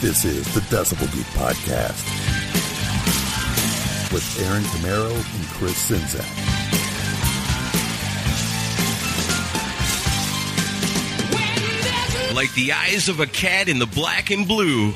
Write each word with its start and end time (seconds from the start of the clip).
This 0.00 0.24
is 0.26 0.54
the 0.54 0.60
Decibel 0.60 1.10
Geek 1.14 1.26
Podcast 1.28 2.04
with 4.12 4.46
Aaron 4.46 4.62
Camaro 4.64 5.10
and 5.10 5.46
Chris 5.54 5.88
Czynszak. 5.88 6.26
Like 12.34 12.52
the 12.54 12.72
eyes 12.72 13.08
of 13.08 13.20
a 13.20 13.26
cat 13.26 13.68
in 13.68 13.78
the 13.78 13.86
black 13.86 14.30
and 14.30 14.46
blue, 14.46 14.92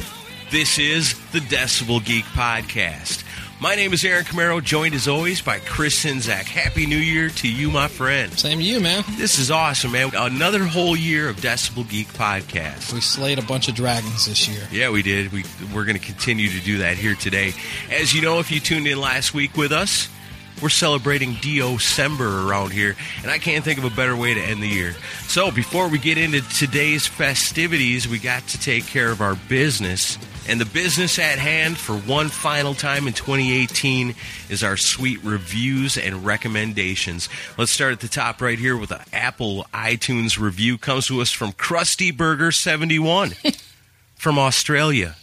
this 0.50 0.78
is 0.78 1.14
the 1.32 1.40
Decibel 1.40 2.04
Geek 2.04 2.26
Podcast. 2.26 3.24
My 3.62 3.74
name 3.74 3.92
is 3.92 4.02
Aaron 4.06 4.24
Camaro, 4.24 4.64
joined 4.64 4.94
as 4.94 5.06
always 5.06 5.42
by 5.42 5.58
Chris 5.58 6.02
Czynszak. 6.02 6.44
Happy 6.44 6.86
New 6.86 6.96
Year 6.96 7.28
to 7.28 7.46
you, 7.46 7.70
my 7.70 7.88
friend. 7.88 8.32
Same 8.32 8.58
to 8.58 8.64
you, 8.64 8.80
man. 8.80 9.04
This 9.18 9.38
is 9.38 9.50
awesome, 9.50 9.92
man. 9.92 10.12
Another 10.14 10.64
whole 10.64 10.96
year 10.96 11.28
of 11.28 11.36
Decibel 11.36 11.86
Geek 11.86 12.08
Podcast. 12.14 12.90
We 12.90 13.02
slayed 13.02 13.38
a 13.38 13.42
bunch 13.42 13.68
of 13.68 13.74
dragons 13.74 14.24
this 14.24 14.48
year. 14.48 14.66
Yeah, 14.72 14.88
we 14.88 15.02
did. 15.02 15.30
We, 15.30 15.44
we're 15.74 15.84
going 15.84 15.98
to 15.98 16.02
continue 16.02 16.48
to 16.48 16.60
do 16.60 16.78
that 16.78 16.96
here 16.96 17.14
today. 17.14 17.52
As 17.90 18.14
you 18.14 18.22
know, 18.22 18.38
if 18.38 18.50
you 18.50 18.60
tuned 18.60 18.86
in 18.86 18.98
last 18.98 19.34
week 19.34 19.54
with 19.58 19.72
us, 19.72 20.08
we're 20.62 20.70
celebrating 20.70 21.36
December 21.42 22.48
around 22.48 22.72
here, 22.72 22.96
and 23.22 23.30
I 23.30 23.36
can't 23.38 23.62
think 23.62 23.78
of 23.78 23.84
a 23.84 23.90
better 23.90 24.16
way 24.16 24.32
to 24.32 24.40
end 24.40 24.62
the 24.62 24.68
year. 24.68 24.94
So, 25.26 25.50
before 25.50 25.88
we 25.88 25.98
get 25.98 26.16
into 26.16 26.40
today's 26.48 27.06
festivities, 27.06 28.08
we 28.08 28.18
got 28.18 28.46
to 28.48 28.58
take 28.58 28.86
care 28.86 29.10
of 29.10 29.20
our 29.20 29.34
business. 29.34 30.16
And 30.50 30.60
the 30.60 30.66
business 30.66 31.20
at 31.20 31.38
hand 31.38 31.78
for 31.78 31.94
one 31.96 32.28
final 32.28 32.74
time 32.74 33.06
in 33.06 33.12
2018 33.12 34.16
is 34.48 34.64
our 34.64 34.76
sweet 34.76 35.22
reviews 35.22 35.96
and 35.96 36.26
recommendations. 36.26 37.28
Let's 37.56 37.70
start 37.70 37.92
at 37.92 38.00
the 38.00 38.08
top 38.08 38.42
right 38.42 38.58
here 38.58 38.76
with 38.76 38.90
an 38.90 39.02
Apple 39.12 39.64
iTunes 39.72 40.40
review. 40.40 40.76
Comes 40.76 41.06
to 41.06 41.20
us 41.20 41.30
from 41.30 41.52
Krusty 41.52 42.14
Burger 42.14 42.50
71 42.50 43.34
from 44.16 44.40
Australia. 44.40 45.14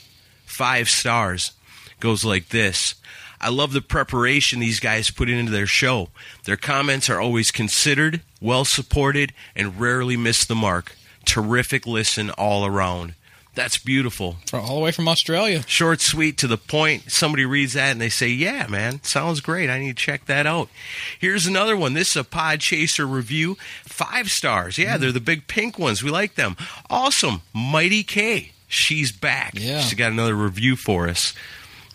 Five 0.46 0.88
stars. 0.88 1.52
Goes 2.00 2.24
like 2.24 2.48
this. 2.48 2.96
I 3.42 3.50
love 3.50 3.74
the 3.74 3.82
preparation 3.82 4.62
these 4.62 4.80
guys 4.80 5.12
put 5.12 5.30
into 5.30 5.52
their 5.52 5.68
show. 5.68 6.08
Their 6.46 6.56
comments 6.56 7.10
are 7.10 7.20
always 7.20 7.52
considered, 7.52 8.22
well 8.40 8.64
supported, 8.64 9.34
and 9.58 9.78
rarely 9.78 10.16
miss 10.16 10.46
the 10.46 10.56
mark. 10.56 10.96
Terrific 11.26 11.86
listen 11.86 12.30
all 12.30 12.66
around. 12.66 13.14
That's 13.58 13.80
beautiful. 13.80 14.36
From, 14.46 14.64
all 14.64 14.76
the 14.76 14.82
way 14.82 14.92
from 14.92 15.08
Australia. 15.08 15.64
Short, 15.66 16.00
sweet, 16.00 16.38
to 16.38 16.48
the 16.48 16.60
point. 16.60 17.12
Somebody 17.12 17.44
reads 17.44 17.74
that 17.74 17.92
and 17.92 18.00
they 18.00 18.08
say, 18.08 18.28
Yeah, 18.28 18.68
man, 18.68 19.02
sounds 19.02 19.42
great. 19.42 19.68
I 19.68 19.80
need 19.80 19.98
to 19.98 20.04
check 20.04 20.26
that 20.26 20.46
out. 20.46 20.70
Here's 21.18 21.48
another 21.48 21.76
one. 21.76 21.96
This 21.96 22.12
is 22.12 22.18
a 22.18 22.24
Podchaser 22.24 23.12
review. 23.12 23.58
Five 23.84 24.30
stars. 24.30 24.78
Yeah, 24.78 24.98
mm. 24.98 25.00
they're 25.00 25.12
the 25.12 25.20
big 25.20 25.48
pink 25.48 25.80
ones. 25.80 26.04
We 26.04 26.12
like 26.12 26.36
them. 26.36 26.56
Awesome. 26.88 27.42
Mighty 27.52 28.04
K. 28.04 28.52
She's 28.68 29.12
back. 29.12 29.54
Yeah. 29.56 29.82
She's 29.82 29.96
got 29.96 30.12
another 30.12 30.36
review 30.36 30.76
for 30.76 31.08
us. 31.08 31.34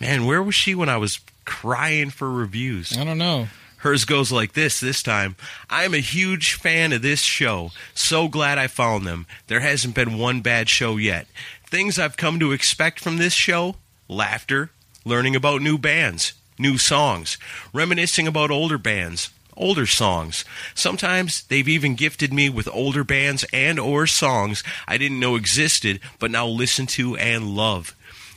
Man, 0.01 0.25
where 0.25 0.43
was 0.43 0.55
she 0.55 0.75
when 0.75 0.89
I 0.89 0.97
was 0.97 1.21
crying 1.45 2.09
for 2.09 2.29
reviews? 2.29 2.97
I 2.97 3.05
don't 3.05 3.17
know. 3.17 3.47
Hers 3.83 4.05
goes 4.05 4.31
like 4.31 4.53
this 4.53 4.79
this 4.79 5.03
time. 5.03 5.35
I'm 5.69 5.93
a 5.93 5.97
huge 5.97 6.53
fan 6.53 6.93
of 6.93 7.01
this 7.01 7.19
show. 7.19 7.71
So 7.93 8.29
glad 8.29 8.57
I 8.57 8.67
found 8.67 9.05
them. 9.05 9.27
There 9.47 9.59
hasn't 9.59 9.93
been 9.93 10.17
one 10.17 10.39
bad 10.39 10.69
show 10.69 10.95
yet. 10.95 11.27
Things 11.69 11.99
I've 11.99 12.15
come 12.15 12.39
to 12.39 12.53
expect 12.53 13.01
from 13.01 13.17
this 13.17 13.33
show 13.33 13.75
laughter, 14.07 14.71
learning 15.03 15.35
about 15.35 15.61
new 15.61 15.77
bands, 15.77 16.31
new 16.57 16.77
songs, 16.77 17.37
reminiscing 17.73 18.25
about 18.25 18.51
older 18.51 18.77
bands, 18.77 19.31
older 19.57 19.85
songs. 19.85 20.45
Sometimes 20.73 21.43
they've 21.43 21.67
even 21.67 21.95
gifted 21.95 22.31
me 22.31 22.47
with 22.47 22.69
older 22.71 23.03
bands 23.03 23.43
and 23.51 23.77
or 23.77 24.07
songs 24.07 24.63
I 24.87 24.97
didn't 24.97 25.19
know 25.19 25.35
existed 25.35 25.99
but 26.19 26.31
now 26.31 26.47
listen 26.47 26.87
to 26.87 27.17
and 27.17 27.53
love 27.53 27.93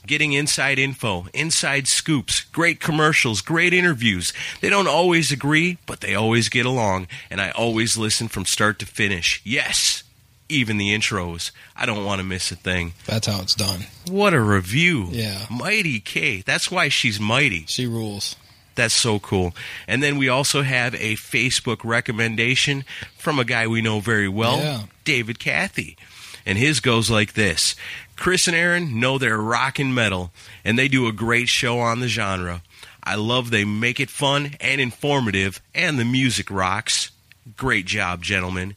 getting 0.06 0.32
inside 0.32 0.78
info, 0.78 1.26
inside 1.34 1.86
scoops, 1.88 2.42
great 2.44 2.80
commercials, 2.80 3.40
great 3.40 3.74
interviews. 3.74 4.32
They 4.60 4.68
don't 4.68 4.88
always 4.88 5.30
agree, 5.32 5.78
but 5.86 6.00
they 6.00 6.14
always 6.14 6.48
get 6.48 6.66
along, 6.66 7.08
and 7.30 7.40
I 7.40 7.50
always 7.50 7.96
listen 7.98 8.28
from 8.28 8.44
start 8.46 8.78
to 8.80 8.86
finish. 8.86 9.40
Yes, 9.44 10.02
even 10.48 10.78
the 10.78 10.90
intros. 10.96 11.50
I 11.76 11.86
don't 11.86 12.04
want 12.04 12.20
to 12.20 12.24
miss 12.24 12.50
a 12.52 12.56
thing. 12.56 12.94
That's 13.04 13.26
how 13.26 13.40
it's 13.42 13.54
done. 13.54 13.86
What 14.08 14.32
a 14.32 14.40
review. 14.40 15.08
Yeah. 15.10 15.46
Mighty 15.50 16.00
K. 16.00 16.42
That's 16.42 16.70
why 16.70 16.88
she's 16.88 17.18
mighty. 17.20 17.64
She 17.66 17.86
rules. 17.86 18.36
That's 18.76 18.94
so 18.94 19.18
cool. 19.18 19.54
And 19.88 20.02
then 20.02 20.18
we 20.18 20.28
also 20.28 20.62
have 20.62 20.94
a 20.94 21.14
Facebook 21.16 21.78
recommendation 21.82 22.84
from 23.16 23.38
a 23.38 23.44
guy 23.44 23.66
we 23.66 23.80
know 23.80 24.00
very 24.00 24.28
well, 24.28 24.58
Yeah. 24.58 24.82
David 25.04 25.38
Cathy. 25.38 25.96
And 26.44 26.58
his 26.58 26.78
goes 26.80 27.10
like 27.10 27.32
this 27.32 27.74
Chris 28.16 28.46
and 28.46 28.56
Aaron 28.56 28.98
know 28.98 29.18
they're 29.18 29.38
rock 29.38 29.78
and 29.78 29.94
metal, 29.94 30.32
and 30.64 30.78
they 30.78 30.88
do 30.88 31.06
a 31.06 31.12
great 31.12 31.48
show 31.48 31.78
on 31.78 32.00
the 32.00 32.08
genre. 32.08 32.62
I 33.02 33.14
love 33.14 33.50
they 33.50 33.64
make 33.64 34.00
it 34.00 34.10
fun 34.10 34.56
and 34.60 34.80
informative, 34.80 35.60
and 35.74 35.98
the 35.98 36.04
music 36.04 36.50
rocks. 36.50 37.10
Great 37.56 37.86
job, 37.86 38.22
gentlemen. 38.22 38.74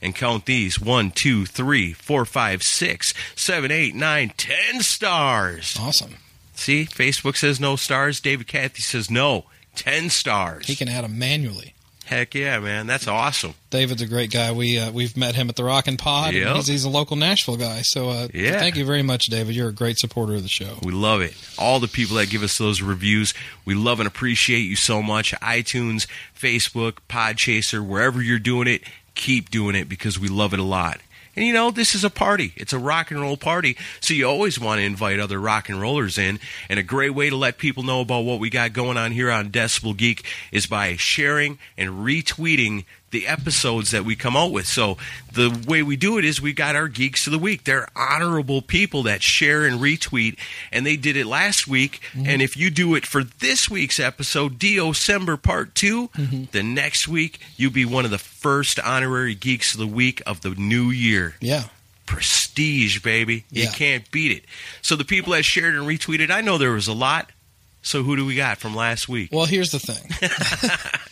And 0.00 0.14
count 0.14 0.46
these 0.46 0.80
one, 0.80 1.10
two, 1.12 1.46
three, 1.46 1.92
four, 1.92 2.24
five, 2.24 2.62
six, 2.62 3.14
seven, 3.36 3.70
eight, 3.70 3.94
nine, 3.94 4.32
ten 4.36 4.80
stars. 4.80 5.76
Awesome. 5.80 6.16
See, 6.54 6.84
Facebook 6.84 7.36
says 7.36 7.60
no 7.60 7.76
stars. 7.76 8.20
David 8.20 8.46
Cathy 8.46 8.82
says 8.82 9.10
no. 9.10 9.46
Ten 9.74 10.10
stars. 10.10 10.66
He 10.66 10.76
can 10.76 10.88
add 10.88 11.04
them 11.04 11.18
manually. 11.18 11.74
Heck 12.12 12.34
yeah, 12.34 12.58
man. 12.60 12.86
That's 12.86 13.08
awesome. 13.08 13.54
David's 13.70 14.02
a 14.02 14.06
great 14.06 14.30
guy. 14.30 14.52
We 14.52 14.78
uh, 14.78 14.90
we've 14.92 15.16
met 15.16 15.34
him 15.34 15.48
at 15.48 15.56
the 15.56 15.64
Rockin' 15.64 15.96
Pod. 15.96 16.34
and 16.34 16.44
Yep. 16.44 16.56
He's, 16.56 16.66
he's 16.66 16.84
a 16.84 16.88
local 16.90 17.16
Nashville 17.16 17.56
guy. 17.56 17.82
So 17.82 18.10
uh, 18.10 18.28
Yeah. 18.34 18.58
thank 18.58 18.76
you 18.76 18.84
very 18.84 19.02
much, 19.02 19.26
David. 19.26 19.54
You're 19.56 19.68
a 19.70 19.72
great 19.72 19.98
supporter 19.98 20.34
of 20.34 20.42
the 20.42 20.48
show. 20.48 20.78
We 20.82 20.92
love 20.92 21.20
it. 21.20 21.34
All 21.58 21.80
the 21.80 21.88
people 21.88 22.16
that 22.16 22.30
give 22.30 22.42
us 22.42 22.58
those 22.58 22.82
reviews, 22.82 23.34
we 23.64 23.74
love 23.74 23.98
and 24.00 24.06
appreciate 24.06 24.60
you 24.60 24.76
so 24.76 25.02
much. 25.02 25.32
iTunes, 25.40 26.06
Facebook, 26.38 26.98
Podchaser, 27.08 27.84
wherever 27.86 28.20
you're 28.22 28.38
doing 28.38 28.68
it, 28.68 28.82
keep 29.14 29.50
doing 29.50 29.74
it 29.74 29.88
because 29.88 30.18
we 30.18 30.28
love 30.28 30.52
it 30.54 30.60
a 30.60 30.64
lot. 30.64 31.00
And 31.34 31.46
you 31.46 31.52
know, 31.52 31.70
this 31.70 31.94
is 31.94 32.04
a 32.04 32.10
party. 32.10 32.52
It's 32.56 32.72
a 32.72 32.78
rock 32.78 33.10
and 33.10 33.20
roll 33.20 33.36
party. 33.36 33.76
So 34.00 34.14
you 34.14 34.26
always 34.26 34.60
want 34.60 34.80
to 34.80 34.84
invite 34.84 35.18
other 35.18 35.40
rock 35.40 35.68
and 35.68 35.80
rollers 35.80 36.18
in. 36.18 36.38
And 36.68 36.78
a 36.78 36.82
great 36.82 37.14
way 37.14 37.30
to 37.30 37.36
let 37.36 37.58
people 37.58 37.82
know 37.82 38.00
about 38.00 38.24
what 38.24 38.40
we 38.40 38.50
got 38.50 38.72
going 38.72 38.96
on 38.96 39.12
here 39.12 39.30
on 39.30 39.50
Decibel 39.50 39.96
Geek 39.96 40.24
is 40.50 40.66
by 40.66 40.96
sharing 40.96 41.58
and 41.78 42.04
retweeting 42.04 42.84
the 43.12 43.26
episodes 43.28 43.92
that 43.92 44.04
we 44.04 44.16
come 44.16 44.36
out 44.36 44.50
with. 44.50 44.66
So 44.66 44.96
the 45.32 45.64
way 45.66 45.82
we 45.82 45.96
do 45.96 46.18
it 46.18 46.24
is 46.24 46.42
we 46.42 46.52
got 46.52 46.74
our 46.74 46.88
geeks 46.88 47.26
of 47.26 47.32
the 47.32 47.38
week. 47.38 47.64
They're 47.64 47.88
honorable 47.94 48.60
people 48.60 49.04
that 49.04 49.22
share 49.22 49.64
and 49.64 49.80
retweet, 49.80 50.38
and 50.72 50.84
they 50.84 50.96
did 50.96 51.16
it 51.16 51.26
last 51.26 51.68
week. 51.68 52.00
Mm-hmm. 52.12 52.26
And 52.26 52.42
if 52.42 52.56
you 52.56 52.70
do 52.70 52.94
it 52.94 53.06
for 53.06 53.22
this 53.22 53.70
week's 53.70 54.00
episode, 54.00 54.58
December 54.58 55.36
Part 55.36 55.74
2 55.74 56.08
mm-hmm. 56.08 56.44
the 56.52 56.62
next 56.62 57.06
week 57.06 57.38
you'll 57.56 57.70
be 57.72 57.84
one 57.84 58.04
of 58.04 58.10
the 58.10 58.18
first 58.18 58.80
honorary 58.80 59.34
geeks 59.34 59.74
of 59.74 59.80
the 59.80 59.86
week 59.86 60.22
of 60.26 60.40
the 60.40 60.50
new 60.50 60.90
year. 60.90 61.36
Yeah. 61.40 61.64
Prestige, 62.06 63.00
baby. 63.00 63.44
You 63.50 63.64
Yeah. 63.64 63.70
can't 63.70 64.10
beat 64.10 64.32
it. 64.32 64.44
So 64.80 64.96
the 64.96 65.04
people 65.04 65.32
that 65.32 65.44
shared 65.44 65.74
and 65.74 65.86
retweeted, 65.86 66.30
I 66.30 66.40
know 66.40 66.58
there 66.58 66.72
was 66.72 66.88
a 66.88 66.92
lot. 66.92 67.30
So 67.82 68.02
who 68.02 68.16
do 68.16 68.24
we 68.24 68.36
got 68.36 68.58
from 68.58 68.74
last 68.74 69.08
week? 69.08 69.30
Well, 69.32 69.44
here's 69.46 69.72
the 69.72 69.78
thing. 69.80 70.08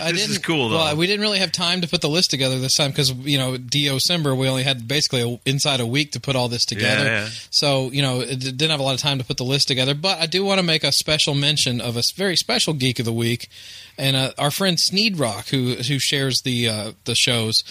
I 0.00 0.12
This 0.12 0.28
is 0.28 0.38
cool, 0.38 0.68
though. 0.68 0.76
Well, 0.76 0.96
we 0.96 1.06
didn't 1.06 1.20
really 1.20 1.38
have 1.38 1.52
time 1.52 1.80
to 1.80 1.88
put 1.88 2.00
the 2.00 2.08
list 2.08 2.30
together 2.30 2.58
this 2.58 2.74
time 2.74 2.90
because 2.90 3.10
you 3.12 3.38
know 3.38 3.56
December 3.56 4.34
we 4.34 4.48
only 4.48 4.62
had 4.62 4.86
basically 4.86 5.22
a, 5.22 5.40
inside 5.48 5.80
a 5.80 5.86
week 5.86 6.12
to 6.12 6.20
put 6.20 6.36
all 6.36 6.48
this 6.48 6.64
together. 6.64 7.04
Yeah, 7.04 7.24
yeah. 7.24 7.28
So 7.50 7.90
you 7.90 8.02
know 8.02 8.20
it 8.20 8.38
didn't 8.38 8.70
have 8.70 8.80
a 8.80 8.82
lot 8.82 8.94
of 8.94 9.00
time 9.00 9.18
to 9.18 9.24
put 9.24 9.36
the 9.36 9.44
list 9.44 9.68
together. 9.68 9.94
But 9.94 10.18
I 10.18 10.26
do 10.26 10.44
want 10.44 10.58
to 10.58 10.66
make 10.66 10.84
a 10.84 10.92
special 10.92 11.34
mention 11.34 11.80
of 11.80 11.96
a 11.96 12.02
very 12.16 12.36
special 12.36 12.74
geek 12.74 12.98
of 12.98 13.04
the 13.04 13.12
week, 13.12 13.48
and 13.96 14.16
uh, 14.16 14.32
our 14.38 14.50
friend 14.50 14.78
Sneed 14.78 15.18
Rock 15.18 15.48
who 15.48 15.74
who 15.74 15.98
shares 15.98 16.40
the 16.42 16.68
uh, 16.68 16.92
the 17.04 17.14
shows 17.14 17.62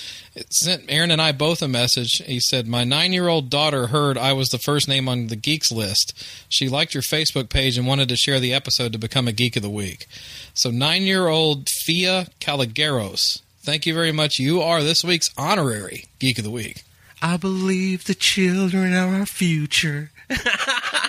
sent 0.49 0.85
Aaron 0.90 1.11
and 1.11 1.22
I 1.22 1.31
both 1.31 1.61
a 1.61 1.67
message. 1.67 2.22
He 2.25 2.40
said, 2.40 2.67
"My 2.67 2.84
nine 2.84 3.14
year 3.14 3.28
old 3.28 3.49
daughter 3.49 3.87
heard 3.87 4.17
I 4.17 4.34
was 4.34 4.49
the 4.49 4.58
first 4.59 4.87
name 4.87 5.08
on 5.09 5.28
the 5.28 5.35
geeks 5.35 5.72
list. 5.72 6.14
She 6.49 6.70
liked 6.70 6.93
your 6.93 7.03
Facebook 7.03 7.49
page 7.49 7.78
and 7.78 7.87
wanted 7.87 8.09
to 8.09 8.16
share 8.16 8.40
the 8.40 8.53
episode 8.53 8.93
to 8.93 8.99
become 8.99 9.28
a 9.28 9.34
geek 9.34 9.55
of 9.55 9.61
the 9.61 9.70
week." 9.70 10.08
So 10.53 10.70
nine 10.72 11.03
year 11.03 11.28
old 11.28 11.67
Fia 11.85 12.28
Caligaros. 12.40 13.41
Thank 13.64 13.85
you 13.85 13.93
very 13.93 14.11
much. 14.11 14.40
You 14.40 14.61
are 14.61 14.84
this 14.84 15.05
week's 15.05 15.29
honorary 15.37 16.05
Geek 16.19 16.37
of 16.37 16.43
the 16.43 16.52
Week, 16.52 16.84
I 17.23 17.37
believe 17.37 18.03
the 18.03 18.14
children 18.16 18.93
are 18.93 19.16
our 19.16 19.25
future. 19.25 20.11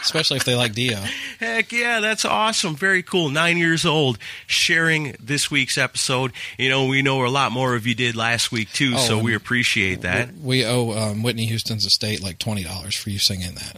especially 0.00 0.36
if 0.36 0.44
they 0.44 0.54
like 0.54 0.74
Dio. 0.74 0.96
Heck 1.40 1.72
yeah, 1.72 2.00
that's 2.00 2.24
awesome. 2.24 2.76
Very 2.76 3.02
cool. 3.02 3.30
Nine 3.30 3.56
years 3.56 3.84
old, 3.86 4.18
sharing 4.46 5.16
this 5.18 5.50
week's 5.50 5.78
episode. 5.78 6.32
You 6.58 6.68
know, 6.68 6.86
we 6.86 7.00
know 7.02 7.24
a 7.24 7.28
lot 7.28 7.52
more 7.52 7.74
of 7.74 7.86
you 7.86 7.94
did 7.94 8.16
last 8.16 8.52
week 8.52 8.70
too, 8.72 8.92
Oh, 8.96 8.98
so 8.98 9.18
we 9.18 9.34
appreciate 9.34 10.02
that. 10.02 10.34
We 10.34 10.64
owe 10.64 10.92
um, 10.92 11.22
Whitney 11.22 11.46
Houston's 11.46 11.86
estate 11.86 12.22
like 12.22 12.38
twenty 12.38 12.64
dollars 12.64 12.94
for 12.96 13.10
you 13.10 13.18
singing 13.18 13.54
that. 13.54 13.76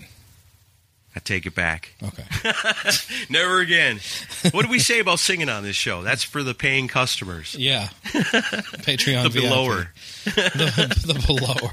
I 1.14 1.20
take 1.20 1.46
it 1.46 1.54
back. 1.54 1.94
Okay. 2.02 2.24
Never 3.30 3.60
again. 3.60 4.00
What 4.50 4.64
do 4.66 4.70
we 4.70 4.78
say 4.78 4.98
about 5.00 5.18
singing 5.18 5.48
on 5.48 5.62
this 5.62 5.76
show? 5.76 6.02
That's 6.02 6.22
for 6.22 6.42
the 6.42 6.52
paying 6.54 6.88
customers. 6.88 7.54
Yeah. 7.58 7.88
Patreon 8.04 9.22
The 9.22 9.28
VIP. 9.30 9.42
belower. 9.44 9.88
the, 10.24 11.02
the 11.06 11.24
belower. 11.26 11.72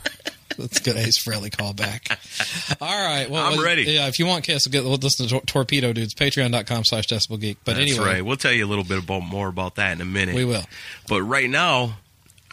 That's 0.58 0.80
a 0.80 0.84
good 0.84 0.98
Ace 0.98 1.18
Frehley 1.24 1.50
callback. 1.50 2.78
All 2.82 2.88
right. 3.06 3.30
Well, 3.30 3.46
I'm 3.46 3.58
well, 3.58 3.66
ready. 3.66 3.84
Yeah, 3.84 4.08
if 4.08 4.20
you 4.20 4.26
want 4.26 4.44
Kiss, 4.46 4.68
get, 4.68 4.84
we'll 4.84 4.96
listen 4.98 5.28
to 5.28 5.32
Tor- 5.32 5.42
Torpedo 5.46 5.94
Dudes. 5.94 6.14
Patreon.com 6.14 6.84
slash 6.86 7.08
Decibel 7.08 7.40
Geek. 7.40 7.58
But 7.64 7.76
That's 7.78 7.92
anyway, 7.92 8.06
right. 8.06 8.26
We'll 8.26 8.38
tell 8.38 8.52
you 8.54 8.66
a 8.66 8.70
little 8.70 8.84
bit 8.84 9.04
about 9.04 9.22
more 9.24 9.48
about 9.48 9.76
that 9.76 9.94
in 9.94 10.02
a 10.02 10.06
minute. 10.06 10.36
we 10.36 10.46
will. 10.46 10.64
But 11.08 11.22
right 11.24 11.50
now, 11.50 11.98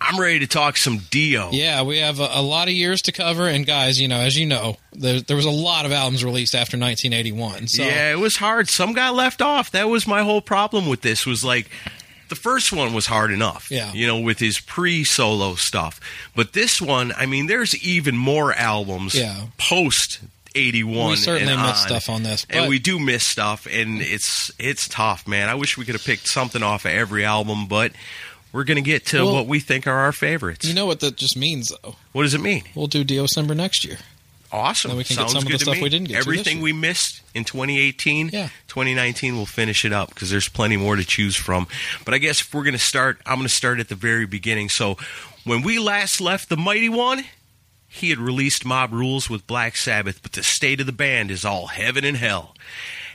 I'm 0.00 0.19
ready 0.19 0.38
to 0.38 0.47
talk 0.47 0.79
some 0.79 0.99
Dio. 1.11 1.50
Yeah, 1.52 1.82
we 1.82 1.99
have 1.99 2.20
a, 2.20 2.29
a 2.32 2.43
lot 2.43 2.69
of 2.69 2.75
years 2.75 3.02
to 3.02 3.12
cover. 3.12 3.47
And 3.47 3.67
guys, 3.67 4.00
you 4.00 4.08
know, 4.08 4.19
as 4.19 4.38
you 4.38 4.47
know, 4.47 4.76
there, 4.93 5.20
there 5.20 5.37
was 5.37 5.44
a 5.44 5.50
lot 5.50 5.85
of 5.85 5.93
albums 5.93 6.25
released 6.25 6.55
after 6.55 6.79
1981. 6.79 7.69
So 7.69 7.82
Yeah, 7.82 8.11
it 8.12 8.19
was 8.19 8.37
hard. 8.37 8.69
Some 8.69 8.94
got 8.94 9.14
left 9.14 9.43
off. 9.43 9.70
That 9.73 9.88
was 9.88 10.06
my 10.06 10.23
whole 10.23 10.41
problem 10.41 10.88
with 10.88 11.02
this. 11.02 11.26
Was 11.26 11.44
like 11.44 11.70
the 12.30 12.36
first 12.36 12.72
one 12.72 12.94
was 12.94 13.06
hard 13.06 13.30
enough. 13.30 13.70
Yeah. 13.70 13.92
You 13.92 14.06
know, 14.06 14.18
with 14.20 14.38
his 14.38 14.58
pre-solo 14.60 15.54
stuff. 15.56 16.00
But 16.34 16.54
this 16.54 16.80
one, 16.80 17.12
I 17.16 17.26
mean, 17.26 17.46
there's 17.46 17.76
even 17.84 18.16
more 18.16 18.54
albums 18.54 19.14
Yeah. 19.14 19.42
post 19.58 20.20
81 20.54 21.10
we 21.10 21.16
certainly 21.16 21.52
and 21.52 21.62
missed 21.62 21.82
stuff 21.84 22.08
on 22.08 22.22
this. 22.24 22.44
But 22.44 22.56
and 22.56 22.68
we 22.68 22.78
do 22.80 22.98
miss 22.98 23.24
stuff 23.24 23.66
and 23.70 24.00
it's 24.02 24.50
it's 24.58 24.88
tough 24.88 25.28
man 25.28 25.48
i 25.48 25.54
wish 25.54 25.78
we 25.78 25.84
could 25.84 25.94
have 25.94 26.04
picked 26.04 26.26
something 26.26 26.60
off 26.60 26.84
of 26.86 26.90
every 26.90 27.24
album 27.24 27.68
but 27.68 27.92
we're 28.52 28.64
going 28.64 28.74
to 28.74 28.82
get 28.82 29.06
to 29.06 29.24
Well, 29.24 29.32
what 29.34 29.46
we 29.46 29.60
think 29.60 29.86
are 29.86 29.94
our 29.94 30.10
favorites 30.10 30.66
you 30.66 30.74
know 30.74 30.86
what 30.86 30.98
that 31.00 31.14
just 31.16 31.36
means, 31.36 31.70
though? 31.84 31.94
what 32.10 32.24
does 32.24 32.34
it 32.34 32.40
mean 32.40 32.64
We'll 32.74 32.88
do 32.88 33.04
December 33.04 33.54
next 33.54 33.84
year. 33.84 33.98
Awesome 34.52 34.91
Then 34.91 34.99
we 34.99 35.05
can 35.05 35.17
get 35.17 35.20
Sounds 35.29 35.32
some 35.32 35.43
of 35.47 35.52
the 35.52 35.58
stuff 35.58 35.75
me. 35.76 35.82
we 35.82 35.88
didn't 35.88 36.08
get 36.08 36.14
to 36.14 36.19
this 36.19 36.26
everything 36.26 36.61
we 36.61 36.73
missed 36.73 37.23
in 37.35 37.44
2018 37.44 38.31
Yeah. 38.32 38.49
2019 38.69 39.37
we'll 39.37 39.47
finish 39.47 39.85
it 39.85 39.93
up 39.93 40.08
because 40.11 40.31
there's 40.31 40.49
plenty 40.49 40.76
more 40.76 40.97
to 40.97 41.05
choose 41.05 41.37
from 41.37 41.67
but 42.05 42.14
i 42.14 42.19
guess 42.19 42.41
if 42.41 42.52
we're 42.55 42.64
going 42.64 42.73
to 42.73 42.79
start 42.79 43.19
i'm 43.26 43.37
going 43.37 43.49
to 43.49 43.55
start 43.55 43.79
at 43.81 43.88
the 43.88 43.94
very 43.94 44.26
beginning 44.26 44.69
so 44.69 44.97
when 45.44 45.62
we 45.62 45.79
last 45.79 46.20
left 46.20 46.49
the 46.49 46.56
mighty 46.56 46.88
one 46.88 47.25
he 47.93 48.11
had 48.11 48.19
released 48.20 48.64
Mob 48.64 48.93
Rules 48.93 49.29
with 49.29 49.49
Black 49.49 49.75
Sabbath, 49.76 50.23
but 50.23 50.31
the 50.31 50.44
state 50.44 50.79
of 50.79 50.87
the 50.87 50.93
band 50.93 51.29
is 51.32 51.44
all 51.44 51.67
heaven 51.67 52.05
and 52.05 52.17
hell. 52.17 52.55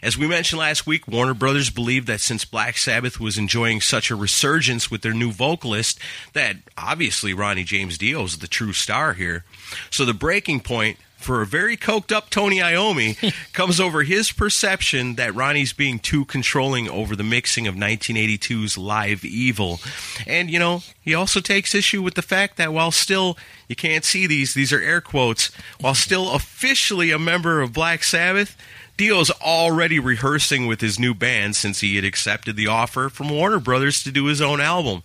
As 0.03 0.17
we 0.17 0.27
mentioned 0.27 0.59
last 0.59 0.85
week, 0.85 1.07
Warner 1.07 1.33
Brothers 1.33 1.69
believed 1.69 2.07
that 2.07 2.19
since 2.19 2.43
Black 2.43 2.77
Sabbath 2.77 3.17
was 3.17 3.37
enjoying 3.37 3.79
such 3.79 4.11
a 4.11 4.17
resurgence 4.17 4.91
with 4.91 5.01
their 5.01 5.13
new 5.13 5.31
vocalist, 5.31 5.97
that 6.33 6.57
obviously 6.77 7.33
Ronnie 7.33 7.63
James 7.63 7.97
Dio 7.97 8.25
is 8.25 8.39
the 8.39 8.49
true 8.49 8.73
star 8.73 9.13
here. 9.13 9.45
So 9.91 10.03
the 10.03 10.13
breaking 10.13 10.59
point 10.59 10.97
for 11.25 11.41
a 11.41 11.45
very 11.45 11.75
coked 11.75 12.11
up 12.11 12.29
Tony 12.29 12.59
Iommi 12.59 13.33
comes 13.53 13.79
over 13.79 14.03
his 14.03 14.31
perception 14.31 15.15
that 15.15 15.33
Ronnie's 15.33 15.73
being 15.73 15.97
too 15.97 16.23
controlling 16.25 16.87
over 16.87 17.15
the 17.15 17.23
mixing 17.23 17.65
of 17.65 17.73
1982's 17.73 18.77
Live 18.77 19.25
Evil. 19.25 19.79
And, 20.27 20.51
you 20.51 20.59
know, 20.59 20.83
he 21.01 21.15
also 21.15 21.39
takes 21.39 21.73
issue 21.73 22.03
with 22.03 22.13
the 22.13 22.21
fact 22.21 22.57
that 22.57 22.71
while 22.71 22.91
still, 22.91 23.37
you 23.67 23.75
can't 23.75 24.05
see 24.05 24.27
these, 24.27 24.53
these 24.53 24.71
are 24.71 24.79
air 24.79 25.01
quotes, 25.01 25.47
while 25.81 25.95
still 25.95 26.31
officially 26.31 27.09
a 27.09 27.17
member 27.17 27.59
of 27.59 27.73
Black 27.73 28.03
Sabbath, 28.03 28.55
Dio's 28.95 29.31
already 29.41 29.99
rehearsing 29.99 30.67
with 30.67 30.79
his 30.79 30.99
new 30.99 31.15
band 31.15 31.55
since 31.55 31.79
he 31.79 31.95
had 31.95 32.05
accepted 32.05 32.55
the 32.55 32.67
offer 32.67 33.09
from 33.09 33.29
Warner 33.29 33.59
Brothers 33.59 34.03
to 34.03 34.11
do 34.11 34.25
his 34.25 34.41
own 34.41 34.61
album. 34.61 35.01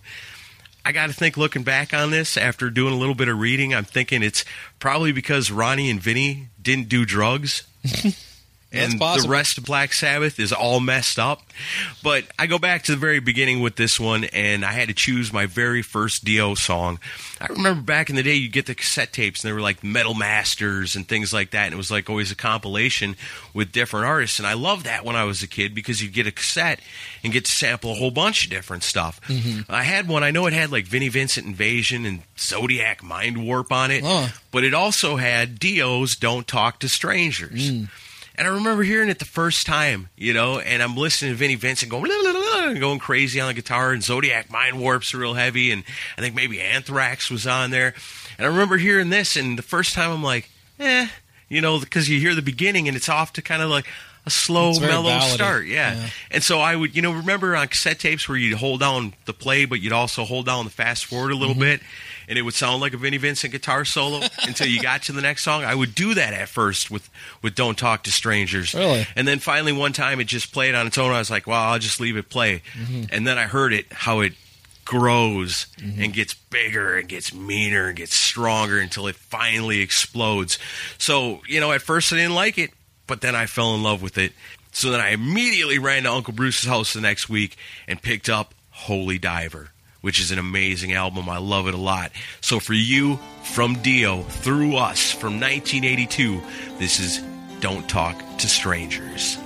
I 0.83 0.91
got 0.91 1.07
to 1.07 1.13
think, 1.13 1.37
looking 1.37 1.63
back 1.63 1.93
on 1.93 2.11
this 2.11 2.37
after 2.37 2.69
doing 2.69 2.93
a 2.93 2.97
little 2.97 3.15
bit 3.15 3.27
of 3.27 3.39
reading, 3.39 3.73
I'm 3.73 3.85
thinking 3.85 4.23
it's 4.23 4.43
probably 4.79 5.11
because 5.11 5.51
Ronnie 5.51 5.89
and 5.89 6.01
Vinny 6.01 6.49
didn't 6.61 6.89
do 6.89 7.05
drugs. 7.05 7.63
and 8.73 8.99
the 8.99 9.25
rest 9.27 9.57
of 9.57 9.65
Black 9.65 9.93
Sabbath 9.93 10.39
is 10.39 10.53
all 10.53 10.79
messed 10.79 11.19
up. 11.19 11.41
But 12.03 12.23
I 12.39 12.47
go 12.47 12.57
back 12.57 12.83
to 12.83 12.91
the 12.93 12.97
very 12.97 13.19
beginning 13.19 13.59
with 13.59 13.75
this 13.75 13.99
one, 13.99 14.23
and 14.25 14.63
I 14.63 14.71
had 14.71 14.87
to 14.87 14.93
choose 14.93 15.33
my 15.33 15.45
very 15.45 15.81
first 15.81 16.23
Dio 16.23 16.55
song. 16.55 16.99
I 17.39 17.47
remember 17.47 17.81
back 17.81 18.09
in 18.09 18.15
the 18.15 18.23
day, 18.23 18.35
you'd 18.35 18.51
get 18.53 18.65
the 18.67 18.75
cassette 18.75 19.11
tapes, 19.13 19.43
and 19.43 19.49
they 19.49 19.53
were 19.53 19.61
like 19.61 19.83
Metal 19.83 20.13
Masters 20.13 20.95
and 20.95 21.07
things 21.07 21.33
like 21.33 21.51
that, 21.51 21.65
and 21.65 21.73
it 21.73 21.77
was 21.77 21.91
like 21.91 22.09
always 22.09 22.31
a 22.31 22.35
compilation 22.35 23.15
with 23.53 23.71
different 23.71 24.05
artists. 24.05 24.39
And 24.39 24.47
I 24.47 24.53
loved 24.53 24.85
that 24.85 25.03
when 25.03 25.15
I 25.15 25.23
was 25.25 25.43
a 25.43 25.47
kid 25.47 25.75
because 25.75 26.01
you'd 26.01 26.13
get 26.13 26.27
a 26.27 26.31
cassette 26.31 26.79
and 27.23 27.33
get 27.33 27.45
to 27.45 27.51
sample 27.51 27.91
a 27.91 27.95
whole 27.95 28.11
bunch 28.11 28.45
of 28.45 28.51
different 28.51 28.83
stuff. 28.83 29.19
Mm-hmm. 29.27 29.71
I 29.71 29.83
had 29.83 30.07
one, 30.07 30.23
I 30.23 30.31
know 30.31 30.45
it 30.45 30.53
had 30.53 30.71
like 30.71 30.85
Vinnie 30.85 31.09
Vincent 31.09 31.45
Invasion 31.45 32.05
and 32.05 32.21
Zodiac 32.37 33.01
Mindwarp 33.01 33.71
on 33.71 33.91
it, 33.91 34.03
Oh. 34.05 34.31
but 34.51 34.63
it 34.63 34.73
also 34.73 35.17
had 35.17 35.59
Dio's 35.59 36.15
Don't 36.15 36.47
Talk 36.47 36.79
to 36.79 36.89
Strangers. 36.89 37.71
Mm. 37.71 37.89
And 38.41 38.47
I 38.47 38.53
remember 38.55 38.81
hearing 38.81 39.09
it 39.09 39.19
the 39.19 39.25
first 39.25 39.67
time, 39.67 40.09
you 40.17 40.33
know, 40.33 40.57
and 40.57 40.81
I'm 40.81 40.97
listening 40.97 41.31
to 41.31 41.37
Vinnie 41.37 41.53
Vincent 41.53 41.91
going, 41.91 42.09
and 42.11 42.79
going 42.79 42.97
crazy 42.97 43.39
on 43.39 43.49
the 43.49 43.53
guitar, 43.53 43.91
and 43.91 44.01
Zodiac 44.01 44.49
Mindwarps 44.49 45.13
real 45.13 45.35
heavy, 45.35 45.69
and 45.69 45.83
I 46.17 46.21
think 46.21 46.33
maybe 46.33 46.59
Anthrax 46.59 47.29
was 47.29 47.45
on 47.45 47.69
there. 47.69 47.93
And 48.39 48.47
I 48.47 48.49
remember 48.49 48.77
hearing 48.77 49.11
this, 49.11 49.35
and 49.35 49.59
the 49.59 49.61
first 49.61 49.93
time 49.93 50.09
I'm 50.09 50.23
like, 50.23 50.49
eh, 50.79 51.07
you 51.49 51.61
know, 51.61 51.79
because 51.79 52.09
you 52.09 52.19
hear 52.19 52.33
the 52.33 52.41
beginning, 52.41 52.87
and 52.87 52.97
it's 52.97 53.09
off 53.09 53.31
to 53.33 53.43
kind 53.43 53.61
of 53.61 53.69
like 53.69 53.85
a 54.25 54.29
slow, 54.29 54.79
mellow 54.79 55.19
start. 55.21 55.65
Yeah. 55.65 55.95
Yeah. 55.95 56.09
And 56.29 56.43
so 56.43 56.59
I 56.59 56.75
would, 56.75 56.95
you 56.95 57.01
know, 57.01 57.11
remember 57.11 57.55
on 57.55 57.67
cassette 57.67 57.99
tapes 57.99 58.29
where 58.29 58.37
you'd 58.37 58.57
hold 58.57 58.79
down 58.81 59.13
the 59.25 59.33
play, 59.33 59.65
but 59.65 59.81
you'd 59.81 59.93
also 59.93 60.23
hold 60.25 60.45
down 60.45 60.65
the 60.65 60.71
fast 60.71 61.05
forward 61.05 61.31
a 61.31 61.35
little 61.35 61.55
Mm-hmm. 61.55 61.61
bit, 61.61 61.81
and 62.29 62.37
it 62.37 62.43
would 62.43 62.53
sound 62.53 62.81
like 62.81 62.93
a 62.93 62.97
Vinnie 62.97 63.17
Vincent 63.17 63.51
guitar 63.51 63.83
solo 63.83 64.21
until 64.47 64.67
you 64.67 64.79
got 64.81 65.01
to 65.03 65.11
the 65.11 65.21
next 65.21 65.43
song. 65.43 65.63
I 65.63 65.73
would 65.75 65.95
do 65.95 66.13
that 66.13 66.33
at 66.33 66.49
first 66.49 66.89
with 66.91 67.09
with 67.41 67.55
"Don't 67.55 67.77
Talk 67.77 68.03
to 68.03 68.11
Strangers." 68.11 68.73
Really? 68.73 69.05
And 69.15 69.27
then 69.27 69.39
finally, 69.39 69.71
one 69.73 69.91
time, 69.91 70.19
it 70.19 70.25
just 70.27 70.53
played 70.53 70.75
on 70.75 70.85
its 70.87 70.97
own. 70.97 71.11
I 71.11 71.17
was 71.19 71.31
like, 71.31 71.47
"Well, 71.47 71.59
I'll 71.59 71.79
just 71.79 71.99
leave 71.99 72.15
it 72.15 72.29
play." 72.29 72.61
And 73.11 73.25
then 73.27 73.37
I 73.37 73.43
heard 73.43 73.73
it 73.73 73.91
how 73.91 74.19
it 74.21 74.33
grows 74.85 75.67
and 75.79 76.13
gets 76.13 76.33
bigger 76.33 76.97
and 76.97 77.07
gets 77.07 77.33
meaner 77.33 77.87
and 77.87 77.97
gets 77.97 78.15
stronger 78.15 78.79
until 78.79 79.07
it 79.07 79.15
finally 79.15 79.79
explodes. 79.81 80.57
So, 80.97 81.41
you 81.47 81.59
know, 81.59 81.71
at 81.71 81.81
first 81.81 82.11
I 82.11 82.17
didn't 82.17 82.35
like 82.35 82.57
it, 82.57 82.71
but 83.11 83.19
then 83.19 83.35
I 83.35 83.45
fell 83.45 83.75
in 83.75 83.83
love 83.83 84.01
with 84.01 84.17
it. 84.17 84.31
So 84.71 84.89
then 84.89 85.01
I 85.01 85.09
immediately 85.09 85.79
ran 85.79 86.03
to 86.03 86.11
Uncle 86.13 86.33
Bruce's 86.33 86.65
house 86.65 86.93
the 86.93 87.01
next 87.01 87.27
week 87.27 87.57
and 87.85 88.01
picked 88.01 88.29
up 88.29 88.53
Holy 88.69 89.19
Diver, 89.19 89.71
which 89.99 90.17
is 90.21 90.31
an 90.31 90.39
amazing 90.39 90.93
album. 90.93 91.27
I 91.27 91.39
love 91.39 91.67
it 91.67 91.73
a 91.73 91.77
lot. 91.77 92.13
So 92.39 92.61
for 92.61 92.71
you, 92.71 93.19
from 93.43 93.81
Dio, 93.81 94.21
through 94.21 94.77
us, 94.77 95.11
from 95.11 95.41
1982, 95.41 96.41
this 96.79 97.01
is 97.01 97.21
Don't 97.59 97.89
Talk 97.89 98.17
to 98.37 98.47
Strangers. 98.47 99.37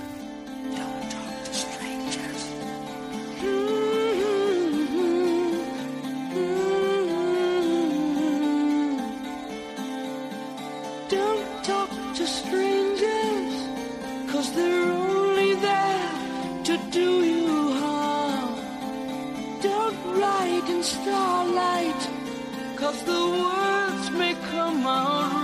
Cause 22.86 23.02
the 23.02 23.24
words 23.42 24.10
may 24.12 24.34
come 24.52 24.86
out 24.86 25.35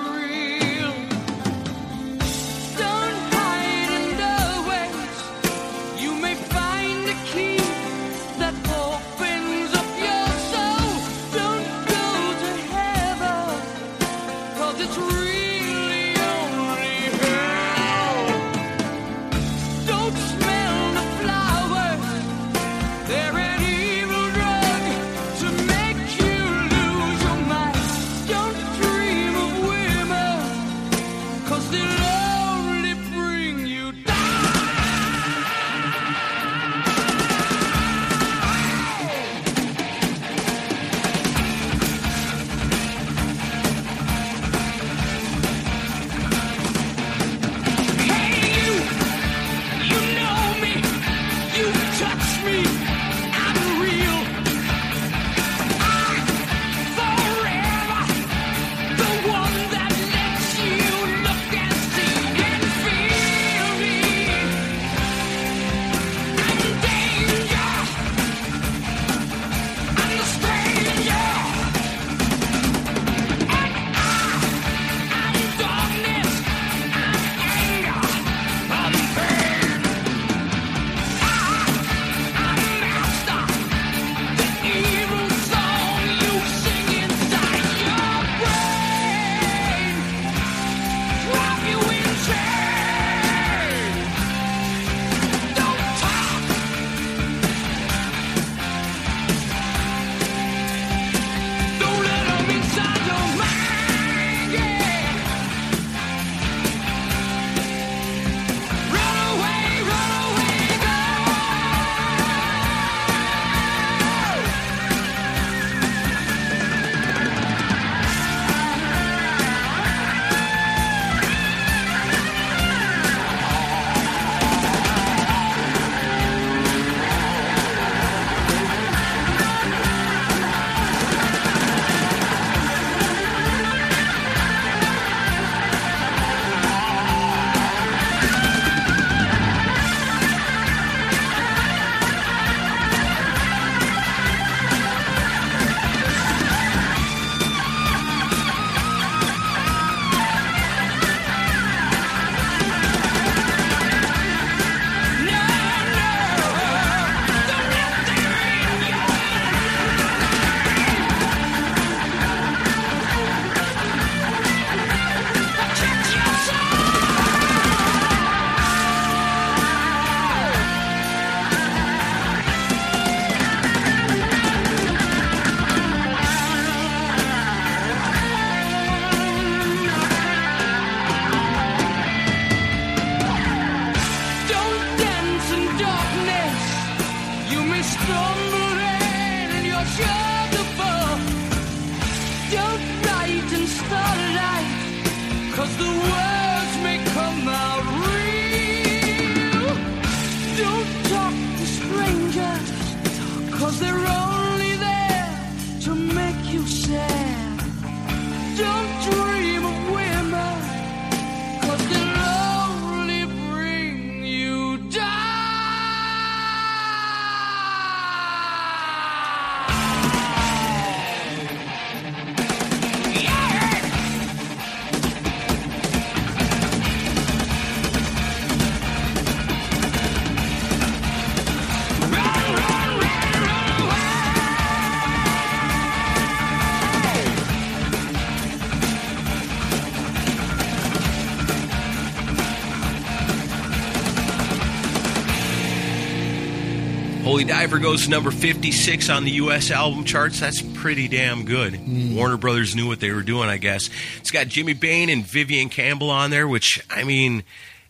Holy 247.42 247.54
Diver 247.54 247.80
goes 247.80 248.08
number 248.08 248.30
56 248.30 249.10
on 249.10 249.24
the 249.24 249.32
U.S. 249.32 249.72
album 249.72 250.04
charts. 250.04 250.38
That's 250.38 250.62
pretty 250.62 251.08
damn 251.08 251.44
good. 251.44 251.74
Hmm. 251.74 252.14
Warner 252.14 252.36
Brothers 252.36 252.76
knew 252.76 252.86
what 252.86 253.00
they 253.00 253.10
were 253.10 253.22
doing, 253.22 253.48
I 253.48 253.56
guess. 253.56 253.90
It's 254.18 254.30
got 254.30 254.46
Jimmy 254.46 254.74
Bain 254.74 255.08
and 255.08 255.26
Vivian 255.26 255.68
Campbell 255.68 256.08
on 256.08 256.30
there, 256.30 256.46
which, 256.46 256.80
I 256.88 257.02
mean, 257.02 257.42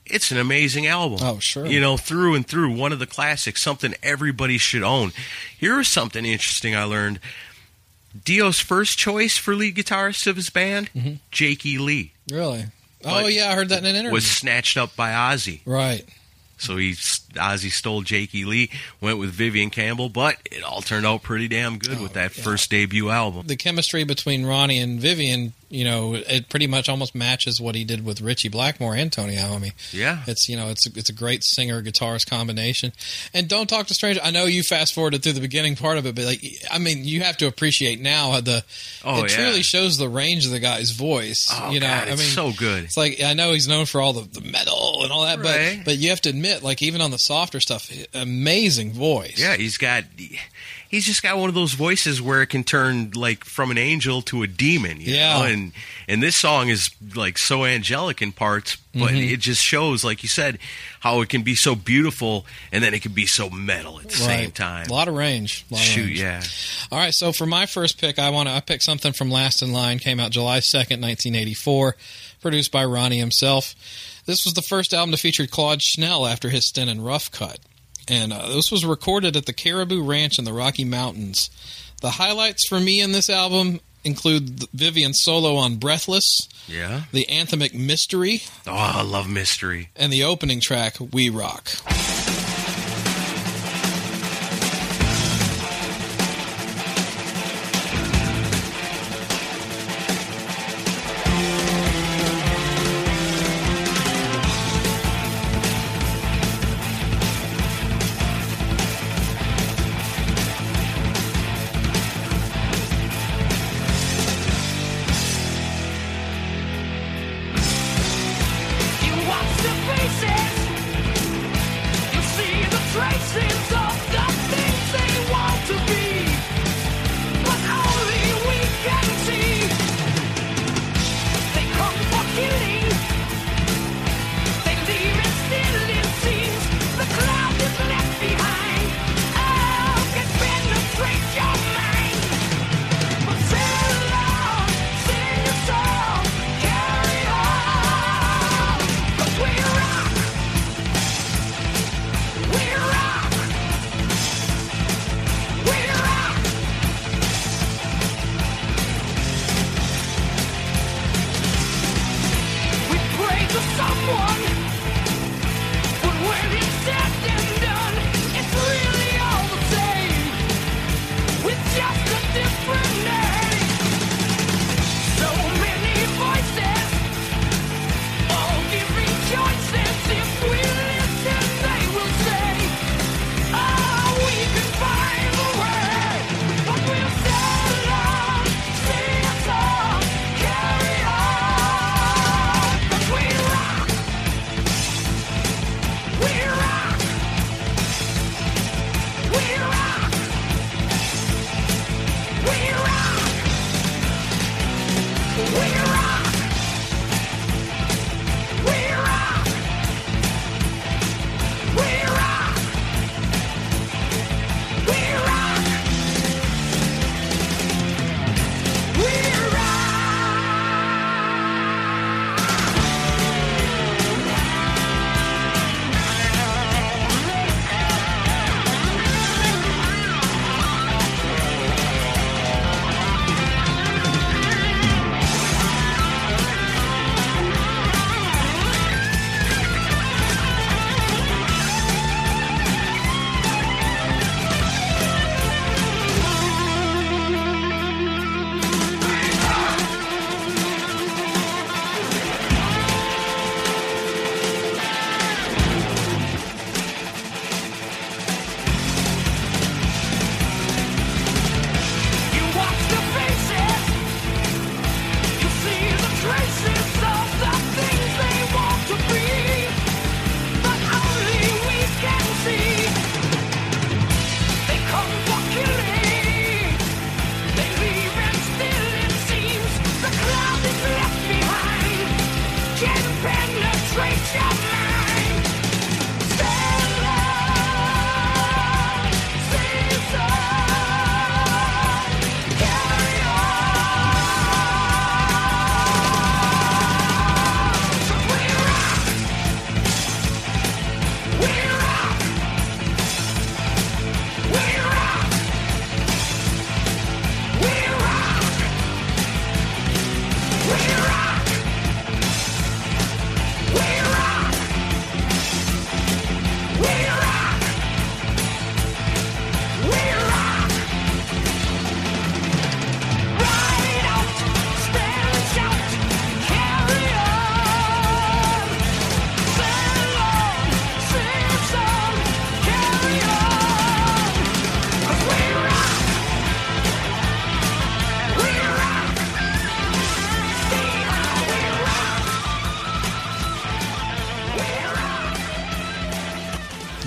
it's 0.06 0.30
an 0.30 0.38
amazing 0.38 0.87
album. 0.87 1.18
Oh, 1.21 1.38
sure. 1.38 1.66
You 1.66 1.82
know, 1.82 1.99
through 1.99 2.35
and 2.35 2.47
through, 2.47 2.75
one 2.75 2.92
of 2.92 2.99
the 2.99 3.06
classics, 3.06 3.61
something 3.61 3.94
everybody 4.02 4.56
should 4.56 4.82
own. 4.82 5.12
Here's 5.59 5.88
something 5.88 6.25
interesting 6.25 6.75
I 6.75 6.85
learned. 6.85 7.21
Dio's 8.25 8.59
first 8.59 8.97
choice 8.97 9.37
for 9.37 9.54
lead 9.54 9.76
guitarist 9.76 10.26
of 10.26 10.37
his 10.37 10.49
band, 10.49 10.90
mm-hmm. 10.94 11.16
Jake 11.30 11.66
E. 11.66 11.76
Lee, 11.76 12.12
Really? 12.30 12.64
Oh 13.04 13.26
yeah, 13.26 13.50
I 13.50 13.54
heard 13.54 13.68
that 13.68 13.80
in 13.80 13.85
an 13.85 13.97
interview. 13.97 14.14
was 14.14 14.25
snatched 14.25 14.78
up 14.78 14.97
by 14.97 15.11
Ozzy. 15.11 15.61
right. 15.66 16.09
So 16.62 16.76
he 16.76 16.92
Ozzy 16.92 17.71
stole 17.71 18.02
Jake 18.02 18.35
E. 18.35 18.45
Lee, 18.45 18.71
went 19.00 19.19
with 19.19 19.31
Vivian 19.31 19.71
Campbell, 19.71 20.09
but 20.09 20.37
it 20.45 20.62
all 20.62 20.81
turned 20.81 21.04
out 21.04 21.23
pretty 21.23 21.49
damn 21.49 21.78
good 21.78 21.99
oh, 21.99 22.02
with 22.02 22.12
that 22.12 22.33
first 22.33 22.71
debut 22.71 23.11
album. 23.11 23.47
The 23.47 23.57
chemistry 23.57 24.04
between 24.04 24.47
Ronnie 24.47 24.78
and 24.78 25.00
Vivian, 25.00 25.54
you 25.72 25.84
know, 25.84 26.14
it 26.14 26.48
pretty 26.50 26.66
much 26.66 26.88
almost 26.88 27.14
matches 27.14 27.60
what 27.60 27.74
he 27.74 27.82
did 27.84 28.04
with 28.04 28.20
Ritchie 28.20 28.50
Blackmore 28.50 28.94
and 28.94 29.10
Tony 29.10 29.36
Iommi. 29.36 29.72
Yeah. 29.92 30.22
It's 30.26 30.48
you 30.48 30.56
know 30.56 30.68
it's 30.68 30.86
a, 30.86 30.90
it's 30.94 31.08
a 31.08 31.14
great 31.14 31.42
singer 31.44 31.82
guitarist 31.82 32.28
combination, 32.28 32.92
and 33.32 33.48
don't 33.48 33.68
talk 33.68 33.86
to 33.86 33.94
strangers. 33.94 34.22
I 34.24 34.30
know 34.30 34.44
you 34.44 34.62
fast 34.62 34.94
forwarded 34.94 35.22
through 35.22 35.32
the 35.32 35.40
beginning 35.40 35.74
part 35.76 35.96
of 35.98 36.06
it, 36.06 36.14
but 36.14 36.24
like 36.26 36.44
I 36.70 36.78
mean, 36.78 37.04
you 37.04 37.22
have 37.22 37.36
to 37.38 37.46
appreciate 37.46 38.00
now 38.00 38.32
how 38.32 38.40
the 38.42 38.64
Oh, 39.04 39.24
it 39.24 39.30
yeah. 39.30 39.36
truly 39.36 39.62
shows 39.62 39.96
the 39.96 40.08
range 40.08 40.44
of 40.44 40.52
the 40.52 40.60
guy's 40.60 40.90
voice. 40.90 41.48
Oh, 41.50 41.70
you 41.70 41.80
know, 41.80 41.86
God, 41.86 42.02
I 42.02 42.10
mean, 42.10 42.14
it's 42.14 42.22
so 42.34 42.52
good. 42.52 42.84
It's 42.84 42.96
like 42.96 43.22
I 43.22 43.32
know 43.34 43.52
he's 43.52 43.66
known 43.66 43.86
for 43.86 44.00
all 44.00 44.12
the, 44.12 44.28
the 44.40 44.46
metal 44.46 45.02
and 45.02 45.10
all 45.10 45.22
that, 45.24 45.38
Right. 45.38 45.78
but 45.78 45.84
but 45.92 45.98
you 45.98 46.10
have 46.10 46.20
to 46.22 46.28
admit, 46.28 46.62
like 46.62 46.82
even 46.82 47.00
on 47.00 47.10
the 47.10 47.18
softer 47.18 47.60
stuff, 47.60 47.90
amazing 48.14 48.92
voice. 48.92 49.38
Yeah, 49.38 49.56
he's 49.56 49.78
got 49.78 50.04
he's 50.92 51.04
just 51.06 51.22
got 51.25 51.37
one 51.38 51.49
of 51.49 51.54
those 51.56 51.72
voices 51.72 52.22
where 52.22 52.42
it 52.42 52.46
can 52.49 52.62
turn 52.62 53.11
like 53.16 53.44
from 53.44 53.70
an 53.72 53.78
angel 53.78 54.22
to 54.22 54.42
a 54.44 54.46
demon. 54.46 55.00
You 55.00 55.14
Yeah. 55.14 55.38
know? 55.38 55.44
and 55.46 55.72
and 56.06 56.22
this 56.22 56.37
song 56.37 56.68
is 56.68 56.90
like 57.16 57.38
so 57.38 57.64
angelic 57.64 58.22
in 58.22 58.30
parts, 58.30 58.76
but 58.94 59.11
Mm-hmm. 59.12 59.32
it 59.34 59.40
just 59.40 59.61
shows, 59.62 60.04
like 60.04 60.22
you 60.22 60.28
said, 60.28 60.58
how 61.00 61.20
it 61.22 61.28
can 61.30 61.42
be 61.42 61.54
so 61.56 61.75
beautiful 61.75 62.46
and 62.70 62.84
then 62.84 62.94
it 62.94 63.02
can 63.02 63.12
be 63.12 63.26
so 63.26 63.50
metal 63.50 63.99
at 63.99 64.08
the 64.11 64.16
same 64.16 64.50
time. 64.52 64.87
A 64.87 64.92
lot 64.92 65.08
of 65.08 65.14
range. 65.14 65.64
Lot 65.70 65.80
of 65.80 65.84
Shoot, 65.87 66.06
range. 66.06 66.20
yeah. 66.20 66.42
All 66.92 66.99
right, 66.99 67.14
so 67.14 67.32
for 67.32 67.46
my 67.46 67.66
first 67.66 67.99
pick, 67.99 68.18
I 68.20 68.30
want 68.30 68.49
to 68.49 68.54
I 68.54 68.61
picked 68.61 68.84
something 68.84 69.12
from 69.12 69.30
Last 69.30 69.62
in 69.62 69.72
Line. 69.72 69.99
Came 69.99 70.20
out 70.20 70.30
July 70.30 70.61
second, 70.61 71.00
nineteen 71.00 71.34
eighty 71.34 71.54
four, 71.54 71.96
produced 72.42 72.70
by 72.70 72.84
Ronnie 72.84 73.18
himself. 73.18 73.75
This 74.26 74.44
was 74.44 74.54
the 74.54 74.62
first 74.62 74.94
album 74.94 75.11
to 75.11 75.16
feature 75.16 75.46
Claude 75.49 75.82
Schnell 75.82 76.26
after 76.28 76.50
his 76.50 76.68
stint 76.68 76.88
in 76.90 77.00
Rough 77.00 77.30
Cutt, 77.32 77.58
and 78.09 78.32
uh, 78.32 78.49
this 78.49 78.71
was 78.71 78.85
recorded 78.85 79.37
at 79.37 79.47
the 79.47 79.52
Caribou 79.52 80.02
Ranch 80.02 80.38
in 80.38 80.44
the 80.44 80.52
Rocky 80.52 80.85
Mountains. 80.85 81.50
The 82.00 82.11
highlights 82.12 82.66
for 82.68 82.80
me 82.80 83.00
in 83.00 83.12
this 83.12 83.30
album 83.30 83.80
include 84.04 84.64
Vivian's 84.75 85.21
solo 85.23 85.54
on 85.56 85.76
"Breathless," 85.76 86.49
Yeah. 86.66 87.04
the 87.12 87.26
anthemic 87.30 87.75
"Mystery," 87.75 88.42
Oh, 88.66 88.73
I 88.73 89.02
love 89.02 89.28
mystery. 89.30 89.90
and 89.97 90.12
the 90.12 90.25
opening 90.25 90.61
track 90.61 90.97
"We 91.12 91.28
Rock." 91.30 91.71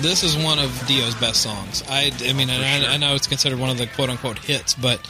This 0.06 0.22
is 0.22 0.36
one 0.36 0.58
of 0.58 0.86
Dio's 0.86 1.14
best 1.16 1.42
songs. 1.42 1.82
I, 1.88 2.12
I 2.24 2.32
mean, 2.32 2.48
I, 2.48 2.94
I 2.94 2.96
know 2.96 3.14
it's 3.16 3.26
considered 3.26 3.58
one 3.58 3.70
of 3.70 3.78
the 3.78 3.86
quote 3.88 4.08
unquote 4.08 4.38
hits, 4.38 4.74
but 4.74 5.00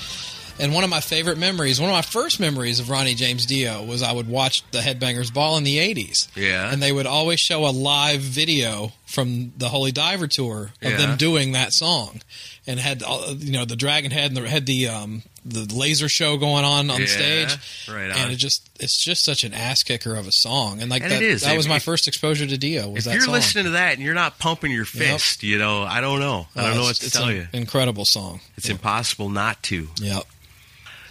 and 0.59 0.73
one 0.73 0.85
of 0.85 0.91
my 0.91 1.01
favorite 1.01 1.37
memories, 1.37 1.79
one 1.79 1.91
of 1.91 1.95
my 1.95 2.03
first 2.03 2.41
memories 2.41 2.81
of 2.81 2.89
Ronnie 2.89 3.15
James 3.15 3.45
Dio 3.45 3.85
was 3.85 4.03
I 4.03 4.13
would 4.13 4.27
watch 4.29 4.63
the 4.71 4.79
Headbangers 4.79 5.33
Ball 5.33 5.59
in 5.59 5.65
the 5.65 5.77
'80s. 5.79 6.29
Yeah. 6.35 6.73
and 6.73 6.83
they 6.83 6.93
would 6.93 7.07
always 7.07 7.41
show 7.41 7.67
a 7.67 7.71
live 7.71 8.21
video 8.21 8.93
from 9.07 9.53
the 9.57 9.69
Holy 9.69 9.93
Diver 9.93 10.27
tour 10.27 10.73
of 10.83 10.91
Yeah. 10.91 10.97
them 10.99 11.17
doing 11.17 11.53
that 11.53 11.73
song, 11.73 12.21
and 12.67 12.79
had 12.81 13.03
you 13.39 13.53
know 13.53 13.65
the 13.65 13.77
Dragon 13.77 14.11
Head 14.11 14.33
and 14.33 14.37
the, 14.37 14.49
had 14.49 14.67
the 14.67 14.89
um, 14.89 15.23
the 15.45 15.65
laser 15.75 16.09
show 16.09 16.37
going 16.37 16.65
on 16.65 16.91
on 16.91 16.99
Yeah, 16.99 17.05
the 17.05 17.07
stage, 17.07 17.57
right 17.89 18.11
on. 18.11 18.17
and 18.19 18.33
it 18.33 18.37
just 18.37 18.69
it's 18.81 19.03
just 19.05 19.25
such 19.25 19.45
an 19.45 19.55
ass 19.55 19.83
kicker 19.85 20.15
of 20.17 20.27
a 20.27 20.33
song, 20.33 20.81
and 20.81 20.91
like 20.91 21.03
And 21.03 21.13
that, 21.13 21.23
it 21.23 21.29
is. 21.31 21.43
that 21.43 21.57
was 21.57 21.69
my 21.69 21.77
if- 21.77 21.85
first 21.85 22.09
exposure 22.09 22.47
to 22.47 22.59
Dio. 22.59 22.89
Was 22.89 22.99
If 22.99 23.05
that 23.05 23.15
you're 23.15 23.25
song. 23.25 23.35
listening 23.35 23.65
to 23.65 23.71
that 23.71 23.95
and 23.95 24.03
you're 24.03 24.13
not 24.15 24.39
pumping 24.41 24.73
your 24.73 24.87
Yep. 24.87 24.89
fist, 25.21 25.43
you 25.45 25.57
know, 25.59 25.85
I 25.85 26.01
don't 26.01 26.19
know. 26.21 26.49
I 26.57 26.63
don't 26.63 26.73
Uh, 26.73 26.75
know 26.75 26.83
what 26.83 26.97
to 26.97 27.11
tell 27.11 27.31
you. 27.33 27.47
Incredible 27.53 28.05
song. 28.07 28.41
It's 28.57 28.69
impossible 28.69 29.29
not 29.31 29.63
to. 29.65 29.89
Yep. 30.01 30.25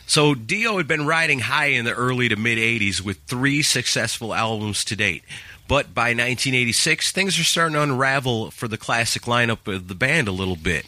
So 0.08 0.36
Dio 0.36 0.78
had 0.78 0.88
been 0.88 1.06
riding 1.08 1.40
high 1.40 1.68
in 1.68 1.84
the 1.86 1.94
early 1.94 2.30
to 2.30 2.36
mid 2.36 2.60
80s 2.60 3.02
with 3.02 3.18
three 3.26 3.64
successful 3.64 4.34
albums 4.36 4.84
to 4.86 4.96
date. 4.96 5.24
But 5.68 5.94
by 5.94 6.10
1986, 6.10 7.12
things 7.12 7.40
are 7.40 7.44
starting 7.44 7.74
to 7.74 7.82
unravel 7.82 8.52
for 8.52 8.68
the 8.68 8.78
classic 8.78 9.24
lineup 9.24 9.68
of 9.74 9.88
the 9.88 9.96
band 9.96 10.28
a 10.28 10.32
little 10.32 10.56
bit. 10.56 10.86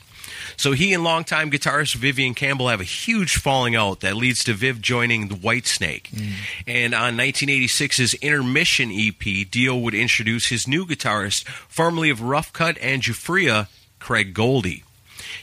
So 0.55 0.71
he 0.71 0.93
and 0.93 1.03
longtime 1.03 1.51
guitarist 1.51 1.95
Vivian 1.95 2.33
Campbell 2.33 2.69
have 2.69 2.81
a 2.81 2.85
huge 2.85 3.37
falling 3.37 3.75
out 3.75 4.01
that 4.01 4.15
leads 4.15 4.43
to 4.45 4.53
Viv 4.53 4.81
joining 4.81 5.27
the 5.27 5.35
Whitesnake. 5.35 6.09
Mm. 6.09 6.31
And 6.67 6.95
on 6.95 7.17
1986's 7.17 8.15
Intermission 8.15 8.91
EP, 8.91 9.49
Dio 9.49 9.75
would 9.75 9.93
introduce 9.93 10.47
his 10.47 10.67
new 10.67 10.85
guitarist, 10.85 11.45
formerly 11.67 12.09
of 12.09 12.21
Rough 12.21 12.53
Cutt 12.53 12.77
and 12.81 13.01
Giuffria, 13.01 13.67
Craig 13.99 14.33
Goldy. 14.33 14.83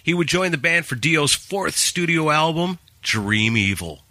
He 0.02 0.14
would 0.14 0.28
join 0.28 0.50
the 0.50 0.58
band 0.58 0.86
for 0.86 0.94
Dio's 0.94 1.34
fourth 1.34 1.76
studio 1.76 2.30
album, 2.30 2.78
Dream 3.02 3.56
Evil. 3.56 4.03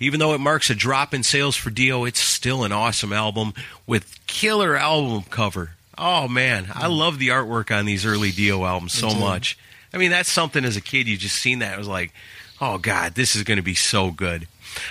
Even 0.00 0.20
though 0.20 0.34
it 0.34 0.38
marks 0.38 0.70
a 0.70 0.74
drop 0.74 1.12
in 1.12 1.22
sales 1.22 1.56
for 1.56 1.70
Dio, 1.70 2.04
it's 2.04 2.20
still 2.20 2.64
an 2.64 2.72
awesome 2.72 3.12
album 3.12 3.52
with 3.86 4.18
killer 4.26 4.76
album 4.76 5.24
cover. 5.30 5.70
Oh 5.96 6.28
man, 6.28 6.66
I 6.74 6.84
mm. 6.86 6.96
love 6.96 7.18
the 7.18 7.28
artwork 7.28 7.76
on 7.76 7.84
these 7.84 8.06
early 8.06 8.30
Dio 8.30 8.64
albums 8.64 8.92
so 8.92 9.12
much. 9.14 9.58
I 9.92 9.98
mean, 9.98 10.10
that's 10.10 10.30
something 10.30 10.64
as 10.64 10.76
a 10.76 10.80
kid 10.80 11.08
you 11.08 11.16
just 11.16 11.36
seen 11.36 11.58
that 11.58 11.74
it 11.74 11.78
was 11.78 11.88
like, 11.88 12.12
oh 12.60 12.78
god, 12.78 13.14
this 13.14 13.34
is 13.34 13.42
going 13.42 13.56
to 13.56 13.62
be 13.62 13.74
so 13.74 14.10
good. 14.10 14.46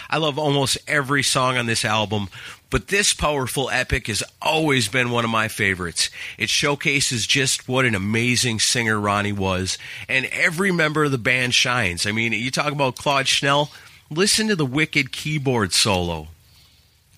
I 0.09 0.17
love 0.17 0.37
almost 0.37 0.77
every 0.87 1.23
song 1.23 1.55
on 1.55 1.65
this 1.65 1.85
album, 1.85 2.27
but 2.69 2.87
this 2.87 3.13
powerful 3.13 3.69
epic 3.69 4.07
has 4.07 4.23
always 4.41 4.87
been 4.89 5.11
one 5.11 5.23
of 5.23 5.29
my 5.29 5.47
favorites. 5.47 6.09
It 6.37 6.49
showcases 6.49 7.25
just 7.25 7.67
what 7.67 7.85
an 7.85 7.95
amazing 7.95 8.59
singer 8.59 8.99
Ronnie 8.99 9.31
was, 9.31 9.77
and 10.09 10.25
every 10.25 10.71
member 10.71 11.05
of 11.05 11.11
the 11.11 11.17
band 11.17 11.53
shines. 11.53 12.05
I 12.05 12.11
mean, 12.11 12.33
you 12.33 12.51
talk 12.51 12.73
about 12.73 12.97
Claude 12.97 13.27
Schnell, 13.27 13.71
listen 14.09 14.47
to 14.47 14.55
the 14.55 14.65
wicked 14.65 15.11
keyboard 15.11 15.73
solo. 15.73 16.27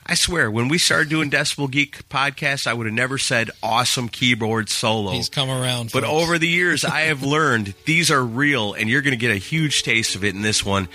I 0.06 0.15
swear, 0.15 0.49
when 0.49 0.69
we 0.69 0.80
started 0.80 1.08
doing 1.10 1.30
Decibel 1.30 1.69
Geek 1.69 2.10
podcast, 2.10 2.65
I 2.65 2.73
would 2.73 2.88
have 2.88 2.95
never 2.95 3.19
said 3.19 3.52
awesome 3.62 4.10
keyboard 4.10 4.67
solo. 4.69 5.12
He's 5.12 5.30
come 5.30 5.52
around. 5.52 5.91
But 5.93 6.04
folks. 6.04 6.23
over 6.23 6.39
the 6.39 6.47
years, 6.47 6.84
I 6.86 7.02
have 7.02 7.21
learned 7.21 7.75
these 7.86 8.10
are 8.10 8.23
real, 8.25 8.73
and 8.73 8.89
you're 8.89 9.02
going 9.04 9.12
to 9.12 9.17
get 9.17 9.30
a 9.32 9.36
huge 9.38 9.84
taste 9.84 10.15
of 10.15 10.23
it 10.23 10.34
in 10.34 10.41
this 10.41 10.65
one. 10.65 10.88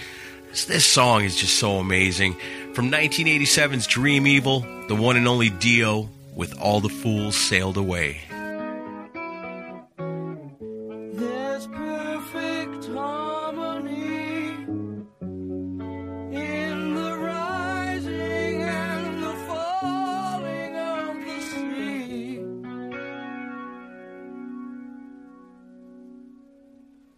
This- 0.50 0.64
This 0.64 0.84
song 0.86 1.22
is 1.24 1.36
just 1.36 1.58
so 1.58 1.78
amazing. 1.78 2.34
From 2.74 2.90
1987's 2.90 3.86
Dream 3.86 4.26
Evil, 4.26 4.60
the 4.88 4.96
one 4.96 5.16
and 5.16 5.28
only 5.28 5.48
Dio, 5.48 6.08
with 6.34 6.58
All 6.60 6.80
the 6.80 6.88
Fools 6.88 7.36
Sailed 7.36 7.76
Away. 7.76 8.20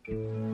And 0.08 0.45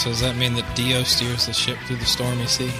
So 0.00 0.10
does 0.10 0.20
that 0.20 0.36
mean 0.36 0.54
that 0.54 0.74
Dio 0.74 1.02
steers 1.02 1.46
the 1.46 1.52
ship 1.52 1.76
through 1.86 1.96
the 1.96 2.06
stormy 2.06 2.46
sea? 2.46 2.70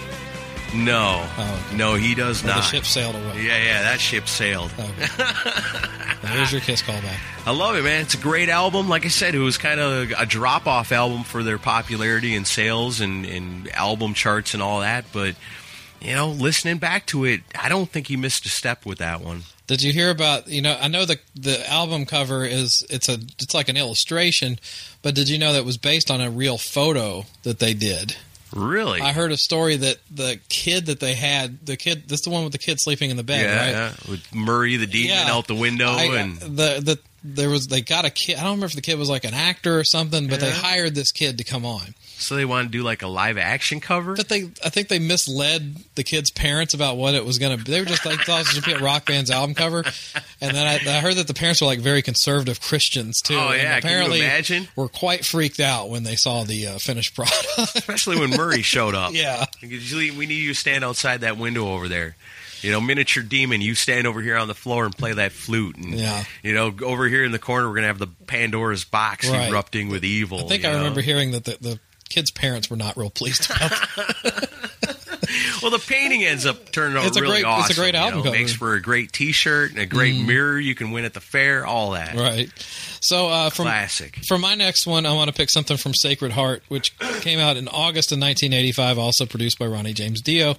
No, 0.75 1.27
Oh, 1.37 1.65
okay. 1.67 1.77
no, 1.77 1.95
he 1.95 2.15
does 2.15 2.43
Or 2.45 2.47
not. 2.47 2.57
the 2.57 2.63
ship 2.63 2.85
sailed 2.85 3.15
away. 3.17 3.43
Yeah, 3.43 3.63
yeah, 3.63 3.83
that 3.83 4.01
ship 4.01 4.29
sailed. 4.29 4.73
Oh, 4.79 4.85
okay. 4.85 6.13
There's 6.35 6.53
your 6.53 6.61
kiss 6.61 6.81
callback. 6.81 7.19
I 7.45 7.51
love 7.51 7.77
it, 7.77 7.83
man. 7.83 8.03
It's 8.03 8.15
a 8.15 8.19
great 8.19 8.49
album. 8.49 8.89
Like 8.89 9.05
I 9.05 9.09
said, 9.09 9.35
it 9.35 9.39
was 9.41 9.59
kind 9.59 9.81
of 9.81 10.13
a 10.17 10.25
drop 10.27 10.67
off 10.67 10.93
album 10.93 11.25
for 11.25 11.43
their 11.43 11.59
popularity 11.59 12.35
and 12.37 12.47
sales 12.47 13.01
and, 13.01 13.27
and 13.27 13.69
album 13.73 14.15
charts 14.15 14.55
and 14.55 14.63
all 14.63 14.81
that. 14.81 15.07
But, 15.13 15.35
you 16.01 16.15
know, 16.15 16.29
listening 16.29 16.79
back 16.79 17.07
to 17.07 17.25
it, 17.25 17.41
I 17.61 17.69
don't 17.69 17.91
think 17.91 18.07
he 18.07 18.17
missed 18.17 18.47
a 18.47 18.49
step 18.51 18.87
with 18.87 18.99
that 18.99 19.21
one. 19.23 19.43
Did 19.71 19.83
you 19.83 19.93
hear 19.93 20.11
about? 20.11 20.49
You 20.49 20.63
know, 20.63 20.77
I 20.81 20.89
know 20.89 21.05
the 21.05 21.21
the 21.37 21.65
album 21.71 22.05
cover 22.05 22.45
is 22.45 22.85
it's 22.91 23.09
a 23.09 23.15
it's 23.39 23.55
like 23.55 23.69
an 23.69 23.77
illustration, 23.77 24.59
but 25.01 25.15
did 25.15 25.29
you 25.29 25.39
know 25.39 25.53
that 25.53 25.61
it 25.61 25.65
was 25.65 25.79
based 25.79 26.11
on 26.11 26.21
a 26.21 26.29
real 26.29 26.59
photo 26.59 27.25
that 27.45 27.61
they 27.61 27.73
did? 27.73 28.17
Really? 28.53 29.01
I 29.01 29.13
heard 29.13 29.31
a 29.31 29.37
story 29.37 29.77
that 29.77 29.99
the 30.11 30.41
kid 30.49 30.87
that 30.87 30.99
they 30.99 31.15
had, 31.15 31.65
the 31.65 31.77
kid, 31.77 32.09
this 32.09 32.19
is 32.19 32.25
the 32.25 32.31
one 32.31 32.43
with 32.43 32.51
the 32.53 32.59
kid 32.59 32.79
sleeping 32.81 33.11
in 33.13 33.17
the 33.17 33.23
bed, 33.23 33.45
yeah, 33.45 33.61
right? 33.61 33.71
yeah. 33.71 34.11
With 34.11 34.35
Murray 34.35 34.77
the 34.77 34.89
demon 34.89 35.11
Yeah. 35.11 35.33
out 35.33 35.47
the 35.47 35.55
window 35.55 35.93
I- 35.93 36.17
and 36.19 36.37
the 36.41 36.81
the 36.83 36.99
there 37.23 37.49
was 37.49 37.69
they 37.69 37.81
got 37.81 38.05
a 38.05 38.11
kid. 38.11 38.39
I 38.39 38.43
don't 38.43 38.55
remember 38.55 38.67
if 38.67 38.73
the 38.75 38.81
kid 38.83 38.99
was 38.99 39.09
like 39.09 39.23
an 39.25 39.35
actor 39.35 39.79
or 39.79 39.85
something, 39.85 40.27
but 40.27 40.41
they 40.41 40.51
hired 40.51 40.97
this 40.97 41.13
kid 41.13 41.39
to 41.39 41.45
come 41.45 41.65
on. 41.65 41.95
So 42.21 42.37
they 42.37 42.45
want 42.45 42.69
to 42.69 42.71
do 42.71 42.83
like 42.85 43.03
a 43.03 43.07
live 43.09 43.39
action 43.39 43.81
cover. 43.81 44.15
But 44.15 44.29
they, 44.29 44.45
I 44.65 44.69
think 44.69 44.89
they 44.89 44.99
misled 44.99 45.77
the 45.95 46.05
kid's 46.05 46.31
parents 46.31 46.75
about 46.75 46.97
what 46.97 47.15
it 47.15 47.25
was 47.25 47.39
going 47.39 47.59
to 47.59 47.65
be. 47.65 47.71
They 47.73 47.81
were 47.81 47.87
just 47.87 48.05
like 48.07 48.21
thought 48.21 48.41
it 48.41 48.47
was 48.47 48.61
going 48.61 48.63
to 48.63 48.79
be 48.79 48.81
a 48.81 48.85
rock 48.85 49.07
band's 49.07 49.31
album 49.31 49.55
cover, 49.55 49.85
and 50.41 50.55
then 50.57 50.67
I, 50.67 50.75
I 50.97 51.01
heard 51.01 51.15
that 51.17 51.27
the 51.27 51.35
parents 51.35 51.61
were 51.61 51.67
like 51.67 51.81
very 51.81 52.03
conservative 52.03 52.61
Christians 52.61 53.21
too. 53.21 53.35
Oh, 53.37 53.53
yeah. 53.53 53.81
Can 53.81 53.91
you 53.91 53.97
apparently 53.97 54.21
imagine? 54.21 54.69
were 54.77 54.89
quite 54.89 55.25
freaked 55.25 55.61
out 55.61 55.89
when 55.91 56.03
they 56.05 56.17
saw 56.17 56.45
the 56.45 56.67
uh, 56.69 56.79
finished 56.79 57.15
product. 57.15 57.47
Especially 57.59 58.19
when 58.19 58.31
Murray 58.31 58.63
showed 58.63 58.95
up. 58.95 59.13
yeah, 59.15 59.47
Usually 59.61 60.11
we 60.11 60.27
need 60.27 60.35
you 60.43 60.49
to 60.49 60.55
stand 60.55 60.85
outside 60.85 61.23
that 61.23 61.37
window 61.39 61.73
over 61.73 61.89
there. 61.89 62.17
You 62.63 62.71
know, 62.73 62.81
miniature 62.83 63.23
demon, 63.23 63.63
you 63.63 63.75
stand 63.75 64.07
over 64.07 64.21
here 64.21 64.37
on 64.37 64.47
the 64.47 64.55
floor 64.55 64.85
and 64.85 64.95
play 64.95 65.15
that 65.15 65.33
flute. 65.33 65.77
And, 65.79 65.99
Yeah. 65.99 66.25
You 66.43 66.53
know, 66.53 66.75
over 66.85 67.09
here 67.09 67.25
in 67.25 67.33
the 67.33 67.39
corner, 67.39 67.67
we're 67.67 67.73
going 67.77 67.85
to 67.85 67.87
have 67.89 67.99
the 67.99 68.09
Pandora's 68.27 68.85
box 68.85 69.27
Right. 69.31 69.49
erupting 69.51 69.89
with 69.89 70.05
evil. 70.05 70.41
I 70.41 70.49
think 70.49 70.67
I 70.67 70.73
know? 70.73 70.77
remember 70.79 71.01
hearing 71.01 71.31
that 71.31 71.45
the, 71.47 71.57
the 71.59 71.81
kid's 72.11 72.31
parents 72.31 72.69
were 72.69 72.77
not 72.77 72.97
real 72.99 73.11
pleased 73.11 73.47
about 73.51 73.71
that. 73.71 74.49
Well, 75.63 75.71
the 75.71 75.79
painting 75.79 76.25
ends 76.25 76.45
up 76.45 76.73
turning 76.73 76.97
out 76.97 77.07
It's 77.07 77.17
a 77.17 77.21
really 77.21 77.43
great- 77.43 77.51
it's 77.51 77.69
a 77.69 77.73
awesome. 77.73 77.77
great 77.77 77.95
you 77.95 78.01
album 78.01 78.19
know, 78.19 78.25
cover. 78.25 78.37
Makes 78.37 78.55
for 78.55 78.75
a 78.75 78.81
great 78.83 79.13
T-shirt 79.13 79.71
and 79.71 79.79
a 79.79 79.87
great 79.87 80.19
mirror 80.19 80.59
you 80.59 80.75
can 80.75 80.91
win 80.91 81.05
at 81.05 81.15
the 81.15 81.21
fair. 81.21 81.65
All 81.65 81.93
that 81.93 82.17
right. 82.17 82.51
So 83.01 83.29
uh, 83.29 83.51
from 83.51 83.67
classic. 83.67 84.19
For 84.27 84.39
my 84.39 84.55
next 84.57 84.87
one, 84.89 85.07
I 85.07 85.13
want 85.13 85.29
to 85.29 85.35
pick 85.35 85.49
something 85.51 85.77
from 85.77 85.95
Sacred 85.95 86.33
Heart, 86.33 86.65
which 86.69 86.99
came 87.21 87.39
out 87.39 87.57
in 87.57 87.69
August 87.69 88.11
of 88.11 88.17
1985, 88.19 88.99
also 88.99 89.25
produced 89.27 89.59
by 89.59 89.67
Ronnie 89.67 89.93
James 89.93 90.21
Dio. 90.21 90.57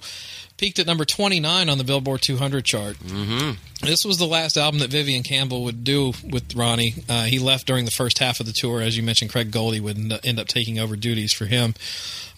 Peaked 0.62 0.78
at 0.78 0.86
number 0.86 1.04
29 1.04 1.68
on 1.68 1.76
the 1.76 1.82
Billboard 1.82 2.22
200 2.22 2.64
chart. 2.64 2.96
Mm-hmm. 3.00 3.84
This 3.84 4.04
was 4.04 4.18
the 4.18 4.28
last 4.28 4.56
album 4.56 4.78
that 4.78 4.90
Vivian 4.90 5.24
Campbell 5.24 5.64
would 5.64 5.82
do 5.82 6.12
with 6.22 6.54
Ronnie. 6.54 6.94
Uh, 7.08 7.24
he 7.24 7.40
left 7.40 7.66
during 7.66 7.84
the 7.84 7.90
first 7.90 8.20
half 8.20 8.38
of 8.38 8.46
the 8.46 8.52
tour. 8.52 8.80
As 8.80 8.96
you 8.96 9.02
mentioned, 9.02 9.32
Craig 9.32 9.50
Goldy 9.50 9.80
would 9.80 9.96
end- 10.24 10.38
up 10.38 10.46
taking 10.46 10.78
over 10.78 10.94
duties 10.94 11.32
for 11.32 11.46
him. 11.46 11.74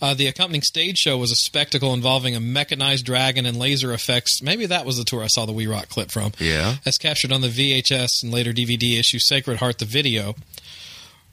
Uh, 0.01 0.15
the 0.15 0.27
accompanying 0.27 0.63
stage 0.63 0.97
show 0.97 1.19
was 1.19 1.33
a 1.33 1.37
spectacle 1.37 1.93
involving 1.93 2.35
a 2.35 2.41
mechanized 2.41 3.05
dragon 3.05 3.45
and 3.45 3.59
laser 3.59 3.93
effects. 3.93 4.41
Maybe 4.41 4.65
that 4.65 4.87
was 4.87 4.97
the 4.97 5.05
tour 5.05 5.23
I 5.23 5.27
saw 5.27 5.45
the 5.45 5.53
We 5.53 5.67
Rock 5.67 5.91
clip 5.91 6.11
from. 6.11 6.33
Yeah. 6.39 6.77
As 6.87 6.97
captured 6.97 7.31
on 7.31 7.43
the 7.43 7.49
VHS 7.49 8.23
and 8.23 8.33
later 8.33 8.55
DVD 8.55 8.99
issue 8.99 9.19
Sacred 9.19 9.59
Heart 9.59 9.81
the 9.81 9.85
Video. 9.85 10.35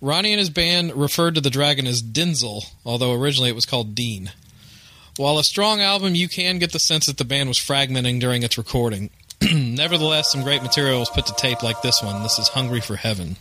Ronnie 0.02 0.34
and 0.34 0.40
his 0.40 0.50
band 0.50 0.94
referred 0.96 1.36
to 1.36 1.42
the 1.42 1.52
dragon 1.52 1.88
as 1.88 2.02
Denzel, 2.02 2.64
although 2.84 3.14
originally 3.14 3.50
it 3.50 3.56
was 3.56 3.66
called 3.66 3.96
Dean. 3.96 4.32
While 5.22 5.38
a 5.38 5.44
strong 5.44 5.82
album, 5.82 6.16
you 6.16 6.28
can 6.28 6.58
get 6.58 6.72
the 6.72 6.80
sense 6.80 7.06
that 7.06 7.18
the 7.18 7.26
band 7.26 7.48
was 7.48 7.60
fragmenting 7.60 8.20
during 8.20 8.42
its 8.42 8.58
recording. 8.58 9.12
Nevertheless, 9.54 10.32
some 10.32 10.42
great 10.42 10.64
material 10.64 11.00
was 11.00 11.12
put 11.12 11.28
to 11.28 11.36
tape 11.36 11.62
like 11.62 11.84
this 11.84 12.02
one. 12.02 12.24
This 12.24 12.40
is 12.40 12.48
Hungry 12.48 12.82
for 12.82 12.96
Heaven. 12.96 13.38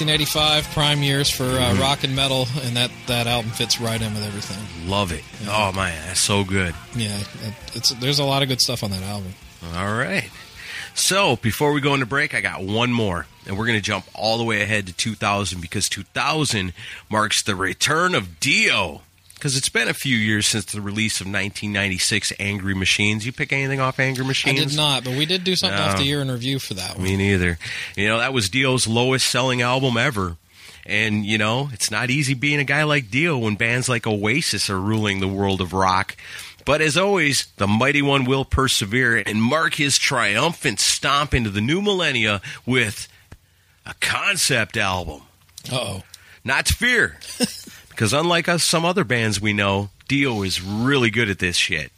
1985 0.00 0.64
prime 0.72 1.02
years 1.02 1.28
for 1.28 1.44
uh, 1.44 1.74
rock 1.78 2.04
and 2.04 2.16
metal, 2.16 2.46
and 2.62 2.76
that 2.76 2.90
that 3.06 3.26
album 3.26 3.50
fits 3.50 3.80
right 3.80 4.00
in 4.00 4.14
with 4.14 4.24
everything. 4.24 4.88
Love 4.88 5.12
it. 5.12 5.22
Oh 5.46 5.72
man, 5.72 6.06
that's 6.06 6.20
so 6.20 6.42
good. 6.42 6.74
Yeah, 6.94 7.20
it's 7.74 7.90
there's 7.90 8.18
a 8.18 8.24
lot 8.24 8.42
of 8.42 8.48
good 8.48 8.60
stuff 8.60 8.82
on 8.82 8.90
that 8.92 9.02
album. 9.02 9.34
All 9.74 9.92
right. 9.92 10.30
So 10.94 11.36
before 11.36 11.72
we 11.72 11.80
go 11.80 11.94
into 11.94 12.06
break, 12.06 12.34
I 12.34 12.40
got 12.40 12.62
one 12.62 12.92
more, 12.92 13.26
and 13.46 13.58
we're 13.58 13.66
going 13.66 13.78
to 13.78 13.84
jump 13.84 14.06
all 14.14 14.38
the 14.38 14.44
way 14.44 14.62
ahead 14.62 14.86
to 14.86 14.92
2000 14.92 15.60
because 15.60 15.88
2000 15.88 16.72
marks 17.10 17.42
the 17.42 17.54
return 17.54 18.14
of 18.14 18.40
Dio. 18.40 19.02
Because 19.40 19.56
it's 19.56 19.70
been 19.70 19.88
a 19.88 19.94
few 19.94 20.14
years 20.18 20.46
since 20.46 20.66
the 20.66 20.82
release 20.82 21.22
of 21.22 21.26
1996 21.26 22.34
Angry 22.38 22.74
Machines. 22.74 23.24
You 23.24 23.32
pick 23.32 23.54
anything 23.54 23.80
off 23.80 23.98
Angry 23.98 24.22
Machines? 24.22 24.60
I 24.60 24.64
did 24.66 24.76
not, 24.76 25.02
but 25.02 25.14
we 25.14 25.24
did 25.24 25.44
do 25.44 25.56
something 25.56 25.78
No. 25.78 25.84
off 25.86 25.96
the 25.96 26.04
year 26.04 26.20
in 26.20 26.30
review 26.30 26.58
for 26.58 26.74
that 26.74 26.96
one. 26.96 27.04
Me 27.04 27.16
neither. 27.16 27.58
You 27.96 28.06
know, 28.08 28.18
that 28.18 28.34
was 28.34 28.50
Dio's 28.50 28.86
lowest 28.86 29.26
selling 29.26 29.62
album 29.62 29.96
ever. 29.96 30.36
And, 30.84 31.24
you 31.24 31.38
know, 31.38 31.70
it's 31.72 31.90
not 31.90 32.10
easy 32.10 32.34
being 32.34 32.60
a 32.60 32.64
guy 32.64 32.82
like 32.82 33.10
Dio 33.10 33.38
when 33.38 33.54
bands 33.56 33.88
like 33.88 34.06
Oasis 34.06 34.68
are 34.68 34.78
ruling 34.78 35.20
the 35.20 35.28
world 35.28 35.62
of 35.62 35.72
rock. 35.72 36.16
But 36.66 36.82
as 36.82 36.98
always, 36.98 37.46
the 37.56 37.66
mighty 37.66 38.02
one 38.02 38.24
will 38.26 38.44
persevere 38.44 39.22
and 39.24 39.42
mark 39.42 39.74
his 39.76 39.96
triumphant 39.96 40.80
stomp 40.80 41.32
into 41.32 41.48
the 41.48 41.62
new 41.62 41.80
millennia 41.80 42.42
with 42.66 43.08
a 43.86 43.94
concept 44.00 44.76
album. 44.76 45.22
Uh 45.72 45.76
oh. 45.76 46.02
Not 46.42 46.64
to 46.66 46.74
fear, 46.74 47.18
because 48.00 48.14
unlike 48.14 48.48
us, 48.48 48.64
some 48.64 48.86
other 48.86 49.04
bands 49.04 49.42
we 49.42 49.52
know, 49.52 49.90
Dio 50.08 50.40
is 50.40 50.62
really 50.62 51.10
good 51.10 51.28
at 51.28 51.38
this 51.38 51.56
shit. 51.56 51.92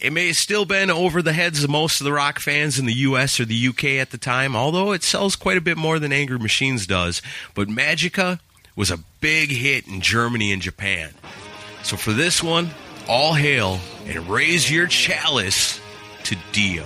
It 0.00 0.12
may 0.12 0.26
have 0.26 0.36
still 0.36 0.64
been 0.64 0.90
over 0.90 1.22
the 1.22 1.32
heads 1.32 1.62
of 1.62 1.70
most 1.70 2.00
of 2.00 2.04
the 2.04 2.12
rock 2.12 2.40
fans 2.40 2.76
in 2.76 2.86
the 2.86 2.92
US 2.92 3.38
or 3.38 3.44
the 3.44 3.68
UK 3.68 3.84
at 4.00 4.10
the 4.10 4.18
time, 4.18 4.56
although 4.56 4.90
it 4.90 5.04
sells 5.04 5.36
quite 5.36 5.58
a 5.58 5.60
bit 5.60 5.76
more 5.76 6.00
than 6.00 6.12
Angry 6.12 6.40
Machines 6.40 6.88
does. 6.88 7.22
But 7.54 7.68
Magica 7.68 8.40
was 8.74 8.90
a 8.90 8.98
big 9.20 9.50
hit 9.50 9.86
in 9.86 10.00
Germany 10.00 10.52
and 10.52 10.60
Japan. 10.60 11.10
So 11.84 11.96
for 11.96 12.12
this 12.12 12.42
one, 12.42 12.70
all 13.08 13.34
hail 13.34 13.78
and 14.06 14.28
raise 14.28 14.68
your 14.68 14.88
chalice 14.88 15.80
to 16.24 16.36
Dio. 16.50 16.84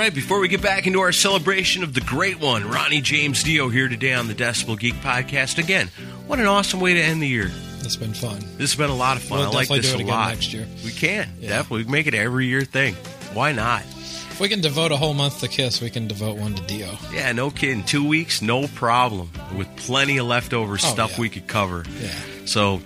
Right, 0.00 0.14
before 0.14 0.40
we 0.40 0.48
get 0.48 0.62
back 0.62 0.86
into 0.86 1.00
our 1.00 1.12
celebration 1.12 1.82
of 1.82 1.92
the 1.92 2.00
great 2.00 2.40
one, 2.40 2.66
Ronnie 2.68 3.02
James 3.02 3.42
Dio 3.42 3.68
here 3.68 3.86
today 3.88 4.14
on 4.14 4.28
the 4.28 4.34
Decibel 4.34 4.78
Geek 4.78 4.94
Podcast. 4.94 5.58
Again, 5.58 5.88
what 6.26 6.38
an 6.38 6.46
awesome 6.46 6.80
way 6.80 6.94
to 6.94 7.00
end 7.00 7.20
the 7.22 7.28
year. 7.28 7.50
It's 7.80 7.96
been 7.96 8.14
fun. 8.14 8.38
This 8.56 8.70
has 8.72 8.76
been 8.76 8.88
a 8.88 8.94
lot 8.96 9.18
of 9.18 9.22
fun. 9.22 9.40
We'll 9.40 9.48
I 9.50 9.52
like 9.52 9.68
this 9.68 9.92
do 9.92 10.02
a 10.02 10.06
lot. 10.06 10.30
next 10.30 10.52
year. 10.54 10.66
We 10.84 10.90
can 10.92 11.28
Yeah. 11.38 11.50
definitely 11.50 11.90
make 11.92 12.06
it 12.06 12.14
every 12.14 12.46
year 12.46 12.64
thing. 12.64 12.94
Why 13.34 13.52
not? 13.52 13.82
If 13.82 14.40
we 14.40 14.48
can 14.48 14.62
devote 14.62 14.90
a 14.90 14.96
whole 14.96 15.12
month 15.12 15.40
to 15.40 15.48
Kiss, 15.48 15.82
we 15.82 15.90
can 15.90 16.08
devote 16.08 16.38
one 16.38 16.54
to 16.54 16.62
Dio. 16.62 16.96
Yeah, 17.12 17.32
no 17.32 17.50
kidding. 17.50 17.84
Two 17.84 18.06
weeks, 18.06 18.40
no 18.40 18.68
problem. 18.68 19.30
With 19.54 19.68
plenty 19.76 20.16
of 20.16 20.26
leftover 20.26 20.74
oh, 20.74 20.76
stuff 20.76 21.10
Oh, 21.10 21.14
yeah. 21.16 21.20
we 21.20 21.28
could 21.28 21.46
cover. 21.46 21.84
Yeah. 22.00 22.10
So 22.46 22.80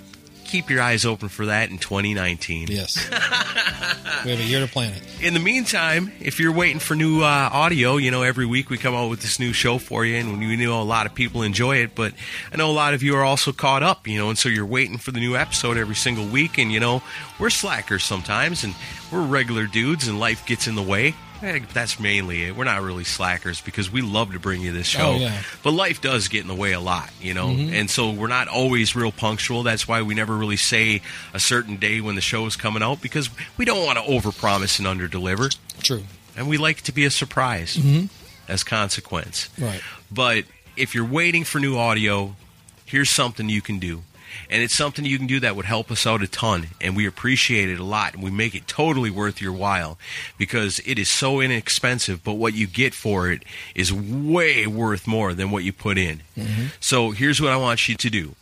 keep 0.55 0.71
your 0.71 0.81
eyes 0.81 1.05
open 1.05 1.29
for 1.29 1.47
that 1.47 1.69
in 1.71 1.79
2019. 1.79 2.69
Yes. 2.71 3.11
we 4.25 4.31
have 4.31 4.39
a 4.39 4.45
year 4.45 4.65
to 4.65 4.71
plan 4.71 4.93
it. 4.93 5.03
In 5.21 5.35
the 5.35 5.41
meantime, 5.41 6.13
if 6.21 6.39
you're 6.39 6.53
waiting 6.53 6.79
for 6.79 6.95
new 6.95 7.23
uh, 7.23 7.51
audio, 7.53 7.97
you 7.97 8.13
know, 8.13 8.23
every 8.23 8.47
week 8.47 8.71
we 8.71 8.79
come 8.79 8.95
out 8.95 9.11
with 9.11 9.21
this 9.21 9.41
new 9.41 9.53
show 9.53 9.79
for 9.79 10.05
you, 10.05 10.15
and 10.15 10.39
we 10.39 10.55
know 10.55 10.81
a 10.81 10.85
lot 10.85 11.07
of 11.07 11.15
people 11.15 11.43
enjoy 11.43 11.79
it, 11.79 11.97
but 11.97 12.13
I 12.53 12.57
know 12.57 12.71
a 12.71 12.73
lot 12.73 12.95
of 12.95 13.03
you 13.03 13.17
are 13.17 13.25
also 13.25 13.51
caught 13.51 13.83
up, 13.83 14.07
you 14.07 14.17
know, 14.17 14.29
and 14.29 14.39
so 14.39 14.49
you're 14.49 14.65
waiting 14.65 14.97
for 14.97 15.11
the 15.11 15.19
new 15.19 15.35
episode 15.35 15.77
every 15.77 15.97
single 15.97 16.25
week, 16.25 16.57
and, 16.57 16.71
you 16.71 16.79
know, 16.79 17.03
we're 17.41 17.51
slackers 17.51 18.05
sometimes, 18.05 18.63
and 18.63 18.77
we're 19.11 19.27
regular 19.27 19.67
dudes, 19.67 20.07
and 20.07 20.21
life 20.21 20.47
gets 20.47 20.69
in 20.69 20.77
the 20.77 20.85
way. 20.85 21.17
Eh, 21.45 21.61
That's 21.75 22.01
mainly 22.01 22.45
it. 22.45 22.57
We're 22.57 22.65
not 22.65 22.81
really 22.83 23.05
slackers 23.05 23.61
because 23.61 23.91
we 23.93 24.01
love 24.03 24.33
to 24.33 24.39
bring 24.39 24.63
you 24.63 24.73
this 24.73 24.87
show. 24.87 25.13
Oh, 25.13 25.17
yeah. 25.17 25.43
But 25.63 25.73
life 25.73 26.01
does 26.01 26.29
get 26.29 26.41
in 26.43 26.49
the 26.49 26.55
way 26.55 26.73
a 26.73 26.81
lot, 26.81 27.11
you 27.21 27.35
know, 27.35 27.49
and 27.51 27.91
so 27.91 28.11
we're 28.11 28.29
not 28.29 28.49
always 28.49 28.97
real 28.97 29.13
punctual. 29.13 29.63
That's 29.63 29.87
why 29.87 30.03
we 30.03 30.15
never 30.15 30.35
really 30.37 30.57
say 30.57 31.03
a 31.35 31.41
certain 31.41 31.77
day 31.77 32.01
when 32.01 32.15
the 32.15 32.21
show 32.23 32.47
is 32.47 32.57
coming 32.57 32.83
out 32.83 33.03
because 33.03 33.29
we 33.59 33.65
don't 33.65 33.85
want 33.85 33.99
to 33.99 34.05
overpromise 34.05 34.79
and 34.79 34.89
underdeliver, 34.89 35.55
True. 35.83 36.05
and 36.37 36.49
we 36.49 36.57
like 36.57 36.81
to 36.83 36.93
be 36.93 37.05
a 37.05 37.11
surprise 37.11 37.79
as 38.49 38.65
consequence. 38.65 39.49
Right. 39.59 39.81
But 40.11 40.45
if 40.77 40.95
you're 40.95 41.05
waiting 41.07 41.45
for 41.45 41.59
new 41.61 41.77
audio, 41.77 42.37
here's 42.87 43.11
something 43.11 43.49
you 43.49 43.61
can 43.63 43.79
do. 43.79 44.03
And 44.51 44.63
it's 44.63 44.75
something 44.75 45.05
you 45.05 45.19
can 45.19 45.27
do 45.27 45.41
that 45.41 45.57
would 45.57 45.65
help 45.65 45.91
us 45.91 46.07
out 46.07 46.23
a 46.23 46.29
ton. 46.29 46.69
And 46.81 46.97
we 46.97 47.07
appreciate 47.07 47.69
it 47.69 47.79
a 47.79 47.85
lot. 47.85 48.15
And 48.15 48.23
we 48.23 48.31
make 48.31 48.55
it 48.55 48.67
totally 48.67 49.11
worth 49.11 49.41
your 49.41 49.53
while 49.53 49.99
because 50.39 50.81
it 50.87 50.99
is 50.99 51.09
so 51.09 51.41
inexpensive. 51.41 52.23
But 52.25 52.35
what 52.35 52.55
you 52.55 52.67
get 52.67 52.95
for 52.95 53.31
it 53.31 53.45
is 53.75 53.93
way 53.93 54.67
worth 54.67 55.07
more 55.07 55.35
than 55.35 55.51
what 55.51 55.65
you 55.65 55.73
put 55.73 55.99
in. 55.99 56.23
Mm-hmm. 56.37 56.67
So 56.81 57.11
here's 57.11 57.41
what 57.41 57.53
I 57.53 57.57
want 57.57 57.89
you 57.89 57.97
to 57.97 58.11
do. 58.11 58.35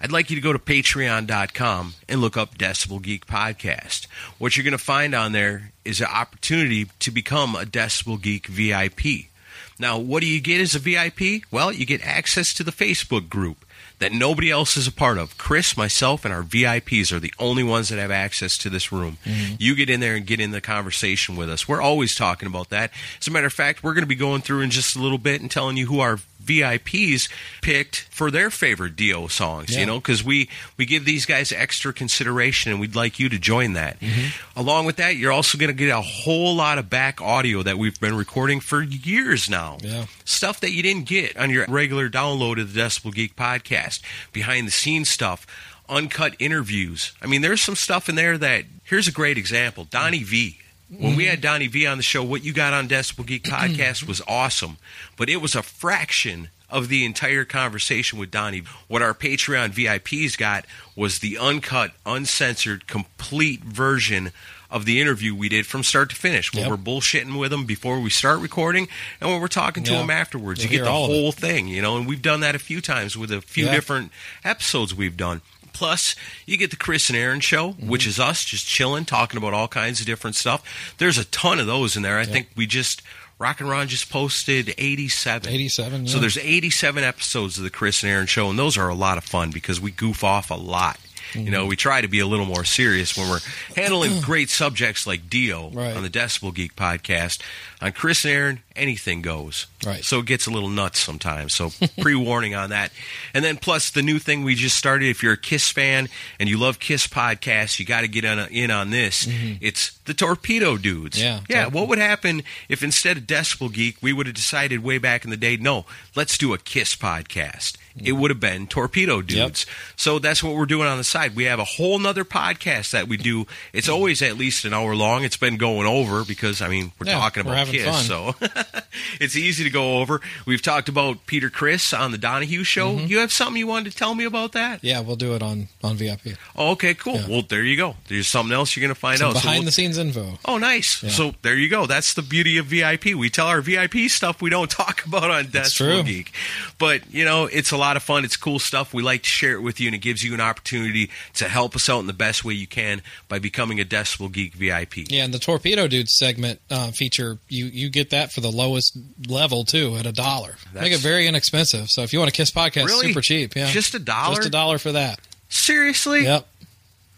I'd 0.00 0.12
like 0.12 0.28
you 0.30 0.36
to 0.36 0.42
go 0.42 0.52
to 0.52 0.58
patreon.com 0.58 1.94
and 2.08 2.20
look 2.20 2.36
up 2.36 2.58
Decibel 2.58 3.00
Geek 3.00 3.26
Podcast. 3.26 4.06
What 4.38 4.56
you're 4.56 4.64
going 4.64 4.72
to 4.72 4.78
find 4.78 5.14
on 5.14 5.32
there 5.32 5.72
is 5.84 6.00
an 6.00 6.08
opportunity 6.12 6.86
to 7.00 7.10
become 7.10 7.54
a 7.56 7.64
Decibel 7.64 8.20
Geek 8.20 8.46
VIP. 8.46 9.30
Now, 9.78 9.98
what 9.98 10.20
do 10.20 10.26
you 10.26 10.40
get 10.40 10.60
as 10.60 10.74
a 10.74 10.78
VIP? 10.78 11.44
Well, 11.50 11.72
you 11.72 11.86
get 11.86 12.06
access 12.06 12.52
to 12.54 12.64
the 12.64 12.70
Facebook 12.70 13.28
group 13.28 13.64
that 13.98 14.12
nobody 14.12 14.50
else 14.50 14.76
is 14.76 14.86
a 14.86 14.92
part 14.92 15.18
of. 15.18 15.38
Chris, 15.38 15.76
myself, 15.76 16.24
and 16.24 16.34
our 16.34 16.42
VIPs 16.42 17.12
are 17.12 17.20
the 17.20 17.32
only 17.38 17.62
ones 17.62 17.88
that 17.88 17.98
have 17.98 18.10
access 18.10 18.58
to 18.58 18.70
this 18.70 18.90
room. 18.90 19.18
Mm-hmm. 19.24 19.54
You 19.58 19.74
get 19.74 19.88
in 19.88 20.00
there 20.00 20.16
and 20.16 20.26
get 20.26 20.40
in 20.40 20.50
the 20.50 20.60
conversation 20.60 21.36
with 21.36 21.48
us. 21.48 21.68
We're 21.68 21.80
always 21.80 22.14
talking 22.14 22.46
about 22.46 22.70
that. 22.70 22.90
As 23.20 23.28
a 23.28 23.30
matter 23.30 23.46
of 23.46 23.52
fact, 23.52 23.82
we're 23.82 23.94
going 23.94 24.02
to 24.02 24.08
be 24.08 24.14
going 24.14 24.42
through 24.42 24.62
in 24.62 24.70
just 24.70 24.96
a 24.96 25.00
little 25.00 25.18
bit 25.18 25.40
and 25.40 25.50
telling 25.50 25.76
you 25.76 25.86
who 25.86 26.00
our 26.00 26.18
VIPs 26.44 27.30
picked 27.62 28.02
for 28.10 28.30
their 28.30 28.50
favorite 28.50 28.96
Dio 28.96 29.26
songs, 29.26 29.76
you 29.76 29.86
know, 29.86 29.98
because 29.98 30.24
we, 30.24 30.48
we 30.76 30.86
give 30.86 31.04
these 31.04 31.26
guys 31.26 31.52
extra 31.52 31.92
consideration 31.92 32.70
and 32.70 32.80
we'd 32.80 32.94
like 32.94 33.18
you 33.18 33.28
to 33.28 33.38
join 33.38 33.74
that. 33.74 33.98
Mm-hmm. 34.00 34.58
Along 34.60 34.86
with 34.86 34.96
that, 34.96 35.16
you're 35.16 35.32
also 35.32 35.58
going 35.58 35.68
to 35.68 35.74
get 35.74 35.90
a 35.90 36.00
whole 36.00 36.54
lot 36.54 36.78
of 36.78 36.88
back 36.90 37.20
audio 37.20 37.62
that 37.62 37.78
we've 37.78 37.98
been 38.00 38.16
recording 38.16 38.60
for 38.60 38.82
years 38.82 39.48
now. 39.48 39.78
Yeah. 39.80 40.06
Stuff 40.24 40.60
that 40.60 40.72
you 40.72 40.82
didn't 40.82 41.06
get 41.06 41.36
on 41.36 41.50
your 41.50 41.66
regular 41.66 42.08
download 42.08 42.60
of 42.60 42.72
the 42.72 42.80
Decibel 42.80 43.14
Geek 43.14 43.36
podcast, 43.36 44.00
behind 44.32 44.66
the 44.66 44.72
scenes 44.72 45.10
stuff, 45.10 45.46
uncut 45.88 46.34
interviews. 46.38 47.12
I 47.22 47.26
mean, 47.26 47.42
there's 47.42 47.60
some 47.60 47.76
stuff 47.76 48.08
in 48.08 48.14
there 48.14 48.38
that, 48.38 48.64
here's 48.84 49.08
a 49.08 49.12
great 49.12 49.38
example 49.38 49.84
Donnie 49.84 50.22
V. 50.22 50.58
When 50.90 51.16
we 51.16 51.26
had 51.26 51.40
Donnie 51.40 51.66
V 51.66 51.86
on 51.86 51.96
the 51.96 52.02
show, 52.02 52.22
what 52.22 52.44
you 52.44 52.52
got 52.52 52.72
on 52.72 52.88
Decibel 52.88 53.26
Geek 53.26 53.44
mm-hmm. 53.44 53.72
podcast 53.74 54.06
was 54.06 54.20
awesome, 54.28 54.76
but 55.16 55.28
it 55.28 55.38
was 55.40 55.54
a 55.54 55.62
fraction 55.62 56.50
of 56.70 56.88
the 56.88 57.04
entire 57.04 57.44
conversation 57.44 58.18
with 58.18 58.30
Donnie. 58.30 58.62
What 58.88 59.02
our 59.02 59.14
Patreon 59.14 59.70
VIPs 59.70 60.36
got 60.36 60.66
was 60.96 61.18
the 61.20 61.38
uncut, 61.38 61.92
uncensored, 62.04 62.86
complete 62.86 63.62
version 63.62 64.32
of 64.70 64.84
the 64.84 65.00
interview 65.00 65.34
we 65.36 65.48
did 65.48 65.66
from 65.66 65.84
start 65.84 66.10
to 66.10 66.16
finish. 66.16 66.52
When 66.52 66.62
Yep. 66.62 66.70
we're 66.70 66.76
bullshitting 66.76 67.38
with 67.38 67.52
them 67.52 67.64
before 67.64 68.00
we 68.00 68.10
start 68.10 68.40
recording, 68.40 68.88
and 69.20 69.30
when 69.30 69.40
we're 69.40 69.46
talking 69.46 69.84
to 69.84 69.92
Yeah. 69.92 69.98
them 69.98 70.10
afterwards, 70.10 70.60
You'll 70.60 70.64
you 70.64 70.70
get 70.70 70.76
hear 70.78 70.84
the 70.86 70.90
all 70.90 71.04
of 71.04 71.10
it. 71.10 71.14
whole 71.14 71.32
thing, 71.32 71.68
you 71.68 71.80
know. 71.80 71.96
And 71.96 72.06
we've 72.08 72.22
done 72.22 72.40
that 72.40 72.56
a 72.56 72.58
few 72.58 72.80
times 72.80 73.16
with 73.16 73.30
a 73.30 73.40
few 73.40 73.66
Yeah. 73.66 73.72
different 73.74 74.10
episodes 74.42 74.92
we've 74.92 75.16
done. 75.16 75.42
Plus, 75.74 76.16
you 76.46 76.56
get 76.56 76.70
the 76.70 76.76
Chris 76.76 77.10
and 77.10 77.16
Aaron 77.18 77.40
show, 77.40 77.72
Mm-hmm. 77.72 77.88
which 77.88 78.06
is 78.06 78.18
us 78.18 78.44
just 78.44 78.66
chilling, 78.66 79.04
talking 79.04 79.36
about 79.36 79.52
all 79.52 79.68
kinds 79.68 80.00
of 80.00 80.06
different 80.06 80.36
stuff. 80.36 80.94
There's 80.98 81.18
a 81.18 81.24
ton 81.26 81.58
of 81.60 81.66
those 81.66 81.96
in 81.96 82.02
there. 82.02 82.18
I 82.18 82.24
think 82.24 82.48
we 82.56 82.66
just 82.66 83.02
Rock 83.38 83.60
and 83.60 83.68
Ron 83.68 83.88
just 83.88 84.08
posted 84.10 84.72
87. 84.78 85.50
87, 85.52 86.06
So 86.06 86.18
there's 86.20 86.38
87 86.38 87.02
episodes 87.02 87.58
of 87.58 87.64
the 87.64 87.70
Chris 87.70 88.02
and 88.04 88.10
Aaron 88.12 88.26
show, 88.26 88.48
and 88.48 88.58
those 88.58 88.78
are 88.78 88.88
a 88.88 88.94
lot 88.94 89.18
of 89.18 89.24
fun 89.24 89.50
because 89.50 89.80
we 89.80 89.90
goof 89.90 90.22
off 90.24 90.50
a 90.50 90.54
lot. 90.54 90.98
You 91.32 91.40
Mm-hmm. 91.40 91.50
know, 91.50 91.66
we 91.66 91.74
try 91.74 92.00
to 92.00 92.06
be 92.06 92.20
a 92.20 92.26
little 92.26 92.46
more 92.46 92.64
serious 92.64 93.16
when 93.16 93.28
we're 93.28 93.40
handling 93.74 94.20
great 94.22 94.50
subjects 94.50 95.04
like 95.04 95.28
Dio 95.28 95.68
Right. 95.70 95.96
on 95.96 96.04
the 96.04 96.08
Decibel 96.10 96.54
Geek 96.54 96.76
podcast. 96.76 97.40
On 97.82 97.90
Chris 97.90 98.24
and 98.24 98.32
Aaron, 98.32 98.62
anything 98.76 99.22
goes. 99.22 99.66
Right. 99.86 100.04
So 100.04 100.18
it 100.20 100.26
gets 100.26 100.46
a 100.46 100.50
little 100.50 100.68
nuts 100.68 100.98
sometimes. 101.00 101.54
So 101.54 101.70
pre 102.00 102.14
warning 102.14 102.54
on 102.54 102.70
that. 102.70 102.90
And 103.32 103.44
then 103.44 103.56
plus 103.56 103.90
the 103.90 104.02
new 104.02 104.18
thing 104.18 104.42
we 104.44 104.54
just 104.54 104.76
started. 104.76 105.08
If 105.08 105.22
you're 105.22 105.34
a 105.34 105.38
Kiss 105.38 105.70
fan 105.70 106.08
and 106.40 106.48
you 106.48 106.58
love 106.58 106.78
Kiss 106.78 107.06
podcasts, 107.06 107.78
you 107.78 107.86
got 107.86 108.00
to 108.02 108.08
get 108.08 108.24
on 108.24 108.38
in 108.50 108.70
on 108.70 108.90
this. 108.90 109.28
It's 109.60 109.96
the 110.06 110.14
Torpedo 110.14 110.76
Dudes. 110.76 111.18
Mm-hmm. 111.22 111.44
Yeah. 111.52 111.64
Yeah. 111.64 111.66
What 111.68 111.88
would 111.88 111.98
happen 111.98 112.42
if 112.68 112.82
instead 112.82 113.16
of 113.16 113.22
Decibel 113.24 113.72
Geek, 113.72 113.96
we 114.02 114.12
would 114.12 114.26
have 114.26 114.34
decided 114.36 114.82
way 114.82 114.98
back 114.98 115.24
in 115.24 115.30
the 115.30 115.36
day, 115.36 115.56
no, 115.56 115.84
let's 116.16 116.36
do 116.38 116.52
a 116.54 116.58
Kiss 116.58 116.96
podcast. 116.96 117.76
It 118.02 118.10
would 118.12 118.32
have 118.32 118.40
been 118.40 118.66
Torpedo 118.66 119.22
Dudes. 119.22 119.66
So 119.94 120.18
that's 120.18 120.42
what 120.42 120.56
we're 120.56 120.66
doing 120.66 120.88
on 120.88 120.98
the 120.98 121.04
side. 121.04 121.36
We 121.36 121.44
have 121.44 121.60
a 121.60 121.64
whole 121.64 121.96
nother 122.00 122.24
podcast 122.24 122.90
that 122.90 123.06
we 123.06 123.16
do. 123.16 123.46
It's 123.72 123.88
always 123.88 124.20
at 124.20 124.36
least 124.36 124.64
an 124.64 124.74
hour 124.74 124.96
long. 124.96 125.22
It's 125.22 125.36
been 125.36 125.58
going 125.58 125.86
over 125.86 126.24
because 126.24 126.60
I 126.60 126.66
mean 126.68 126.90
we're 126.98 127.06
Yeah, 127.06 127.20
talking 127.20 127.44
we're 127.44 127.52
about 127.52 127.68
Kiss, 127.68 127.84
fun. 127.84 128.02
so 128.02 128.34
it's 129.20 129.36
easy 129.36 129.64
to 129.64 129.70
go 129.70 129.98
over. 129.98 130.20
We've 130.46 130.62
talked 130.62 130.88
about 130.88 131.26
Peter 131.26 131.50
Criss 131.50 131.92
on 131.92 132.10
the 132.12 132.18
Donahue 132.18 132.64
show. 132.64 132.94
Mm-hmm. 132.96 133.06
You 133.06 133.18
have 133.18 133.32
something 133.32 133.56
you 133.58 133.66
wanted 133.66 133.92
to 133.92 133.96
tell 133.96 134.14
me 134.14 134.24
about 134.24 134.52
that? 134.52 134.82
Yeah, 134.82 135.00
we'll 135.00 135.16
do 135.16 135.34
it 135.34 135.42
on 135.42 135.68
on 135.82 135.96
VIP. 135.96 136.36
Oh, 136.56 136.72
okay, 136.72 136.94
cool. 136.94 137.14
Yeah. 137.16 137.28
Well, 137.28 137.42
there 137.48 137.62
you 137.62 137.76
go. 137.76 137.96
There's 138.08 138.26
something 138.28 138.52
else 138.54 138.76
you're 138.76 138.82
going 138.82 138.94
to 138.94 139.00
find 139.00 139.18
Some 139.18 139.30
out. 139.30 139.36
So 139.36 139.40
behind 139.42 139.58
we'll- 139.60 139.66
the 139.66 139.72
scenes 139.72 139.98
info. 139.98 140.38
Oh, 140.44 140.58
nice. 140.58 141.02
Yeah. 141.02 141.10
So 141.10 141.34
there 141.42 141.56
you 141.56 141.68
go. 141.68 141.86
That's 141.86 142.14
the 142.14 142.22
beauty 142.22 142.58
of 142.58 142.66
VIP. 142.66 143.06
We 143.14 143.30
tell 143.30 143.46
our 143.46 143.60
VIP 143.60 144.08
stuff 144.08 144.40
we 144.42 144.50
don't 144.50 144.70
talk 144.70 145.04
about 145.06 145.30
on 145.30 145.46
Decibel. 145.46 146.04
Geek. 146.04 146.32
But, 146.78 147.02
you 147.12 147.24
know, 147.24 147.46
it's 147.46 147.70
a 147.72 147.76
lot 147.76 147.96
of 147.96 148.02
fun. 148.02 148.24
It's 148.24 148.36
cool 148.36 148.58
stuff. 148.58 148.92
We 148.94 149.02
like 149.02 149.22
to 149.22 149.28
share 149.28 149.54
it 149.54 149.60
with 149.60 149.80
you, 149.80 149.88
and 149.88 149.94
it 149.94 149.98
gives 149.98 150.22
you 150.22 150.34
an 150.34 150.40
opportunity 150.40 151.10
to 151.34 151.48
help 151.48 151.74
us 151.76 151.88
out 151.88 152.00
in 152.00 152.06
the 152.06 152.12
best 152.12 152.44
way 152.44 152.54
you 152.54 152.66
can 152.66 153.02
by 153.28 153.38
becoming 153.38 153.80
a 153.80 153.84
Decibel 153.84 154.30
Geek 154.30 154.54
VIP. 154.54 155.10
Yeah, 155.10 155.24
and 155.24 155.32
the 155.32 155.38
Torpedo 155.38 155.88
Dude 155.88 156.08
segment 156.08 156.60
uh, 156.70 156.90
feature 156.90 157.38
you 157.48 157.66
you 157.66 157.88
get 157.90 158.10
that 158.10 158.32
for 158.32 158.40
the 158.40 158.50
lowest 158.54 158.96
level 159.28 159.64
too 159.64 159.96
at 159.96 160.06
a 160.06 160.12
dollar. 160.12 160.56
Make 160.72 160.92
it 160.92 161.00
very 161.00 161.26
inexpensive. 161.26 161.88
So 161.90 162.02
if 162.02 162.12
you 162.12 162.18
want 162.18 162.30
a 162.30 162.32
Kiss 162.32 162.50
podcast, 162.50 162.86
Really? 162.86 163.08
super 163.08 163.20
cheap. 163.20 163.54
Yeah, 163.56 163.70
Just 163.70 163.94
a 163.94 163.98
dollar? 163.98 164.36
Just 164.36 164.48
a 164.48 164.50
dollar 164.50 164.78
for 164.78 164.92
that. 164.92 165.18
Seriously? 165.48 166.24
Yep. 166.24 166.46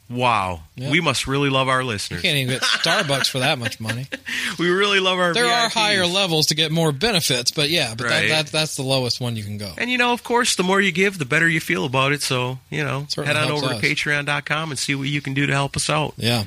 Wow. 0.08 0.60
Yep. 0.76 0.92
We 0.92 1.00
must 1.00 1.26
really 1.26 1.50
love 1.50 1.68
our 1.68 1.80
You 1.80 1.88
listeners. 1.88 2.22
can't 2.22 2.36
even 2.36 2.54
get 2.54 2.62
Starbucks 2.62 3.28
for 3.28 3.40
that 3.40 3.58
much 3.58 3.80
money. 3.80 4.06
We 4.58 4.70
really 4.70 5.00
love 5.00 5.18
our 5.18 5.34
There 5.34 5.44
are 5.44 5.68
higher 5.68 6.06
levels 6.06 6.46
to 6.46 6.54
get 6.54 6.70
more 6.72 6.90
benefits, 6.92 7.50
but 7.50 7.68
yeah, 7.68 7.94
but 7.94 8.04
Right. 8.06 8.28
that, 8.28 8.46
that 8.46 8.52
that's 8.52 8.76
the 8.76 8.82
lowest 8.84 9.20
one 9.20 9.36
you 9.36 9.42
can 9.42 9.58
go. 9.58 9.72
And 9.76 9.90
you 9.90 9.98
know, 9.98 10.12
of 10.12 10.22
course, 10.24 10.54
the 10.56 10.62
more 10.62 10.80
you 10.80 10.92
give, 10.92 11.18
the 11.18 11.24
better 11.26 11.46
you 11.48 11.60
feel 11.60 11.84
about 11.84 12.12
it. 12.12 12.22
So, 12.22 12.58
you 12.70 12.82
know, 12.84 13.04
Certainly 13.10 13.26
head 13.38 13.44
on 13.44 13.50
over 13.52 13.66
us. 13.66 13.80
to 13.80 13.86
patreon.com 13.86 14.70
and 14.70 14.78
see 14.78 14.94
what 14.94 15.08
you 15.08 15.20
can 15.20 15.34
do 15.34 15.44
to 15.46 15.52
help 15.52 15.76
us 15.76 15.90
out. 15.90 16.14
Yeah, 16.16 16.44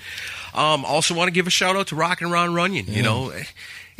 Um, 0.55 0.85
also, 0.85 1.13
want 1.13 1.27
to 1.27 1.31
give 1.33 1.45
a 1.45 1.51
shout 1.51 1.75
out 1.75 1.87
to 1.87 1.95
Rock 1.95 2.21
and 2.21 2.31
Ron 2.31 2.53
Runyon. 2.55 2.87
You 2.87 3.03
know, 3.03 3.31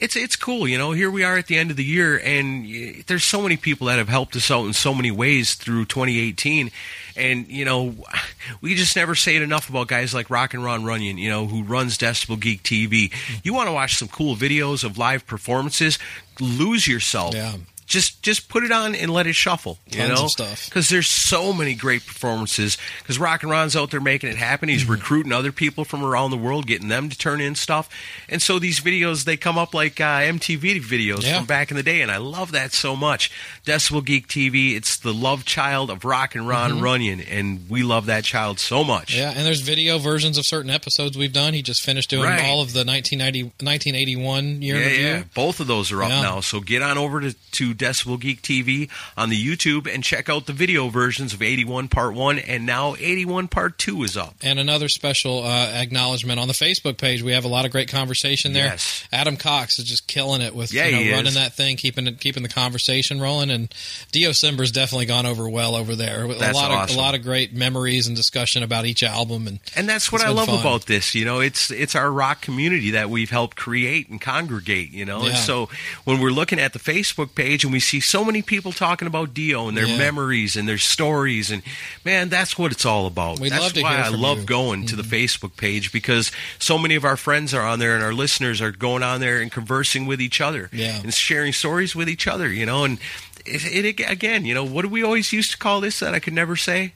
it's 0.01 0.15
it's 0.15 0.35
cool, 0.35 0.67
you 0.67 0.77
know. 0.77 0.91
Here 0.91 1.11
we 1.11 1.23
are 1.23 1.37
at 1.37 1.47
the 1.47 1.57
end 1.57 1.71
of 1.71 1.77
the 1.77 1.83
year, 1.83 2.17
and 2.17 3.03
there's 3.07 3.25
so 3.25 3.41
many 3.41 3.57
people 3.57 3.87
that 3.87 3.97
have 3.97 4.07
helped 4.07 4.35
us 4.35 4.49
out 4.49 4.65
in 4.65 4.73
so 4.73 4.93
many 4.93 5.11
ways 5.11 5.55
through 5.55 5.85
2018, 5.85 6.71
and 7.17 7.47
you 7.47 7.65
know, 7.65 7.95
we 8.61 8.75
just 8.75 8.95
never 8.95 9.13
say 9.13 9.35
it 9.35 9.41
enough 9.41 9.69
about 9.69 9.87
guys 9.87 10.13
like 10.13 10.29
Rock 10.29 10.53
and 10.53 10.63
Ron 10.63 10.85
Runyon, 10.85 11.17
you 11.17 11.29
know, 11.29 11.47
who 11.47 11.63
runs 11.63 11.97
Decibel 11.97 12.39
Geek 12.39 12.63
TV. 12.63 13.09
Mm-hmm. 13.09 13.39
You 13.43 13.53
want 13.53 13.67
to 13.67 13.73
watch 13.73 13.97
some 13.97 14.07
cool 14.07 14.35
videos 14.35 14.83
of 14.83 14.97
live 14.97 15.27
performances? 15.27 15.99
Lose 16.39 16.87
yourself. 16.87 17.35
Yeah. 17.35 17.55
Just 17.89 18.21
just 18.23 18.47
put 18.49 18.63
it 18.63 18.71
on 18.71 18.93
and 18.93 19.11
let 19.11 19.25
it 19.27 19.33
shuffle. 19.33 19.79
You 19.89 19.97
Tons 19.97 20.09
know, 20.21 20.27
stuff. 20.27 20.65
because 20.65 20.89
there's 20.89 21.07
so 21.07 21.51
many 21.51 21.73
great 21.73 22.05
performances. 22.05 22.77
Because 23.01 23.17
Rock 23.19 23.41
and 23.41 23.51
Ron's 23.51 23.75
out 23.75 23.89
there 23.89 23.99
making 23.99 24.29
it 24.29 24.35
happen. 24.37 24.69
He's 24.69 24.85
recruiting 24.87 25.31
other 25.33 25.51
people 25.51 25.83
from 25.83 26.03
around 26.05 26.29
the 26.29 26.37
world, 26.37 26.67
getting 26.67 26.87
them 26.87 27.09
to 27.09 27.17
turn 27.17 27.41
in 27.41 27.55
stuff. 27.55 27.89
And 28.29 28.41
so 28.43 28.59
these 28.59 28.79
videos 28.79 29.23
they 29.25 29.37
come 29.37 29.57
up 29.57 29.73
like 29.73 29.99
uh, 29.99 30.03
MTV 30.21 30.81
videos 30.81 31.23
Yeah. 31.23 31.37
from 31.39 31.47
back 31.47 31.71
in 31.71 31.77
the 31.77 31.83
day, 31.83 32.01
and 32.01 32.11
I 32.11 32.17
love 32.17 32.51
that 32.51 32.73
so 32.73 32.95
much. 32.95 33.31
Decibel 33.65 34.05
Geek 34.05 34.27
TV, 34.27 34.75
it's 34.75 34.95
the 34.97 35.13
love 35.13 35.43
child 35.43 35.89
of 35.89 36.05
Rock 36.05 36.35
and 36.35 36.47
Ron 36.47 36.79
Runyon, 36.81 37.19
and 37.21 37.67
we 37.71 37.81
love 37.81 38.05
that 38.05 38.23
child 38.23 38.59
so 38.59 38.83
much. 38.83 39.15
Yeah, 39.17 39.33
and 39.35 39.43
there's 39.47 39.61
video 39.61 39.97
versions 39.97 40.37
of 40.37 40.45
certain 40.45 40.69
episodes 40.69 41.17
we've 41.17 41.33
done. 41.33 41.55
He 41.55 41.63
just 41.63 41.81
finished 41.81 42.11
doing 42.11 42.29
Right. 42.29 42.43
all 42.43 42.61
of 42.61 42.71
the 42.73 42.85
1990, 42.85 43.51
1981 43.93 44.61
year 44.61 44.77
Yeah, 44.79 44.85
review. 44.85 45.05
yeah. 45.07 45.23
Both 45.33 45.59
of 45.59 45.65
those 45.67 45.91
are 45.91 46.03
up 46.03 46.09
Yeah. 46.09 46.21
now. 46.21 46.39
So 46.41 46.59
get 46.59 46.83
on 46.83 46.97
over 46.99 47.21
to, 47.21 47.33
to 47.33 47.73
Decibel 47.79 48.19
Geek 48.19 48.41
TV 48.41 48.89
on 49.17 49.29
the 49.29 49.43
YouTube 49.43 49.91
and 49.91 50.03
check 50.03 50.29
out 50.29 50.45
the 50.45 50.53
video 50.53 50.89
versions 50.89 51.33
of 51.33 51.41
81 51.41 51.87
Part 51.87 52.13
1, 52.13 52.39
and 52.39 52.65
now 52.65 52.95
81 52.99 53.47
Part 53.47 53.77
2 53.79 54.03
is 54.03 54.15
up. 54.17 54.35
And 54.43 54.59
another 54.59 54.89
special 54.89 55.43
uh, 55.43 55.71
acknowledgement 55.73 56.39
on 56.39 56.47
the 56.47 56.53
Facebook 56.53 56.97
page. 56.97 57.23
We 57.23 57.31
have 57.31 57.45
a 57.45 57.47
lot 57.49 57.65
of 57.65 57.71
great 57.71 57.87
conversation 57.89 58.53
there. 58.53 58.65
Yes. 58.65 59.07
Adam 59.11 59.37
Cox 59.37 59.79
is 59.79 59.85
just 59.85 60.07
killing 60.07 60.41
it 60.41 60.53
with 60.53 60.73
Yeah, 60.73 60.85
you 60.87 61.05
know, 61.09 61.11
running 61.15 61.27
is. 61.27 61.33
that 61.35 61.53
thing, 61.53 61.77
keeping 61.77 62.05
it, 62.07 62.19
keeping 62.19 62.43
the 62.43 62.49
conversation 62.49 63.19
rolling. 63.21 63.49
And 63.49 63.73
Dio 64.11 64.31
Simber's 64.33 64.71
definitely 64.71 65.05
gone 65.05 65.25
over 65.25 65.49
well 65.49 65.75
over 65.75 65.95
there. 65.95 66.25
A 66.25 66.35
That's 66.35 66.53
lot 66.55 66.71
of 66.71 66.77
awesome. 66.77 66.97
a 66.97 67.01
lot 67.01 67.15
of 67.15 67.23
great 67.23 67.53
memories 67.53 68.07
and 68.07 68.15
discussion 68.15 68.61
about 68.63 68.85
each 68.85 69.01
album. 69.03 69.47
And 69.47 69.59
And 69.75 69.87
that's 69.87 70.11
what 70.11 70.21
I 70.21 70.29
love 70.29 70.47
fun. 70.47 70.59
about 70.59 70.85
this. 70.85 71.15
You 71.15 71.25
know, 71.25 71.39
it's 71.39 71.71
it's 71.71 71.95
our 71.95 72.11
rock 72.11 72.41
community 72.41 72.91
that 72.91 73.09
we've 73.09 73.29
helped 73.29 73.55
create 73.57 74.09
and 74.09 74.19
congregate. 74.19 74.91
You 74.91 75.05
know, 75.05 75.23
and 75.25 75.37
so 75.37 75.69
when 76.03 76.19
we're 76.19 76.31
looking 76.31 76.59
at 76.59 76.73
the 76.73 76.79
Facebook 76.79 77.35
page 77.35 77.63
and 77.69 77.73
we 77.73 77.79
see 77.79 77.99
so 77.99 78.25
many 78.25 78.41
people 78.41 78.71
talking 78.71 79.07
about 79.07 79.35
Dio 79.35 79.67
and 79.67 79.77
their 79.77 79.85
Yeah. 79.85 79.97
memories 79.97 80.55
and 80.55 80.67
their 80.67 80.79
stories, 80.79 81.51
and 81.51 81.61
man, 82.03 82.29
that's 82.29 82.57
what 82.57 82.71
it's 82.71 82.83
all 82.83 83.05
about. 83.05 83.39
We'd 83.39 83.51
that's 83.51 83.61
love 83.61 83.73
to 83.73 83.81
why 83.83 83.97
I 83.97 84.07
love 84.09 84.39
you. 84.39 84.43
Mm-hmm. 84.43 84.45
going 84.45 84.85
to 84.87 84.95
the 84.95 85.03
Facebook 85.03 85.55
page 85.55 85.91
because 85.91 86.31
so 86.57 86.79
many 86.79 86.95
of 86.95 87.05
our 87.05 87.15
friends 87.15 87.53
are 87.53 87.61
on 87.61 87.77
there 87.77 87.93
and 87.93 88.03
our 88.03 88.11
listeners 88.13 88.59
are 88.59 88.71
going 88.71 89.03
on 89.03 89.19
there 89.21 89.39
and 89.39 89.51
conversing 89.51 90.07
with 90.07 90.19
each 90.19 90.41
other 90.41 90.69
Yeah. 90.73 90.99
and 91.03 91.13
sharing 91.13 91.53
stories 91.53 91.95
with 91.95 92.09
each 92.09 92.25
other. 92.25 92.51
You 92.51 92.65
know, 92.65 92.83
and 92.85 92.97
it, 93.45 93.85
it 93.85 94.09
again, 94.09 94.45
you 94.45 94.55
know, 94.55 94.63
what 94.63 94.81
do 94.81 94.89
we 94.89 95.03
always 95.03 95.31
used 95.31 95.51
to 95.51 95.57
call 95.57 95.79
this 95.79 95.99
that 95.99 96.15
I 96.15 96.19
could 96.19 96.33
never 96.33 96.55
say? 96.55 96.93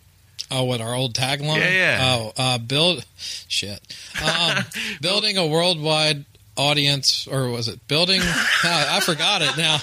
oh, 0.51 0.63
what 0.63 0.81
our 0.81 0.93
old 0.95 1.13
tagline? 1.15 1.57
Yeah, 1.57 1.69
yeah. 1.71 1.99
Oh, 2.17 2.33
uh, 2.37 2.57
build 2.57 3.05
shit. 3.17 3.79
Um, 4.23 4.63
building 5.01 5.37
a 5.37 5.45
worldwide 5.47 6.25
audience, 6.55 7.27
or 7.27 7.49
was 7.49 7.67
it 7.67 7.87
building? 7.87 8.21
I 8.63 8.97
I 8.97 8.99
forgot 8.99 9.41
it 9.41 9.57
now. 9.57 9.77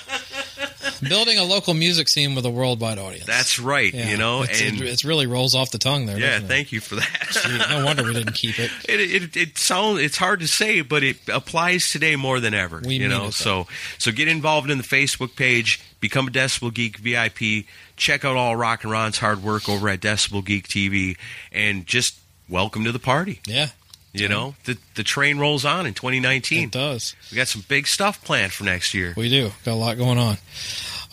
Building 1.08 1.38
a 1.38 1.44
local 1.44 1.74
music 1.74 2.08
scene 2.08 2.34
with 2.34 2.44
a 2.44 2.50
worldwide 2.50 2.98
audience. 2.98 3.24
That's 3.26 3.58
right. 3.58 3.92
Yeah. 3.92 4.10
You 4.10 4.16
know, 4.16 4.42
It's- 4.42 4.60
and 4.60 4.80
it, 4.80 4.86
it's 4.88 5.04
really 5.04 5.26
rolls 5.26 5.54
off 5.54 5.70
the 5.70 5.78
tongue 5.78 6.06
there. 6.06 6.18
yeah, 6.18 6.40
thank 6.40 6.72
you 6.72 6.80
for 6.80 6.96
that. 6.96 7.28
Gee, 7.42 7.58
no 7.74 7.84
wonder 7.84 8.04
we 8.04 8.12
didn't 8.12 8.34
keep 8.34 8.58
it. 8.58 8.70
It, 8.88 9.00
it 9.22 9.36
it 9.36 9.58
sounds 9.58 10.00
it's 10.00 10.16
hard 10.16 10.40
to 10.40 10.48
say, 10.48 10.80
but 10.82 11.02
it 11.02 11.16
applies 11.32 11.90
today 11.90 12.16
more 12.16 12.40
than 12.40 12.54
ever. 12.54 12.80
We 12.84 12.94
you 12.94 13.00
mean 13.00 13.10
know, 13.10 13.26
it, 13.26 13.34
so 13.34 13.66
so 13.98 14.10
get 14.12 14.28
involved 14.28 14.68
in 14.70 14.78
the 14.78 14.84
Facebook 14.84 15.36
page, 15.36 15.80
become 16.00 16.28
a 16.28 16.30
Decibel 16.30 16.72
Geek 16.74 16.96
VIP, 16.98 17.66
check 17.96 18.24
out 18.24 18.36
all 18.36 18.56
Rock 18.56 18.82
and 18.82 18.90
Ron's 18.92 19.18
hard 19.18 19.42
work 19.42 19.68
over 19.68 19.88
at 19.88 20.00
Decibel 20.00 20.44
Geek 20.44 20.66
TV, 20.68 21.16
and 21.52 21.86
just 21.86 22.18
welcome 22.48 22.84
to 22.84 22.92
the 22.92 22.98
party. 22.98 23.40
Yeah, 23.46 23.68
You 24.12 24.28
know, 24.28 24.56
the 24.64 24.76
the 24.96 25.04
train 25.04 25.38
rolls 25.38 25.64
on 25.64 25.86
in 25.86 25.94
2019. 25.94 26.64
it 26.64 26.70
does. 26.72 27.14
We 27.30 27.36
got 27.36 27.46
some 27.48 27.64
big 27.68 27.86
stuff 27.86 28.24
planned 28.24 28.52
for 28.52 28.64
next 28.64 28.92
year. 28.92 29.14
We 29.16 29.28
do. 29.28 29.52
Got 29.64 29.72
a 29.72 29.74
lot 29.74 29.98
going 29.98 30.18
on. 30.18 30.36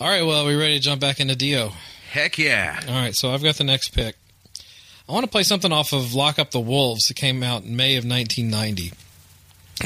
All 0.00 0.08
right, 0.08 0.22
well, 0.22 0.44
are 0.44 0.46
we 0.46 0.56
ready 0.56 0.78
to 0.78 0.82
jump 0.82 1.00
back 1.00 1.20
into 1.20 1.36
Dio? 1.36 1.72
Heck 2.10 2.38
yeah! 2.38 2.80
All 2.88 2.94
right, 2.94 3.14
so 3.14 3.30
I've 3.30 3.42
got 3.42 3.56
the 3.56 3.64
next 3.64 3.90
pick. 3.90 4.16
I 5.08 5.12
want 5.12 5.24
to 5.24 5.30
play 5.30 5.42
something 5.42 5.72
off 5.72 5.92
of 5.92 6.12
Lock 6.14 6.38
Up 6.38 6.50
the 6.50 6.60
Wolves 6.60 7.08
that 7.08 7.14
came 7.14 7.42
out 7.42 7.62
in 7.64 7.76
May 7.76 7.96
of 7.96 8.04
1990. 8.04 8.92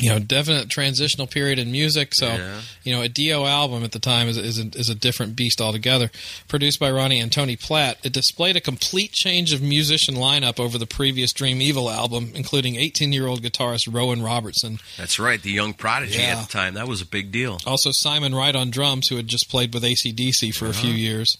You 0.01 0.11
know, 0.11 0.18
definite 0.18 0.70
transitional 0.70 1.26
period 1.26 1.59
in 1.59 1.70
music. 1.70 2.14
So, 2.14 2.26
Yeah. 2.28 2.61
you 2.82 2.93
know, 2.95 3.03
a 3.03 3.09
Dio 3.09 3.45
album 3.45 3.84
at 3.84 3.93
the 3.93 3.99
time 3.99 4.28
is, 4.28 4.36
is, 4.36 4.59
a, 4.59 4.68
is 4.74 4.88
a 4.88 4.95
different 4.95 5.36
beast 5.36 5.61
altogether. 5.61 6.11
Produced 6.49 6.80
by 6.80 6.90
Ronnie 6.90 7.20
and 7.20 7.30
Tony 7.30 7.57
Platt, 7.57 7.99
it 8.03 8.12
displayed 8.12 8.57
a 8.57 8.61
complete 8.61 9.12
change 9.12 9.53
of 9.53 9.61
musician 9.61 10.14
lineup 10.14 10.59
over 10.59 10.78
the 10.78 10.86
previous 10.86 11.32
Dream 11.32 11.61
Evil 11.61 11.90
album, 11.90 12.32
including 12.34 12.76
18 12.76 13.12
year 13.12 13.26
old 13.26 13.43
guitarist 13.43 13.93
Rowan 13.93 14.22
Robertson. 14.22 14.78
That's 14.97 15.18
right. 15.18 15.43
The 15.43 15.51
young 15.51 15.74
prodigy 15.74 16.18
Yeah. 16.18 16.38
at 16.38 16.47
the 16.47 16.53
time 16.53 16.74
that 16.74 16.88
was 16.88 17.01
a 17.01 17.07
big 17.07 17.30
deal. 17.32 17.61
Also, 17.66 17.90
Simon 17.93 18.34
Wright 18.34 18.57
on 18.57 18.70
drums, 18.70 19.09
who 19.09 19.16
had 19.16 19.28
just 19.28 19.51
played 19.51 19.74
with 19.74 19.82
ACDC 19.84 20.55
for 20.55 20.66
a 20.66 20.72
few 20.72 20.90
uh-huh. 20.90 20.99
years. 20.99 21.36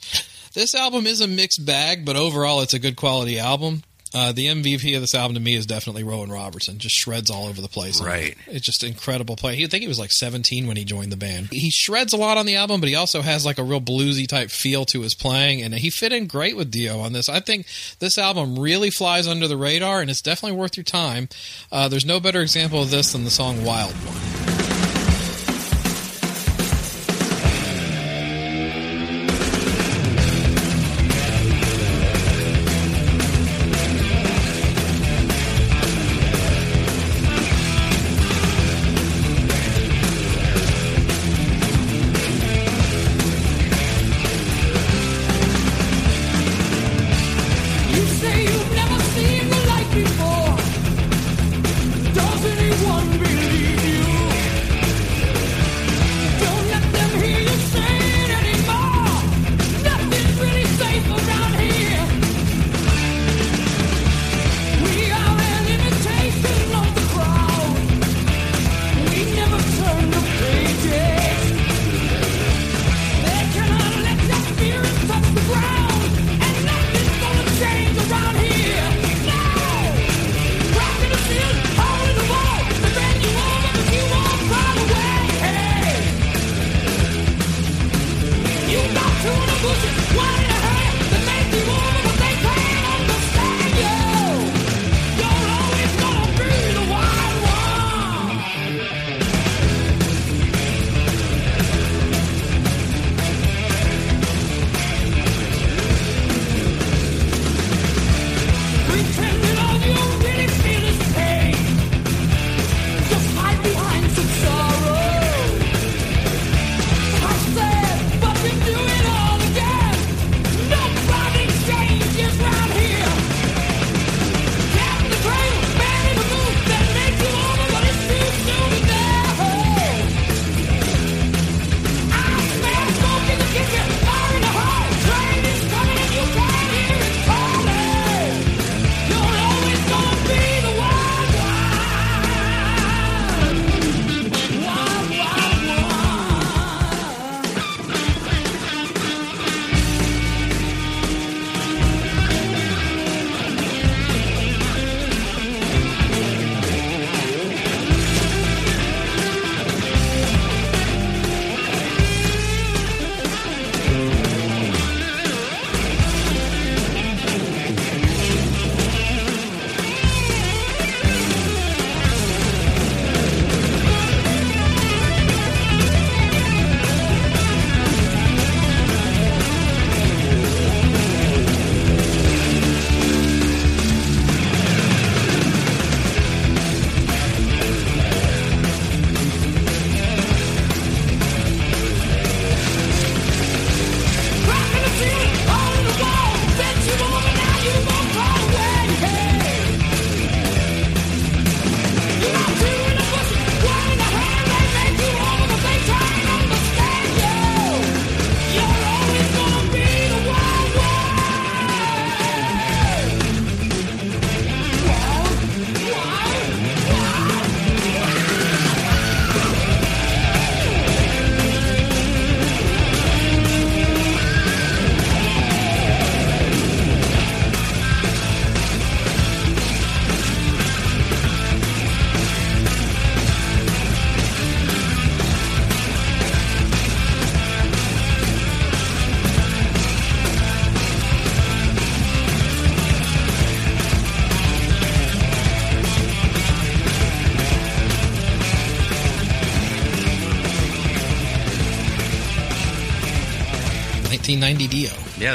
This 0.55 0.75
album 0.75 1.07
is 1.07 1.23
a 1.23 1.27
mixed 1.27 1.65
bag, 1.65 2.05
but 2.05 2.15
overall, 2.17 2.61
it's 2.61 2.75
a 2.75 2.79
good 2.79 2.97
quality 2.97 3.39
album. 3.39 3.85
Uh, 4.15 4.33
the 4.33 4.47
MVP 4.47 4.95
of 4.95 5.01
this 5.01 5.15
album 5.15 5.35
to 5.35 5.41
me 5.41 5.55
is 5.55 5.67
definitely 5.67 6.05
Rowan 6.05 6.31
Robertson. 6.31 6.79
Just 6.79 6.95
shreds 6.95 7.31
all 7.31 7.47
over 7.47 7.61
the 7.61 7.69
place. 7.69 8.01
Right. 8.01 8.37
It's 8.47 8.67
just 8.67 8.85
incredible 8.85 9.37
play. 9.37 9.57
He, 9.57 9.65
I 9.65 9.69
think 9.69 9.83
he 9.83 9.89
was 9.89 9.99
like 9.99 10.13
17 10.13 10.67
when 10.67 10.77
he 10.77 10.85
joined 10.85 11.13
the 11.13 11.17
band. 11.17 11.49
He 11.51 11.71
shreds 11.71 12.13
a 12.13 12.17
lot 12.17 12.39
on 12.39 12.47
the 12.47 12.57
album, 12.57 12.81
but 12.81 12.89
he 12.89 12.95
also 12.95 13.23
has 13.23 13.45
like 13.45 13.59
a 13.59 13.65
real 13.65 13.81
bluesy 13.81 14.27
type 14.27 14.51
feel 14.51 14.85
to 14.87 15.01
his 15.03 15.15
playing, 15.15 15.63
and 15.63 15.75
he 15.75 15.91
fit 15.91 16.13
in 16.13 16.27
great 16.27 16.57
with 16.57 16.71
Dio 16.71 17.01
on 17.01 17.13
this. 17.13 17.29
I 17.29 17.41
think 17.41 17.67
this 17.99 18.19
album 18.19 18.59
really 18.59 18.91
flies 18.91 19.27
under 19.27 19.49
the 19.49 19.57
radar, 19.57 20.01
and 20.01 20.11
it's 20.11 20.23
definitely 20.23 20.59
worth 20.59 20.77
your 20.77 20.85
time. 20.85 21.29
Uh, 21.71 21.89
there's 21.89 22.07
no 22.07 22.21
better 22.21 22.41
example 22.43 22.83
of 22.83 22.91
this 22.91 23.13
than 23.13 23.25
the 23.25 23.31
song 23.31 23.65
Wild 23.65 23.93
One. 23.93 24.72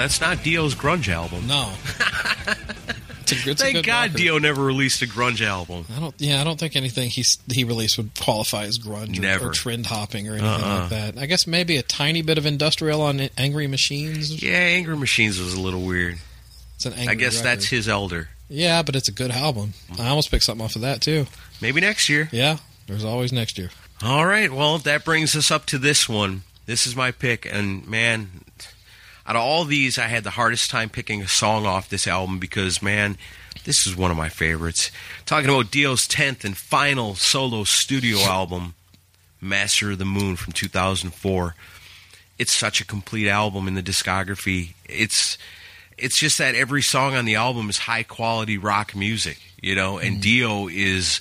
That's 0.08 0.22
not 0.22 0.42
Dio's 0.42 0.74
grunge 0.74 1.10
album. 1.10 1.48
No. 1.48 1.74
It's 3.30 3.46
a, 3.46 3.50
it's 3.52 3.62
a 3.62 3.66
Thank 3.66 3.76
good 3.76 3.86
God 3.86 4.10
rocker. 4.12 4.18
Dio 4.20 4.38
never 4.38 4.64
released 4.64 5.02
a 5.02 5.06
grunge 5.06 5.46
album. 5.46 5.84
I 5.94 6.00
don't. 6.00 6.16
Yeah, 6.18 6.40
I 6.40 6.46
don't 6.46 6.58
think 6.58 6.78
anything 6.78 7.10
he 7.10 7.26
he 7.52 7.66
released 7.66 7.98
would 7.98 8.12
qualify 8.18 8.64
as 8.64 8.80
grunge 8.80 9.18
or, 9.18 9.22
Never. 9.22 9.50
or 9.50 9.52
trend 9.52 9.86
hopping 9.86 10.30
or 10.30 10.36
anything 10.36 10.48
Uh-uh. 10.48 10.80
like 10.80 10.90
that. 10.92 11.18
I 11.18 11.26
guess 11.26 11.46
maybe 11.46 11.76
a 11.76 11.82
tiny 11.84 12.22
bit 12.22 12.38
of 12.38 12.46
industrial 12.46 13.02
on 13.02 13.20
Angry 13.38 13.68
Machines. 13.68 14.42
Yeah, 14.42 14.52
Angry 14.58 14.96
Machines 14.96 15.42
was 15.42 15.56
a 15.56 15.60
little 15.60 15.82
weird. 15.82 16.20
It's 16.76 16.86
an 16.86 16.94
angry 16.94 17.12
I 17.12 17.16
guess 17.16 17.42
that's 17.42 17.66
his 17.66 17.90
elder. 17.90 18.30
Yeah, 18.48 18.82
but 18.82 18.96
it's 18.96 19.10
a 19.10 19.14
good 19.14 19.32
album. 19.32 19.74
I 20.00 20.08
almost 20.08 20.32
picked 20.32 20.46
something 20.46 20.64
off 20.64 20.78
of 20.78 20.84
that 20.84 21.02
too. 21.02 21.26
Maybe 21.62 21.82
next 21.82 22.08
year. 22.08 22.30
Yeah, 22.32 22.60
there's 22.88 23.04
always 23.04 23.34
next 23.34 23.58
year. 23.58 23.72
All 24.02 24.26
right, 24.26 24.50
well, 24.54 24.78
that 24.78 25.04
brings 25.04 25.36
us 25.36 25.52
up 25.52 25.66
to 25.66 25.78
this 25.78 26.08
one. 26.08 26.44
This 26.66 26.88
is 26.88 26.96
my 26.96 27.12
pick, 27.12 27.46
and 27.46 27.86
man, 27.86 28.30
out 29.28 29.36
of 29.36 29.42
all 29.42 29.66
these, 29.66 30.00
I 30.00 30.08
had 30.08 30.24
the 30.24 30.32
hardest 30.32 30.70
time 30.70 30.90
picking 30.90 31.22
a 31.22 31.28
song 31.28 31.66
off 31.66 31.90
this 31.90 32.08
album 32.08 32.40
because, 32.40 32.82
man, 32.82 33.18
this 33.66 33.86
is 33.86 33.96
one 33.96 34.10
of 34.10 34.16
my 34.16 34.30
favorites. 34.30 34.90
Talking 35.26 35.50
about 35.50 35.70
Dio's 35.70 36.08
10th 36.08 36.46
and 36.46 36.56
final 36.56 37.16
solo 37.16 37.66
studio 37.66 38.20
album, 38.20 38.76
Master 39.42 39.92
of 39.92 39.98
the 39.98 40.06
Moon 40.06 40.38
from 40.38 40.54
2004. 40.54 41.56
It's 42.40 42.56
such 42.56 42.80
a 42.80 42.86
complete 42.86 43.28
album 43.28 43.68
in 43.68 43.76
the 43.76 43.84
discography. 43.84 44.74
It's 44.86 45.38
it's 45.98 46.20
just 46.20 46.38
that 46.38 46.54
every 46.54 46.84
song 46.84 47.16
on 47.16 47.26
the 47.26 47.36
album 47.36 47.70
is 47.70 47.80
high 47.80 48.04
quality 48.04 48.58
rock 48.58 48.96
music, 48.96 49.40
you 49.60 49.74
know, 49.74 49.98
and 49.98 50.18
mm. 50.18 50.22
Dio 50.22 50.68
is 50.68 51.20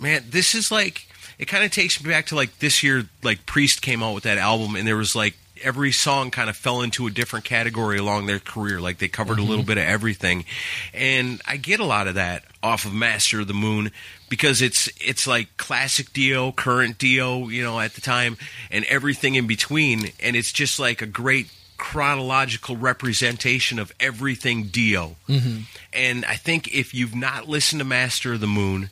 man, 0.00 0.24
this 0.28 0.54
is 0.54 0.72
like 0.72 1.06
it 1.38 1.46
kind 1.46 1.62
of 1.62 1.70
takes 1.70 2.02
me 2.02 2.10
back 2.10 2.26
to 2.26 2.34
like 2.34 2.58
this 2.58 2.82
year 2.82 3.04
like 3.22 3.46
Priest 3.46 3.82
came 3.82 4.02
out 4.02 4.14
with 4.14 4.24
that 4.24 4.38
album 4.38 4.74
and 4.74 4.88
there 4.88 4.96
was 4.96 5.14
like 5.14 5.34
every 5.64 5.90
song 5.90 6.30
kind 6.30 6.50
of 6.50 6.56
fell 6.56 6.82
into 6.82 7.06
a 7.06 7.10
different 7.10 7.44
category 7.44 7.98
along 7.98 8.26
their 8.26 8.38
career 8.38 8.80
like 8.80 8.98
they 8.98 9.08
covered 9.08 9.38
a 9.38 9.40
mm-hmm. 9.40 9.50
little 9.50 9.64
bit 9.64 9.78
of 9.78 9.84
everything 9.84 10.44
and 10.92 11.40
I 11.46 11.56
get 11.56 11.80
a 11.80 11.84
lot 11.84 12.06
of 12.06 12.14
that 12.14 12.44
off 12.62 12.84
of 12.84 12.92
Master 12.92 13.40
of 13.40 13.48
the 13.48 13.54
Moon 13.54 13.90
because 14.28 14.62
it's 14.62 14.88
it's 15.00 15.26
like 15.26 15.56
classic 15.56 16.12
Dio, 16.12 16.52
current 16.52 16.98
Dio, 16.98 17.48
you 17.48 17.62
know, 17.62 17.80
at 17.80 17.94
the 17.94 18.00
time 18.00 18.36
and 18.70 18.84
everything 18.86 19.34
in 19.34 19.46
between 19.46 20.12
and 20.22 20.36
it's 20.36 20.52
just 20.52 20.78
like 20.78 21.02
a 21.02 21.06
great 21.06 21.48
chronological 21.76 22.76
representation 22.76 23.78
of 23.78 23.92
everything 24.00 24.64
Dio. 24.64 25.16
Mm-hmm. 25.28 25.62
And 25.92 26.24
I 26.24 26.36
think 26.36 26.74
if 26.74 26.94
you've 26.94 27.14
not 27.14 27.48
listened 27.48 27.80
to 27.80 27.84
Master 27.84 28.34
of 28.34 28.40
the 28.40 28.46
Moon, 28.46 28.90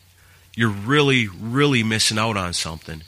you're 0.54 0.68
really, 0.68 1.28
really 1.28 1.82
missing 1.82 2.18
out 2.18 2.36
on 2.36 2.52
something. 2.52 3.02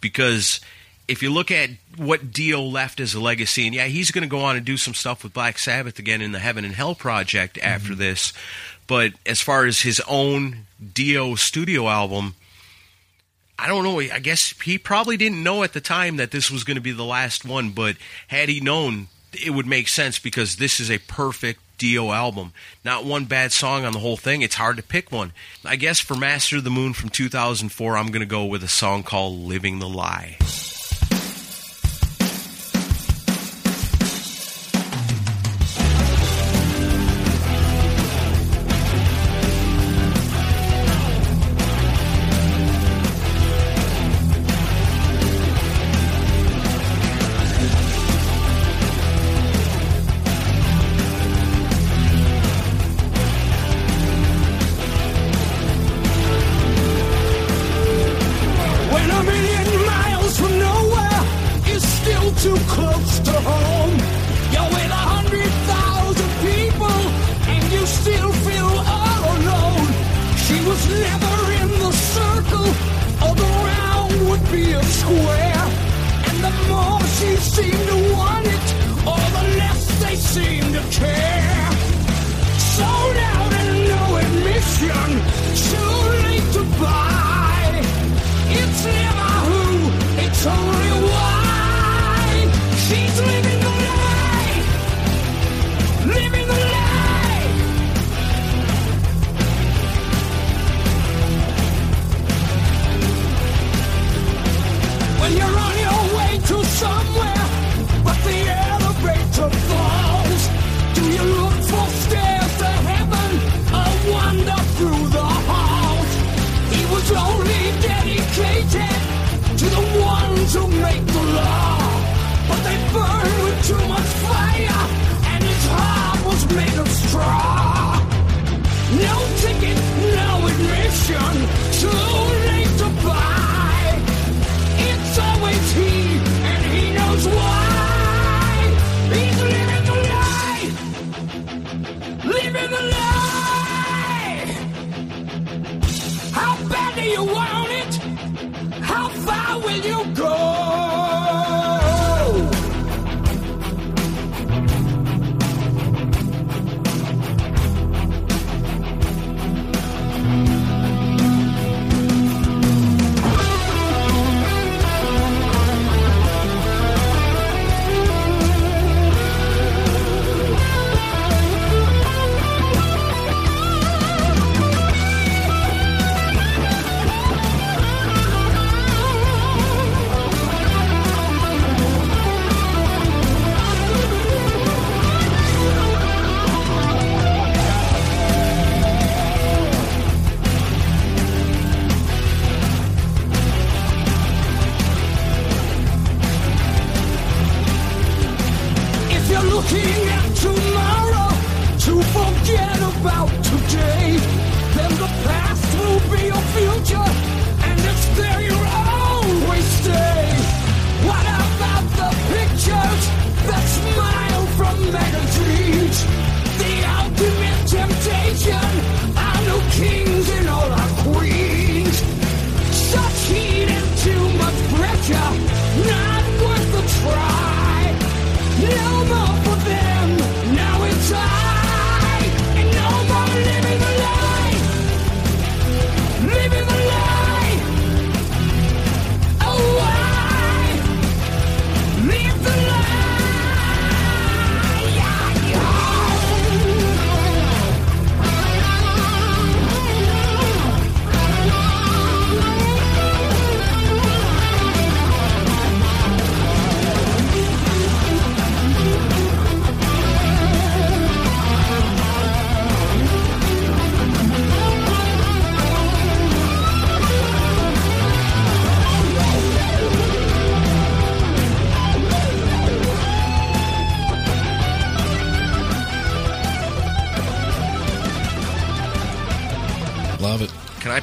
Because 0.00 0.60
if 1.08 1.22
you 1.22 1.32
look 1.32 1.50
at 1.50 1.70
what 1.96 2.32
Dio 2.32 2.62
left 2.62 3.00
as 3.00 3.14
a 3.14 3.20
legacy, 3.20 3.66
and 3.66 3.74
yeah, 3.74 3.84
he's 3.84 4.10
going 4.10 4.22
to 4.22 4.28
go 4.28 4.40
on 4.40 4.56
and 4.56 4.64
do 4.64 4.76
some 4.76 4.94
stuff 4.94 5.22
with 5.22 5.32
Black 5.32 5.58
Sabbath 5.58 5.98
again 5.98 6.20
in 6.20 6.32
the 6.32 6.38
Heaven 6.38 6.64
and 6.64 6.74
Hell 6.74 6.94
project 6.94 7.56
mm-hmm. 7.56 7.66
after 7.66 7.94
this. 7.94 8.32
But 8.86 9.12
as 9.24 9.40
far 9.40 9.66
as 9.66 9.80
his 9.80 10.00
own 10.08 10.66
Dio 10.94 11.34
studio 11.34 11.88
album, 11.88 12.34
I 13.58 13.68
don't 13.68 13.84
know. 13.84 13.98
I 13.98 14.18
guess 14.18 14.54
he 14.62 14.78
probably 14.78 15.16
didn't 15.16 15.42
know 15.42 15.62
at 15.62 15.72
the 15.72 15.80
time 15.80 16.16
that 16.16 16.30
this 16.30 16.50
was 16.50 16.64
going 16.64 16.76
to 16.76 16.82
be 16.82 16.92
the 16.92 17.04
last 17.04 17.44
one, 17.44 17.70
but 17.70 17.96
had 18.28 18.48
he 18.48 18.60
known, 18.60 19.08
it 19.32 19.50
would 19.50 19.66
make 19.66 19.88
sense 19.88 20.18
because 20.18 20.56
this 20.56 20.78
is 20.78 20.90
a 20.90 20.98
perfect 20.98 21.60
Dio 21.78 22.12
album. 22.12 22.52
Not 22.84 23.04
one 23.04 23.24
bad 23.24 23.52
song 23.52 23.84
on 23.84 23.92
the 23.92 23.98
whole 23.98 24.16
thing. 24.16 24.42
It's 24.42 24.54
hard 24.54 24.76
to 24.76 24.82
pick 24.82 25.10
one. 25.10 25.32
I 25.64 25.76
guess 25.76 26.00
for 26.00 26.14
Master 26.14 26.58
of 26.58 26.64
the 26.64 26.70
Moon 26.70 26.92
from 26.92 27.10
2004, 27.10 27.96
I'm 27.96 28.08
going 28.08 28.20
to 28.20 28.26
go 28.26 28.44
with 28.44 28.62
a 28.62 28.68
song 28.68 29.02
called 29.02 29.40
Living 29.40 29.78
the 29.78 29.88
Lie. 29.88 30.36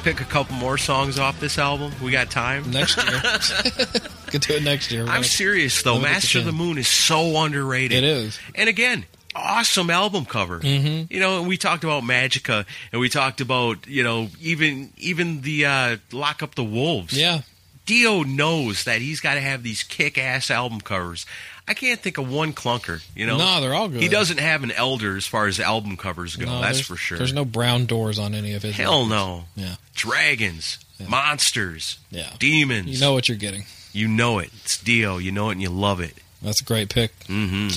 Pick 0.04 0.20
a 0.20 0.24
couple 0.24 0.54
more 0.56 0.76
songs 0.76 1.18
off 1.18 1.40
this 1.40 1.58
album? 1.58 1.90
We 2.02 2.12
got 2.12 2.30
time. 2.30 2.70
Next 2.70 2.96
year, 2.98 3.20
could 4.26 4.42
do 4.42 4.54
it 4.54 4.62
next 4.62 4.92
year. 4.92 5.06
I'm 5.06 5.24
serious 5.24 5.82
though. 5.82 5.98
Master 5.98 6.40
of 6.40 6.44
the 6.44 6.52
Moon 6.52 6.76
is 6.76 6.86
so 6.88 7.42
underrated. 7.42 7.98
It 7.98 8.04
is. 8.04 8.38
And 8.54 8.68
again, 8.68 9.06
awesome 9.34 9.88
album 9.88 10.26
cover. 10.26 10.60
Mm-hmm. 10.60 11.12
You 11.12 11.20
know, 11.20 11.38
and 11.38 11.48
we 11.48 11.56
talked 11.56 11.84
about 11.84 12.02
Magica, 12.02 12.66
and 12.92 13.00
we 13.00 13.08
talked 13.08 13.40
about 13.40 13.86
you 13.86 14.04
know 14.04 14.28
even 14.40 14.92
even 14.98 15.40
the 15.40 15.64
uh, 15.64 15.96
Lock 16.12 16.42
Up 16.42 16.54
the 16.54 16.64
Wolves. 16.64 17.18
Yeah, 17.18 17.40
Dio 17.86 18.22
knows 18.22 18.84
that 18.84 19.00
he's 19.00 19.20
got 19.20 19.34
to 19.34 19.40
have 19.40 19.62
these 19.62 19.82
kick-ass 19.82 20.50
album 20.50 20.82
covers. 20.82 21.24
I 21.66 21.72
can't 21.74 21.98
think 22.00 22.18
of 22.18 22.30
one 22.30 22.52
clunker. 22.52 23.02
You 23.16 23.26
know, 23.26 23.38
No, 23.38 23.60
they're 23.60 23.74
all 23.74 23.88
good. 23.88 24.02
He 24.02 24.08
doesn't 24.08 24.38
have 24.38 24.64
an 24.64 24.70
elder 24.72 25.16
as 25.16 25.26
far 25.26 25.46
as 25.46 25.58
album 25.58 25.96
covers 25.96 26.36
go. 26.36 26.44
No, 26.46 26.60
that's 26.60 26.80
for 26.80 26.96
sure. 26.96 27.16
There's 27.16 27.32
no 27.32 27.44
brown 27.46 27.86
doors 27.86 28.18
on 28.18 28.34
any 28.34 28.52
of 28.52 28.62
his. 28.62 28.76
hell 28.76 29.04
records. 29.04 29.10
no. 29.10 29.44
Yeah, 29.56 29.74
Dragons, 29.94 30.78
monsters, 31.08 31.98
yeah. 32.10 32.30
demons. 32.38 32.88
You 32.88 32.98
know 33.00 33.12
what 33.14 33.28
you're 33.28 33.38
getting. 33.38 33.64
You 33.92 34.08
know 34.08 34.38
it. 34.40 34.50
It's 34.64 34.76
Dio. 34.78 35.18
You 35.18 35.32
know 35.32 35.48
it, 35.48 35.52
and 35.52 35.62
you 35.62 35.70
love 35.70 36.00
it. 36.00 36.14
That's 36.42 36.60
a 36.60 36.64
great 36.64 36.90
pick. 36.90 37.10
hmm 37.26 37.68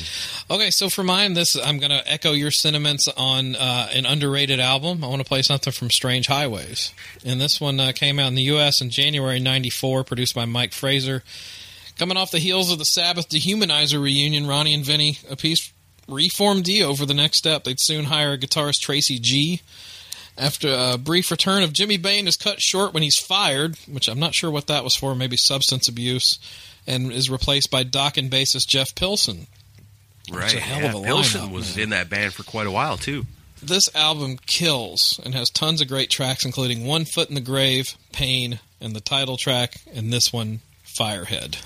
Okay, 0.52 0.70
so 0.72 0.90
for 0.90 1.02
mine, 1.04 1.34
this 1.36 1.56
I'm 1.56 1.78
going 1.80 1.92
to 1.92 2.04
echo 2.12 2.34
your 2.34 2.52
sentiments 2.52 3.08
on 3.16 3.56
uh, 3.56 3.88
an 3.94 4.06
underrated 4.06 4.60
album. 4.60 5.04
I 5.06 5.08
want 5.08 5.22
to 5.22 5.28
play 5.28 5.42
something 5.42 5.72
from 5.72 5.90
Strange 5.90 6.28
Highways, 6.28 6.94
and 7.24 7.40
this 7.40 7.62
one 7.62 7.80
uh, 7.80 7.94
came 7.96 8.20
out 8.20 8.28
in 8.28 8.36
the 8.36 8.42
U.S. 8.44 8.82
in 8.82 8.90
January 8.90 9.40
'94, 9.40 10.04
produced 10.04 10.36
by 10.36 10.44
Mike 10.44 10.74
Fraser. 10.74 11.24
Coming 11.98 12.18
off 12.18 12.32
the 12.32 12.40
heels 12.40 12.72
of 12.72 12.78
the 12.78 12.86
Sabbath 12.86 13.28
Dehumanizer 13.30 14.02
reunion, 14.02 14.46
Ronnie 14.48 14.74
and 14.74 14.86
Vinny 14.86 15.14
Appice 15.30 15.72
reformed 16.08 16.64
Dio 16.66 16.94
for 16.94 17.06
the 17.06 17.14
next 17.14 17.40
step. 17.40 17.64
They'd 17.64 17.80
soon 17.80 18.06
hire 18.06 18.38
guitarist 18.38 18.82
Tracy 18.82 19.18
G. 19.20 19.62
After 20.38 20.72
a 20.72 20.98
brief 21.00 21.32
return 21.32 21.64
of 21.64 21.74
Jimmy 21.74 21.98
Bain 21.98 22.28
is 22.28 22.36
cut 22.38 22.62
short 22.62 22.94
when 22.94 23.02
he's 23.02 23.18
fired, 23.18 23.76
which 23.88 24.08
I'm 24.08 24.20
not 24.20 24.36
sure 24.36 24.52
what 24.52 24.68
that 24.68 24.84
was 24.84 24.96
for, 24.96 25.16
maybe 25.16 25.36
substance 25.38 25.90
abuse, 25.90 26.38
and 26.86 27.12
is 27.12 27.32
replaced 27.32 27.72
by 27.72 27.84
Dokken 27.84 28.30
bassist 28.30 28.68
Jeff 28.68 28.94
Pilson. 28.94 29.48
Right. 30.32 30.54
a 30.54 30.60
hell 30.60 30.82
yeah. 30.82 30.90
of 30.90 30.96
a 30.96 31.02
Pilson 31.04 31.52
was 31.52 31.76
man. 31.76 31.84
in 31.84 31.90
that 31.90 32.10
band 32.10 32.34
for 32.34 32.44
quite 32.44 32.68
a 32.68 32.72
while 32.72 32.98
too. 32.98 33.26
this 33.64 33.90
album 33.96 34.38
kills 34.46 35.20
and 35.26 35.34
has 35.34 35.50
tons 35.50 35.82
of 35.82 35.88
great 35.88 36.12
tracks, 36.12 36.46
including 36.46 36.86
One 36.86 37.06
Foot 37.06 37.30
in 37.30 37.36
the 37.36 37.42
Grave, 37.42 37.96
Pain, 38.12 38.60
and 38.80 38.96
the 38.96 39.02
title 39.02 39.38
track, 39.38 39.82
and 39.96 40.14
this 40.14 40.32
one, 40.32 40.60
Firehead. 40.86 41.58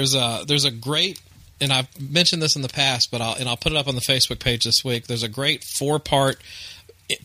There's 0.00 0.14
a 0.14 0.44
there's 0.46 0.64
a 0.64 0.70
great 0.70 1.20
and 1.60 1.72
I've 1.72 1.88
mentioned 2.00 2.40
this 2.40 2.56
in 2.56 2.62
the 2.62 2.68
past, 2.70 3.08
but 3.10 3.20
I'll 3.20 3.34
and 3.34 3.48
I'll 3.48 3.56
put 3.56 3.72
it 3.72 3.76
up 3.78 3.86
on 3.86 3.94
the 3.94 4.00
Facebook 4.00 4.38
page 4.38 4.64
this 4.64 4.82
week. 4.82 5.06
There's 5.06 5.22
a 5.22 5.28
great 5.28 5.62
four 5.62 5.98
part 5.98 6.40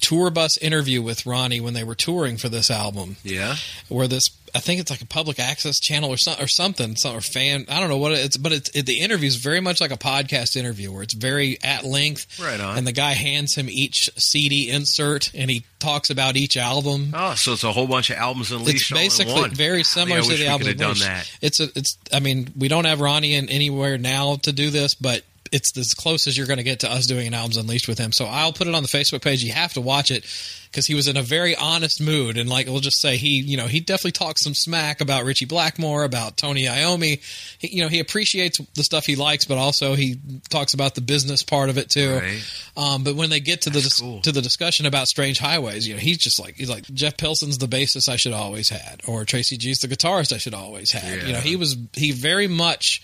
tour 0.01 0.29
bus 0.29 0.57
interview 0.57 1.01
with 1.01 1.25
Ronnie 1.25 1.61
when 1.61 1.73
they 1.73 1.83
were 1.83 1.95
touring 1.95 2.37
for 2.37 2.49
this 2.49 2.69
album, 2.69 3.15
Yeah. 3.23 3.55
where 3.87 4.07
this 4.07 4.27
I 4.55 4.59
think 4.59 4.79
it's 4.79 4.89
like 4.89 5.01
a 5.01 5.05
public 5.05 5.37
access 5.37 5.81
channel 5.81 6.09
or 6.09 6.15
some, 6.15 6.37
or 6.39 6.47
something, 6.47 6.95
some, 6.95 7.17
or 7.17 7.19
fan. 7.19 7.65
I 7.67 7.81
don't 7.81 7.89
know 7.89 7.97
what 7.97 8.13
it 8.13 8.19
is, 8.19 8.37
but 8.37 8.53
it's 8.53 8.69
it, 8.69 8.85
the 8.85 9.01
interview 9.01 9.27
is 9.27 9.35
very 9.35 9.59
much 9.59 9.81
like 9.81 9.91
a 9.91 9.97
podcast 9.97 10.55
interview 10.55 10.93
where 10.93 11.03
it's 11.03 11.13
very 11.13 11.57
at 11.61 11.83
length. 11.83 12.39
Right 12.39 12.59
on. 12.59 12.77
And 12.77 12.87
the 12.87 12.93
guy 12.93 13.11
hands 13.11 13.55
him 13.55 13.67
each 13.69 14.09
CD 14.15 14.69
insert, 14.69 15.33
and 15.35 15.51
he 15.51 15.65
talks 15.79 16.09
about 16.09 16.37
each 16.37 16.55
album. 16.55 17.11
Oh, 17.13 17.35
so 17.35 17.51
it's 17.51 17.65
a 17.65 17.71
whole 17.73 17.87
bunch 17.87 18.09
of 18.09 18.15
albums 18.15 18.53
unleashed 18.53 18.91
It's 18.91 18.91
all 18.93 18.97
in 18.97 19.03
basically 19.03 19.49
very 19.49 19.83
similar 19.83 20.21
to 20.21 20.37
the 20.37 20.47
album. 20.47 20.77
done 20.77 20.99
that. 20.99 21.29
It's 21.41 21.59
a, 21.59 21.65
it's. 21.75 21.97
I 22.13 22.21
mean, 22.21 22.53
we 22.57 22.69
don't 22.69 22.85
have 22.85 23.01
Ronnie 23.01 23.33
in 23.35 23.49
anywhere 23.49 23.97
now 23.97 24.37
to 24.43 24.53
do 24.53 24.69
this, 24.69 24.95
but 24.95 25.23
it's 25.51 25.77
as 25.77 25.93
close 25.93 26.27
as 26.27 26.37
you're 26.37 26.47
going 26.47 26.57
to 26.57 26.63
get 26.63 26.79
to 26.81 26.91
us 26.91 27.05
doing 27.05 27.27
an 27.27 27.33
albums 27.33 27.57
unleashed 27.57 27.87
with 27.87 27.97
him. 27.97 28.11
So 28.11 28.25
I'll 28.25 28.53
put 28.53 28.67
it 28.67 28.75
on 28.75 28.83
the 28.83 28.89
Facebook 28.89 29.21
page. 29.21 29.43
You 29.43 29.53
have 29.53 29.73
to 29.73 29.81
watch 29.81 30.11
it 30.11 30.25
because 30.71 30.87
he 30.87 30.95
was 30.95 31.07
in 31.07 31.15
a 31.15 31.21
very 31.21 31.55
honest 31.55 32.01
mood, 32.01 32.37
and 32.37 32.49
like 32.49 32.67
we'll 32.67 32.81
just 32.81 32.99
say 32.99 33.15
he, 33.15 33.39
you 33.39 33.55
know, 33.55 33.67
he 33.67 33.79
definitely 33.79 34.11
talks 34.11 34.43
some 34.43 34.53
smack 34.53 34.99
about 34.99 35.23
Ritchie 35.23 35.45
Blackmore, 35.45 36.03
about 36.03 36.35
Tony 36.35 36.65
Iommi. 36.65 37.21
He, 37.59 37.77
you 37.77 37.81
know, 37.81 37.87
he 37.87 37.99
appreciates 37.99 38.59
the 38.73 38.83
stuff 38.83 39.05
he 39.05 39.15
likes, 39.15 39.45
but 39.45 39.57
also 39.57 39.93
he 39.93 40.19
talks 40.49 40.73
about 40.73 40.95
the 40.95 41.01
business 41.01 41.43
part 41.43 41.69
of 41.69 41.77
it 41.77 41.89
too. 41.89 42.15
Right. 42.15 42.43
Um, 42.75 43.03
but 43.05 43.15
when 43.15 43.29
they 43.29 43.39
get 43.39 43.61
to 43.61 43.69
the 43.69 43.79
That's 43.79 43.85
dis- 43.89 43.99
cool. 44.01 44.19
to 44.21 44.31
the 44.33 44.41
discussion 44.41 44.85
about 44.85 45.07
Strange 45.07 45.39
Highways, 45.39 45.87
you 45.87 45.93
know, 45.93 45.99
he's 45.99 46.17
just 46.17 46.39
like 46.41 46.55
he's 46.55 46.69
like 46.69 46.83
Jeff 46.93 47.15
Pilson's 47.15 47.57
the 47.57 47.67
bassist 47.67 48.09
I 48.09 48.17
should 48.17 48.33
always 48.33 48.67
had, 48.67 49.01
or 49.07 49.23
Tracy 49.23 49.55
G's 49.57 49.79
the 49.79 49.87
guitarist 49.87 50.33
I 50.33 50.37
should 50.39 50.53
always 50.53 50.91
had. 50.91 51.23
You 51.23 51.33
know, 51.33 51.39
he 51.39 51.55
was 51.55 51.77
he 51.93 52.11
very 52.11 52.47
much 52.47 53.01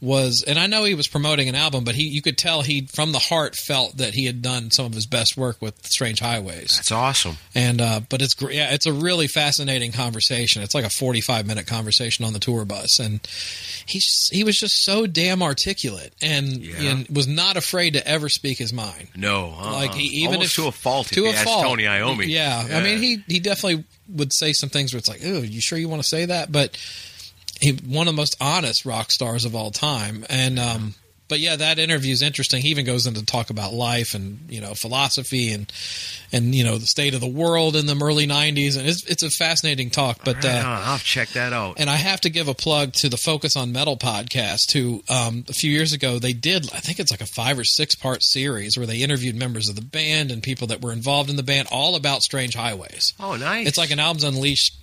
was, 0.00 0.42
and 0.46 0.58
I 0.58 0.66
know 0.66 0.84
he 0.84 0.94
was 0.94 1.08
promoting 1.08 1.48
an 1.48 1.54
album, 1.54 1.84
but 1.84 1.94
he 1.94 2.04
you 2.04 2.22
could 2.22 2.38
tell 2.38 2.62
he 2.62 2.86
from 2.86 3.12
the 3.12 3.18
heart 3.18 3.54
felt 3.54 3.98
that 3.98 4.14
he 4.14 4.24
had 4.24 4.40
done 4.42 4.70
some 4.70 4.86
of 4.86 4.94
his 4.94 5.06
best 5.06 5.36
work 5.36 5.60
with 5.60 5.86
Strange 5.86 6.20
Highways. 6.20 6.76
That's 6.76 6.90
awesome. 6.92 7.36
And 7.54 7.80
uh, 7.80 8.00
but 8.08 8.22
it's 8.22 8.34
great. 8.34 8.54
Yeah, 8.56 8.72
it's 8.72 8.86
a 8.86 8.92
really 8.92 9.26
fascinating 9.26 9.92
conversation. 9.92 10.62
It's 10.62 10.74
like 10.74 10.84
a 10.84 10.90
forty-five 10.90 11.46
minute 11.46 11.66
conversation 11.66 12.24
on 12.24 12.32
the 12.32 12.38
tour 12.38 12.64
bus, 12.64 12.98
and 12.98 13.20
he's 13.86 14.28
he 14.32 14.42
was 14.44 14.58
just 14.58 14.82
so 14.84 15.06
damn 15.06 15.42
articulate 15.42 16.14
and, 16.22 16.48
Yeah. 16.48 16.90
and 16.92 17.08
was 17.08 17.26
not 17.28 17.56
afraid 17.56 17.94
to 17.94 18.06
ever 18.06 18.28
speak 18.28 18.58
his 18.58 18.72
mind. 18.72 19.08
No, 19.16 19.50
uh-uh. 19.50 19.72
Like 19.72 19.94
he, 19.94 20.22
even 20.22 20.36
Almost 20.36 20.58
if 20.58 20.64
to 20.64 20.68
a 20.68 20.72
fault. 20.72 21.06
to 21.08 21.26
a 21.26 21.32
fault. 21.32 21.64
Tony 21.64 21.84
Iommi. 21.84 22.26
Yeah. 22.28 22.66
I 22.72 22.82
mean 22.82 22.98
he 23.02 23.22
he 23.28 23.40
definitely 23.40 23.84
would 24.08 24.32
say 24.32 24.52
some 24.52 24.68
things 24.70 24.92
where 24.92 24.98
it's 24.98 25.08
like, 25.08 25.20
oh, 25.24 25.42
you 25.42 25.60
sure 25.60 25.78
you 25.78 25.88
want 25.88 26.02
to 26.02 26.08
say 26.08 26.24
that? 26.24 26.50
But 26.50 26.76
he 27.60 27.72
one 27.72 28.08
of 28.08 28.14
the 28.14 28.16
most 28.16 28.36
honest 28.40 28.84
rock 28.84 29.10
stars 29.10 29.44
of 29.44 29.54
all 29.54 29.70
time, 29.70 30.24
and 30.28 30.58
um, 30.58 30.94
but 31.30 31.38
yeah, 31.38 31.56
that 31.56 31.78
interview 31.78 32.12
is 32.12 32.22
interesting. 32.22 32.60
He 32.60 32.70
even 32.70 32.84
goes 32.84 33.06
into 33.06 33.24
talk 33.24 33.50
about 33.50 33.72
life 33.72 34.14
and 34.14 34.40
you 34.50 34.60
know 34.60 34.74
philosophy 34.74 35.52
and 35.52 35.72
and 36.32 36.54
you 36.54 36.64
know 36.64 36.76
the 36.76 36.86
state 36.86 37.14
of 37.14 37.20
the 37.20 37.28
world 37.28 37.76
in 37.76 37.86
the 37.86 37.96
early 38.02 38.26
'90s, 38.26 38.76
and 38.76 38.86
it's 38.86 39.06
it's 39.06 39.22
a 39.22 39.30
fascinating 39.30 39.90
talk. 39.90 40.24
But 40.24 40.36
Right 40.36 40.56
uh. 40.56 40.82
I'll 40.84 40.98
check 40.98 41.28
that 41.30 41.52
out. 41.52 41.78
and 41.78 41.88
I 41.88 41.96
have 41.96 42.20
to 42.22 42.30
give 42.30 42.48
a 42.48 42.54
plug 42.54 42.92
to 42.94 43.08
the 43.08 43.16
Focus 43.16 43.56
on 43.56 43.72
Metal 43.72 43.96
podcast, 43.96 44.72
who 44.72 45.02
um, 45.08 45.44
a 45.48 45.52
few 45.52 45.70
years 45.70 45.92
ago 45.92 46.18
they 46.18 46.32
did, 46.32 46.64
I 46.74 46.80
think 46.80 46.98
it's 46.98 47.12
like 47.12 47.20
a 47.20 47.26
five 47.26 47.58
or 47.58 47.64
six 47.64 47.94
part 47.94 48.22
series 48.22 48.76
where 48.76 48.86
they 48.86 48.98
interviewed 48.98 49.36
members 49.36 49.68
of 49.68 49.76
the 49.76 49.82
band 49.82 50.32
and 50.32 50.42
people 50.42 50.66
that 50.68 50.82
were 50.82 50.92
involved 50.92 51.30
in 51.30 51.36
the 51.36 51.42
band, 51.44 51.68
all 51.70 51.94
about 51.94 52.22
Strange 52.22 52.54
Highways. 52.56 53.14
oh, 53.20 53.36
nice. 53.36 53.68
It's 53.68 53.78
like 53.78 53.92
an 53.92 54.00
Albums 54.00 54.24
Unleashed, 54.24 54.76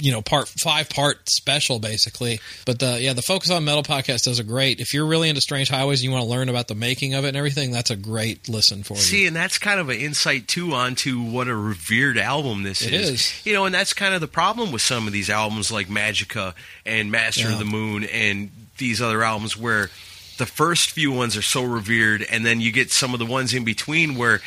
you 0.00 0.12
know, 0.12 0.20
part 0.20 0.48
five 0.48 0.90
part 0.90 1.28
special 1.30 1.78
basically. 1.78 2.40
But 2.66 2.78
the 2.78 2.98
yeah, 3.00 3.14
the 3.14 3.22
Focus 3.22 3.50
on 3.50 3.64
Metal 3.64 3.82
podcast 3.82 4.24
does 4.24 4.38
a 4.38 4.44
great. 4.44 4.80
If 4.80 4.92
you're 4.92 5.06
really 5.06 5.28
into 5.28 5.40
Strange 5.40 5.68
Highways 5.70 6.00
and 6.00 6.04
you 6.04 6.10
want 6.10 6.24
to 6.24 6.28
learn 6.30 6.48
about 6.48 6.68
the 6.68 6.74
making 6.74 7.14
of 7.14 7.24
it 7.24 7.28
and 7.28 7.36
everything, 7.36 7.70
that's 7.70 7.90
a 7.90 7.96
great 7.96 8.48
listen 8.48 8.82
for 8.82 8.94
you. 8.94 9.00
See, 9.00 9.26
and 9.26 9.34
that's 9.34 9.56
kind 9.58 9.80
of 9.80 9.88
an 9.88 9.96
insight 9.96 10.46
too 10.48 10.72
onto 10.74 11.22
what 11.22 11.48
a 11.48 11.54
revered 11.56 12.18
album 12.18 12.64
this 12.64 12.82
It 12.82 12.92
is. 12.92 13.10
is. 13.10 13.46
You 13.46 13.54
know, 13.54 13.64
and 13.64 13.74
that's 13.74 13.92
kind 13.94 14.14
of 14.14 14.20
the 14.20 14.28
problem 14.28 14.72
with 14.72 14.82
some 14.82 15.06
of 15.06 15.12
these 15.12 15.30
albums 15.30 15.70
like 15.72 15.88
Magica 15.88 16.52
and 16.84 17.10
Master 17.10 17.42
Yeah. 17.48 17.52
of 17.54 17.58
the 17.58 17.64
Moon 17.64 18.04
and 18.04 18.50
these 18.78 19.00
other 19.00 19.22
albums 19.22 19.56
where 19.56 19.90
the 20.36 20.44
first 20.44 20.90
few 20.90 21.10
ones 21.10 21.34
are 21.34 21.40
so 21.42 21.62
revered 21.64 22.22
and 22.30 22.44
then 22.44 22.60
you 22.60 22.70
get 22.70 22.92
some 22.92 23.14
of 23.14 23.18
the 23.18 23.24
ones 23.24 23.54
in 23.54 23.64
between 23.64 24.16
where 24.16 24.42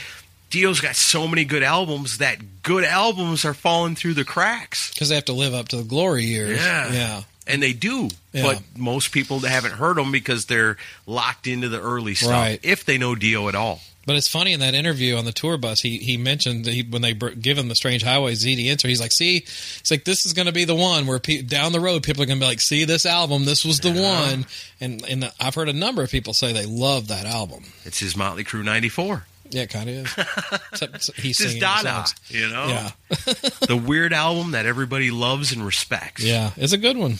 Dio's 0.49 0.79
got 0.81 0.95
so 0.95 1.27
many 1.27 1.45
good 1.45 1.63
albums 1.63 2.17
that 2.19 2.63
good 2.63 2.83
albums 2.83 3.45
are 3.45 3.53
falling 3.53 3.95
through 3.95 4.15
the 4.15 4.25
cracks. 4.25 4.91
because 4.93 5.09
they 5.09 5.15
have 5.15 5.25
to 5.25 5.33
live 5.33 5.53
up 5.53 5.67
to 5.69 5.77
the 5.77 5.83
glory 5.83 6.23
years. 6.25 6.59
Yeah. 6.59 6.91
yeah. 6.91 7.21
And 7.47 7.63
they 7.63 7.73
do, 7.73 8.09
Yeah. 8.31 8.43
but 8.43 8.61
most 8.77 9.11
people 9.11 9.39
haven't 9.39 9.71
heard 9.73 9.97
them 9.97 10.11
because 10.11 10.45
they're 10.45 10.77
locked 11.07 11.47
into 11.47 11.67
the 11.69 11.81
early 11.81 12.13
stuff. 12.15 12.29
Right. 12.31 12.59
If 12.63 12.85
they 12.85 12.97
know 12.99 13.15
Dio 13.15 13.47
at 13.49 13.55
all, 13.55 13.81
But 14.05 14.15
it's 14.15 14.29
funny 14.29 14.53
in 14.53 14.59
that 14.61 14.73
interview 14.75 15.17
on 15.17 15.25
the 15.25 15.31
tour 15.31 15.57
bus, 15.57 15.81
he 15.81 15.97
he 15.99 16.17
mentioned 16.17 16.65
that 16.65 16.73
he, 16.73 16.81
when 16.83 17.01
they 17.03 17.13
br- 17.13 17.29
give 17.29 17.57
him 17.59 17.67
the 17.67 17.75
Strange 17.75 18.01
Highways 18.03 18.43
ZD 18.43 18.65
intro, 18.65 18.87
he's 18.87 18.99
like, 19.01 19.11
"See, 19.11 19.37
it's 19.37 19.91
like 19.91 20.03
this 20.03 20.25
is 20.25 20.33
going 20.33 20.47
to 20.47 20.51
be 20.51 20.65
the 20.65 20.73
one 20.75 21.05
where 21.05 21.19
pe- 21.19 21.41
down 21.43 21.73
the 21.73 21.79
road 21.79 22.01
people 22.01 22.23
are 22.23 22.25
going 22.25 22.39
to 22.39 22.43
be 22.43 22.47
like, 22.47 22.61
see 22.61 22.85
this 22.85 23.05
album, 23.05 23.45
this 23.45 23.63
was 23.65 23.79
the 23.81 23.91
one." 23.91 24.45
And 24.81 25.03
and 25.05 25.31
I've 25.39 25.53
heard 25.53 25.69
a 25.69 25.73
number 25.73 26.01
of 26.01 26.09
people 26.09 26.33
say 26.33 26.53
they 26.53 26.65
love 26.65 27.07
that 27.09 27.25
album. 27.27 27.65
it's 27.85 27.99
his 27.99 28.15
Motley 28.15 28.43
Crue 28.43 28.63
'94. 28.63 29.25
Yeah, 29.49 29.63
it 29.63 29.69
kind 29.69 29.89
of 29.89 29.95
is. 29.95 30.13
Except 30.71 31.15
he's 31.17 31.39
It's 31.39 31.51
singing 31.51 31.55
the 31.55 31.59
Dada, 31.61 32.05
you 32.27 32.49
know. 32.49 32.67
Yeah, 32.67 32.91
the 33.67 33.81
weird 33.83 34.13
album 34.13 34.51
that 34.51 34.65
everybody 34.65 35.11
loves 35.11 35.51
and 35.51 35.65
respects. 35.65 36.23
yeah, 36.23 36.51
it's 36.55 36.73
a 36.73 36.77
good 36.77 36.97
one. 36.97 37.15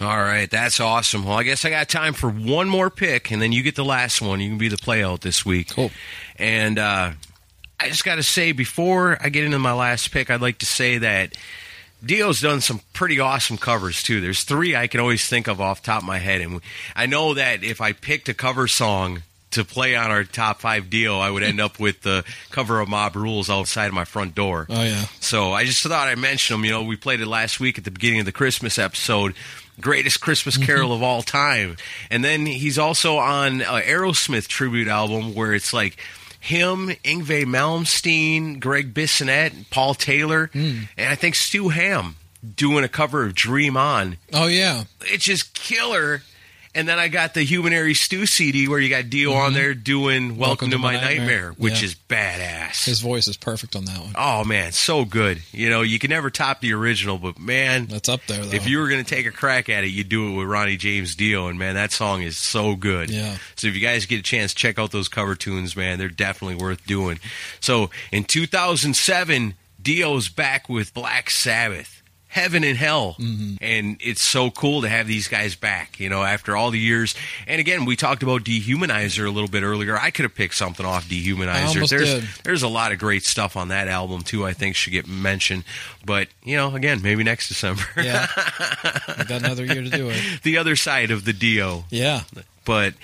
All 0.00 0.18
right, 0.18 0.50
that's 0.50 0.80
awesome. 0.80 1.24
Well, 1.24 1.38
I 1.38 1.44
guess 1.44 1.64
I 1.64 1.70
got 1.70 1.88
time 1.88 2.12
for 2.12 2.28
one 2.28 2.68
more 2.68 2.90
pick, 2.90 3.30
and 3.30 3.40
then 3.40 3.52
you 3.52 3.62
get 3.62 3.76
the 3.76 3.84
last 3.84 4.20
one. 4.20 4.40
You 4.40 4.48
can 4.48 4.58
be 4.58 4.68
the 4.68 4.76
play 4.76 5.04
out 5.04 5.20
this 5.20 5.46
week. 5.46 5.70
Cool. 5.70 5.90
And 6.36 6.78
uh, 6.78 7.12
I 7.78 7.88
just 7.88 8.04
got 8.04 8.16
to 8.16 8.22
say, 8.22 8.52
before 8.52 9.16
I 9.20 9.28
get 9.28 9.44
into 9.44 9.58
my 9.60 9.72
last 9.72 10.10
pick, 10.10 10.28
I'd 10.28 10.40
like 10.40 10.58
to 10.58 10.66
say 10.66 10.98
that 10.98 11.36
Dio's 12.04 12.40
done 12.40 12.60
some 12.60 12.80
pretty 12.92 13.20
awesome 13.20 13.58
covers 13.58 14.02
too. 14.02 14.20
There's 14.20 14.42
three 14.42 14.74
I 14.74 14.88
can 14.88 14.98
always 14.98 15.28
think 15.28 15.46
of 15.46 15.60
off 15.60 15.82
the 15.82 15.86
top 15.86 16.02
of 16.02 16.06
my 16.06 16.18
head, 16.18 16.40
and 16.40 16.60
I 16.96 17.06
know 17.06 17.34
that 17.34 17.62
if 17.62 17.80
I 17.80 17.92
picked 17.92 18.28
a 18.28 18.34
cover 18.34 18.66
song 18.66 19.22
to 19.52 19.64
play 19.64 19.96
on 19.96 20.10
our 20.10 20.24
top 20.24 20.60
five 20.60 20.90
deal, 20.90 21.14
I 21.16 21.30
would 21.30 21.42
end 21.42 21.60
up 21.60 21.78
with 21.78 22.02
the 22.02 22.24
cover 22.50 22.80
of 22.80 22.88
Mob 22.88 23.16
Rules 23.16 23.48
outside 23.48 23.86
of 23.86 23.94
my 23.94 24.04
front 24.04 24.34
door. 24.34 24.66
Oh 24.68 24.82
yeah, 24.82 25.04
So 25.20 25.52
I 25.52 25.64
just 25.64 25.82
thought 25.82 26.08
I'd 26.08 26.18
mention 26.18 26.54
them. 26.54 26.64
You 26.64 26.72
know, 26.72 26.82
we 26.82 26.96
played 26.96 27.20
it 27.20 27.26
last 27.26 27.60
week 27.60 27.78
at 27.78 27.84
the 27.84 27.90
beginning 27.90 28.20
of 28.20 28.26
the 28.26 28.32
Christmas 28.32 28.78
episode. 28.78 29.34
Greatest 29.80 30.20
Christmas 30.20 30.56
mm-hmm. 30.56 30.66
Carol 30.66 30.92
of 30.92 31.02
all 31.02 31.22
time. 31.22 31.76
And 32.10 32.24
then 32.24 32.46
he's 32.46 32.78
also 32.78 33.16
on 33.16 33.62
a 33.62 33.80
Aerosmith 33.80 34.46
tribute 34.46 34.88
album 34.88 35.34
where 35.34 35.54
it's 35.54 35.72
like 35.72 35.96
him, 36.38 36.88
Yngwie 37.04 37.44
Malmsteen, 37.44 38.58
Gregg 38.58 38.92
Bissonette, 38.92 39.70
Paul 39.70 39.94
Taylor, 39.94 40.48
hmm. 40.48 40.80
and 40.96 41.08
I 41.08 41.14
think 41.14 41.36
Stu 41.36 41.68
Hamm 41.68 42.16
doing 42.56 42.84
a 42.84 42.88
cover 42.88 43.24
of 43.24 43.34
Dream 43.34 43.76
On. 43.76 44.16
oh 44.32 44.48
yeah. 44.48 44.84
It's 45.02 45.24
just 45.24 45.54
killer. 45.54 46.22
And 46.74 46.88
then 46.88 46.98
I 46.98 47.08
got 47.08 47.34
the 47.34 47.42
Human 47.42 47.72
Humanary 47.72 47.94
Stew 47.94 48.26
CD 48.26 48.66
where 48.66 48.80
you 48.80 48.88
got 48.88 49.08
Dio 49.08 49.32
on 49.32 49.46
mm-hmm. 49.46 49.54
there 49.54 49.74
doing 49.74 50.36
Welcome, 50.36 50.70
to, 50.70 50.78
My, 50.78 50.94
Nightmare, 50.94 51.52
which 51.56 51.80
Yeah. 51.80 51.86
is 51.86 51.94
badass. 51.94 52.84
His 52.84 53.00
voice 53.00 53.28
is 53.28 53.36
perfect 53.36 53.76
on 53.76 53.84
that 53.84 53.98
one. 53.98 54.12
Oh 54.16 54.44
man, 54.44 54.72
so 54.72 55.04
good. 55.04 55.42
You 55.52 55.70
know, 55.70 55.82
you 55.82 55.98
can 55.98 56.10
never 56.10 56.28
top 56.28 56.60
the 56.60 56.72
original, 56.72 57.18
but 57.18 57.38
man, 57.38 57.86
That's 57.86 58.08
up 58.08 58.20
there 58.26 58.44
though. 58.44 58.54
if 58.54 58.66
you 58.68 58.78
were 58.78 58.88
going 58.88 59.02
to 59.04 59.08
take 59.08 59.26
a 59.26 59.30
crack 59.30 59.68
at 59.68 59.84
it, 59.84 59.88
you'd 59.88 60.08
do 60.08 60.32
it 60.32 60.36
with 60.36 60.48
Ronnie 60.48 60.76
James 60.76 61.14
Dio, 61.14 61.46
and 61.46 61.58
man, 61.58 61.76
that 61.76 61.92
song 61.92 62.22
is 62.22 62.36
so 62.36 62.74
good. 62.74 63.10
Yeah. 63.10 63.36
So 63.54 63.68
if 63.68 63.74
you 63.74 63.80
guys 63.80 64.06
get 64.06 64.18
a 64.18 64.22
chance, 64.22 64.52
check 64.52 64.78
out 64.78 64.90
those 64.90 65.08
cover 65.08 65.34
tunes, 65.34 65.76
man. 65.76 65.98
They're 65.98 66.08
definitely 66.08 66.56
worth 66.56 66.84
doing. 66.84 67.20
So 67.60 67.90
in 68.10 68.24
2007, 68.24 69.54
Dio's 69.80 70.28
back 70.28 70.68
with 70.68 70.92
Black 70.92 71.30
Sabbath. 71.30 72.01
Heaven 72.32 72.64
and 72.64 72.78
Hell. 72.78 73.16
Mm-hmm. 73.18 73.56
And 73.60 73.98
it's 74.00 74.26
so 74.26 74.50
cool 74.50 74.80
to 74.82 74.88
have 74.88 75.06
these 75.06 75.28
guys 75.28 75.54
back, 75.54 76.00
you 76.00 76.08
know, 76.08 76.22
after 76.22 76.56
all 76.56 76.70
the 76.70 76.78
years. 76.78 77.14
And 77.46 77.60
again, 77.60 77.84
we 77.84 77.94
talked 77.94 78.22
about 78.22 78.42
Dehumanizer 78.42 79.26
a 79.26 79.30
little 79.30 79.50
bit 79.50 79.62
earlier. 79.62 79.98
I 79.98 80.10
could 80.10 80.22
have 80.22 80.34
picked 80.34 80.54
something 80.54 80.86
off 80.86 81.06
Dehumanizer. 81.10 81.86
there's 81.90 82.14
did. 82.14 82.24
there's 82.42 82.62
a 82.62 82.68
lot 82.68 82.90
of 82.90 82.98
great 82.98 83.24
stuff 83.24 83.54
on 83.54 83.68
that 83.68 83.86
album 83.86 84.22
too, 84.22 84.46
I 84.46 84.54
think 84.54 84.76
should 84.76 84.94
get 84.94 85.06
mentioned. 85.06 85.64
But, 86.04 86.28
you 86.44 86.56
know, 86.56 86.74
again, 86.74 87.00
maybe 87.02 87.22
next 87.24 87.48
December. 87.48 87.82
yeah, 87.96 88.26
I 88.36 89.24
got 89.28 89.42
another 89.44 89.64
year 89.64 89.82
to 89.82 89.90
do 89.90 90.10
it. 90.10 90.20
the 90.42 90.58
other 90.58 90.76
side 90.76 91.10
of 91.10 91.24
the 91.24 91.32
Dio. 91.32 91.84
Yeah, 91.90 92.22
But 92.64 92.94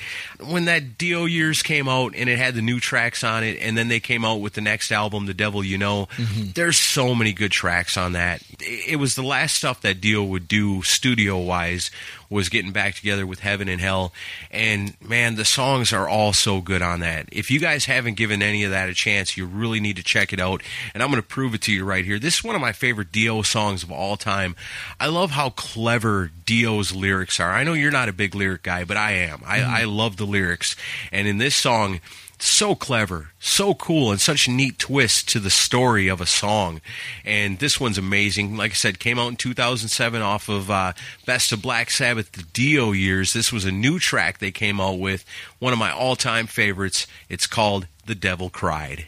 when 0.45 0.67
that 0.67 0.99
Dio 0.99 1.25
years 1.25 1.63
came 1.63 1.89
out 1.89 2.15
and 2.17 2.29
it 2.29 2.39
had 2.39 2.55
the 2.55 2.63
new 2.63 2.79
tracks 2.81 3.25
on 3.25 3.43
it, 3.45 3.59
and 3.61 3.77
then 3.77 3.89
they 3.89 3.99
came 4.01 4.25
out 4.25 4.37
with 4.41 4.53
the 4.55 4.61
next 4.61 4.93
album, 4.93 5.27
The 5.27 5.35
Devil 5.35 5.65
You 5.65 5.79
Know, 5.79 6.07
Mm-hmm. 6.17 6.51
there's 6.55 6.79
so 6.79 7.15
many 7.15 7.33
good 7.33 7.51
tracks 7.53 7.97
on 7.97 8.13
that. 8.13 8.43
It 8.61 8.99
was 8.99 9.15
the 9.15 9.23
last 9.23 9.55
stuff 9.57 9.81
that 9.83 10.01
Dio 10.01 10.23
would 10.25 10.47
do 10.49 10.83
studio 10.83 11.39
wise 11.39 11.91
was 12.31 12.49
getting 12.49 12.73
back 12.73 12.95
together 12.95 13.27
with 13.27 13.41
Heaven 13.41 13.69
and 13.69 13.81
Hell. 13.81 14.13
And 14.51 14.97
man, 15.01 15.37
the 15.37 15.45
songs 15.45 15.93
are 15.93 16.09
all 16.09 16.33
so 16.33 16.61
good 16.61 16.83
on 16.83 17.01
that. 17.01 17.29
If 17.33 17.51
you 17.51 17.59
guys 17.59 17.87
haven't 17.87 18.15
given 18.15 18.43
any 18.43 18.65
of 18.65 18.71
that 18.71 18.89
a 18.89 18.95
chance, 18.95 19.37
you 19.37 19.47
really 19.47 19.81
need 19.81 19.97
to 19.97 20.03
check 20.03 20.33
it 20.33 20.41
out. 20.41 20.63
And 20.95 21.03
I'm 21.03 21.11
going 21.11 21.23
to 21.23 21.27
prove 21.27 21.55
it 21.55 21.63
to 21.63 21.73
you 21.73 21.85
right 21.85 22.05
here. 22.05 22.19
This 22.19 22.39
is 22.39 22.45
one 22.45 22.55
of 22.55 22.61
my 22.61 22.73
favorite 22.73 23.13
Dio 23.13 23.43
songs 23.43 23.83
of 23.83 23.91
all 23.91 24.17
time. 24.17 24.57
I 25.01 25.07
love 25.07 25.31
how 25.31 25.51
clever 25.51 26.31
Dio's 26.45 26.95
lyrics 26.95 27.41
are. 27.41 27.53
I 27.53 27.65
know 27.65 27.73
you're 27.73 27.91
not 27.91 28.09
a 28.09 28.13
big 28.13 28.35
lyric 28.35 28.63
guy, 28.63 28.85
but 28.85 28.97
I 28.97 29.13
am. 29.13 29.43
I, 29.47 29.59
mm-hmm. 29.59 29.71
I 29.71 29.85
love 29.85 30.17
the 30.17 30.27
lyrics. 30.27 30.77
And 31.11 31.27
in 31.27 31.39
this 31.39 31.57
song, 31.57 32.01
so 32.43 32.75
clever, 32.75 33.31
so 33.41 33.75
cool, 33.75 34.11
and 34.11 34.21
such 34.21 34.47
a 34.47 34.51
neat 34.51 34.79
twist 34.79 35.29
to 35.31 35.41
the 35.41 35.51
story 35.51 36.09
of 36.09 36.21
a 36.21 36.27
song. 36.27 36.81
And 37.25 37.59
this 37.59 37.81
one's 37.81 37.99
amazing. 37.99 38.57
Like 38.57 38.73
I 38.73 38.75
said, 38.75 38.99
came 38.99 39.19
out 39.19 39.29
in 39.29 39.37
2007 39.37 40.23
off 40.23 40.49
of 40.49 40.71
uh, 40.71 40.93
Best 41.27 41.53
of 41.53 41.63
Black 41.63 41.91
Sabbath, 41.91 42.33
the 42.33 42.43
Dio 42.43 42.93
years. 42.93 43.33
This 43.33 43.53
was 43.53 43.65
a 43.65 43.73
new 43.73 43.99
track 43.99 44.39
they 44.39 44.51
came 44.51 44.81
out 44.81 44.99
with, 44.99 45.25
one 45.59 45.73
of 45.73 45.79
my 45.79 45.93
all 45.93 46.17
time 46.17 46.47
favorites. 46.47 47.07
It's 47.29 47.47
called 47.47 47.87
The 48.07 48.15
Devil 48.15 48.51
Cried. 48.51 49.07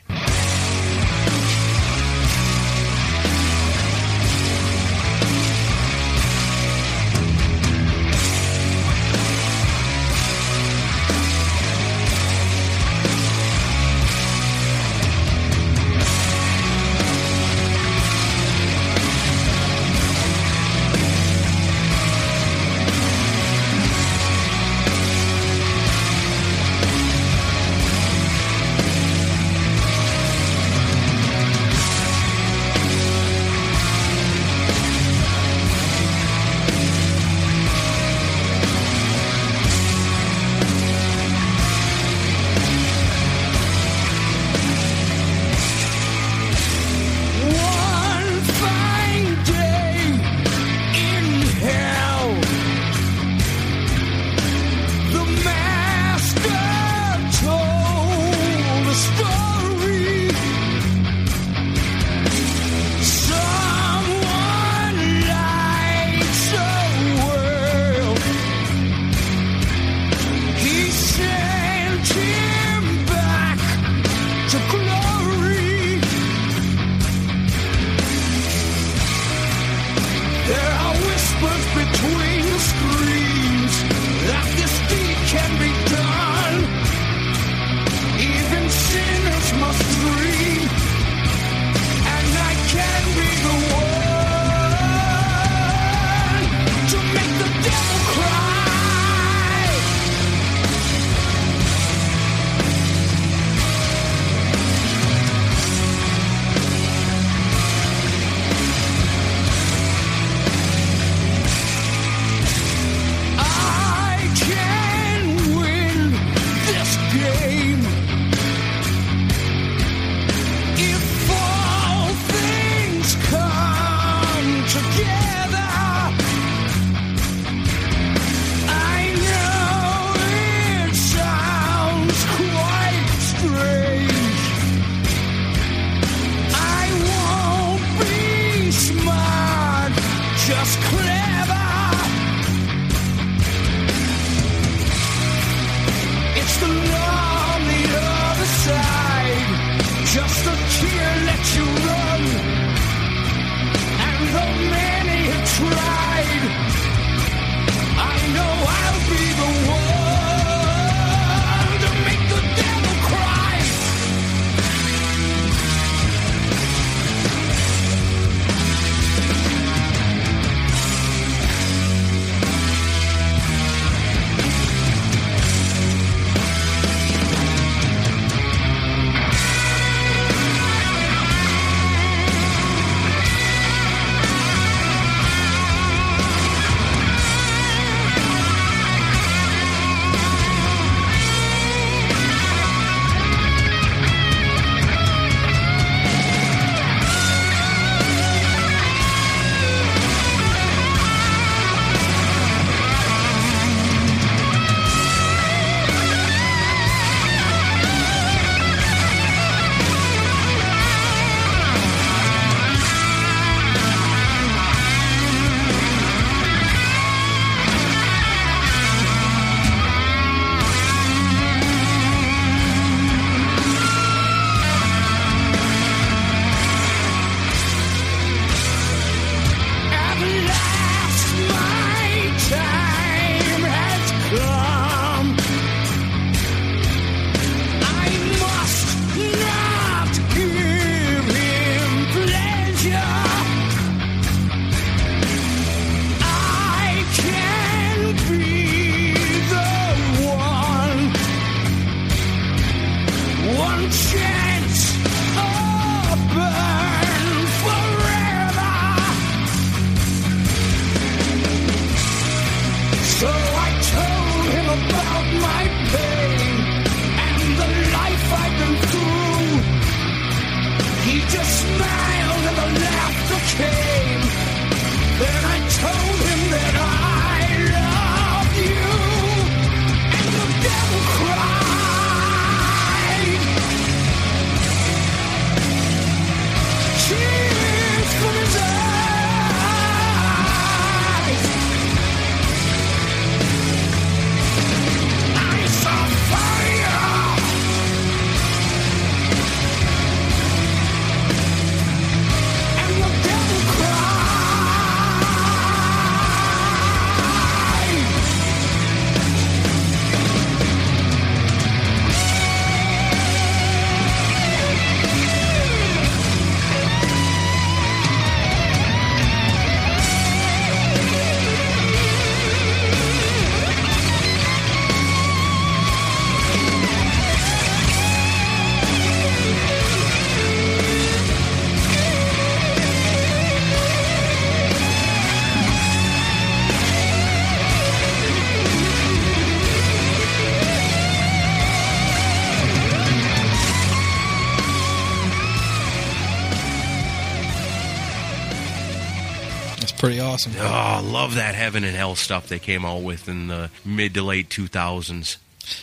Awesome. 350.46 350.60
Oh, 350.60 350.66
I 350.66 351.00
love 351.00 351.34
that 351.34 351.54
heaven 351.54 351.84
and 351.84 351.96
hell 351.96 352.14
stuff 352.14 352.48
they 352.48 352.58
came 352.58 352.84
out 352.84 353.02
with 353.02 353.28
in 353.28 353.48
the 353.48 353.70
mid 353.84 354.14
to 354.14 354.22
late 354.22 354.48
2000s. 354.48 355.36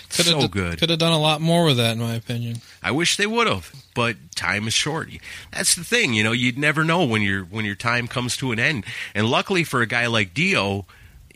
Coulda 0.10 0.32
so 0.32 0.42
d- 0.42 0.48
good. 0.48 0.80
Could 0.80 0.90
have 0.90 1.00
done 1.00 1.14
a 1.14 1.20
lot 1.20 1.40
more 1.40 1.66
with 1.66 1.78
that, 1.78 1.94
in 1.94 2.00
my 2.00 2.16
opinion. 2.16 2.58
I 2.84 2.92
wish 2.92 3.16
they 3.16 3.28
would 3.28 3.48
have, 3.48 3.72
but 3.94 4.18
time 4.36 4.68
is 4.68 4.74
short. 4.74 5.10
That's 5.52 5.76
the 5.76 5.84
thing, 5.84 6.14
you 6.14 6.24
know. 6.24 6.34
You'd 6.34 6.58
never 6.58 6.84
know 6.84 7.06
when 7.06 7.22
your 7.22 7.44
when 7.44 7.64
your 7.64 7.76
time 7.76 8.08
comes 8.08 8.36
to 8.38 8.52
an 8.52 8.60
end. 8.60 8.86
And 9.16 9.30
luckily 9.30 9.64
for 9.64 9.82
a 9.82 9.88
guy 9.88 10.08
like 10.08 10.34
Dio, 10.34 10.86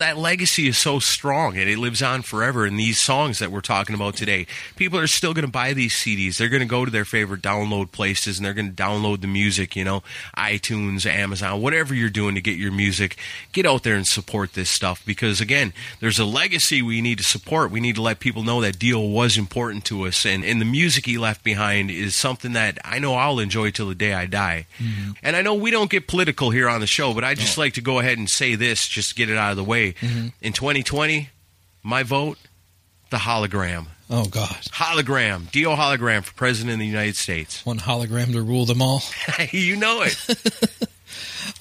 that 0.01 0.17
legacy 0.17 0.67
is 0.67 0.77
so 0.77 0.99
strong 0.99 1.57
and 1.57 1.69
it 1.69 1.77
lives 1.77 2.01
on 2.01 2.21
forever. 2.21 2.65
In 2.65 2.75
these 2.75 2.99
songs 2.99 3.39
that 3.39 3.51
we're 3.51 3.61
talking 3.61 3.95
about 3.95 4.15
today, 4.15 4.47
people 4.75 4.99
are 4.99 5.07
still 5.07 5.33
going 5.33 5.45
to 5.45 5.51
buy 5.51 5.73
these 5.73 5.93
CDs. 5.93 6.37
They're 6.37 6.49
going 6.49 6.61
to 6.61 6.67
go 6.67 6.85
to 6.85 6.91
their 6.91 7.05
favorite 7.05 7.41
download 7.41 7.91
places 7.91 8.37
and 8.37 8.45
they're 8.45 8.53
going 8.53 8.73
to 8.73 8.83
download 8.83 9.21
the 9.21 9.27
music. 9.27 9.75
You 9.75 9.85
know, 9.85 10.03
iTunes, 10.37 11.05
Amazon, 11.05 11.61
whatever 11.61 11.93
you're 11.93 12.09
doing 12.09 12.35
to 12.35 12.41
get 12.41 12.57
your 12.57 12.71
music. 12.71 13.17
Get 13.51 13.65
out 13.65 13.83
there 13.83 13.95
and 13.95 14.05
support 14.05 14.53
this 14.53 14.69
stuff 14.69 15.05
because 15.05 15.39
again, 15.39 15.73
there's 15.99 16.19
a 16.19 16.25
legacy 16.25 16.81
we 16.81 17.01
need 17.01 17.19
to 17.19 17.23
support. 17.23 17.71
We 17.71 17.79
need 17.79 17.95
to 17.95 18.01
let 18.01 18.19
people 18.19 18.43
know 18.43 18.61
that 18.61 18.79
Dio 18.79 18.99
was 18.99 19.37
important 19.37 19.85
to 19.85 20.07
us, 20.07 20.25
and 20.25 20.43
and 20.43 20.59
the 20.59 20.65
music 20.65 21.05
he 21.05 21.17
left 21.17 21.43
behind 21.43 21.91
is 21.91 22.15
something 22.15 22.53
that 22.53 22.79
I 22.83 22.99
know 22.99 23.15
I'll 23.15 23.39
enjoy 23.39 23.71
till 23.71 23.87
the 23.87 23.95
day 23.95 24.13
I 24.13 24.25
die. 24.25 24.67
Mm-hmm. 24.79 25.11
And 25.23 25.35
I 25.35 25.41
know 25.41 25.53
we 25.53 25.71
don't 25.71 25.89
get 25.89 26.07
political 26.07 26.49
here 26.49 26.67
on 26.67 26.81
the 26.81 26.87
show, 26.87 27.13
but 27.13 27.23
I 27.23 27.35
just 27.35 27.57
like 27.57 27.73
to 27.73 27.81
go 27.81 27.99
ahead 27.99 28.17
and 28.17 28.29
say 28.29 28.55
this, 28.55 28.87
just 28.87 29.09
to 29.09 29.15
get 29.15 29.29
it 29.29 29.37
out 29.37 29.51
of 29.51 29.57
the 29.57 29.63
way. 29.63 29.90
In 30.41 30.53
2020, 30.53 31.29
my 31.83 32.03
vote, 32.03 32.37
the 33.09 33.17
hologram. 33.17 33.87
Oh 34.09 34.25
God, 34.25 34.49
Hologram, 34.73 35.49
Dio 35.51 35.75
hologram 35.75 36.23
for 36.23 36.33
president 36.33 36.73
of 36.73 36.79
the 36.79 36.85
United 36.85 37.15
States. 37.15 37.65
one 37.65 37.79
hologram 37.79 38.33
to 38.33 38.41
rule 38.41 38.65
them 38.65 38.81
all. 38.81 39.01
you 39.51 39.77
know 39.77 40.01
it. 40.01 40.87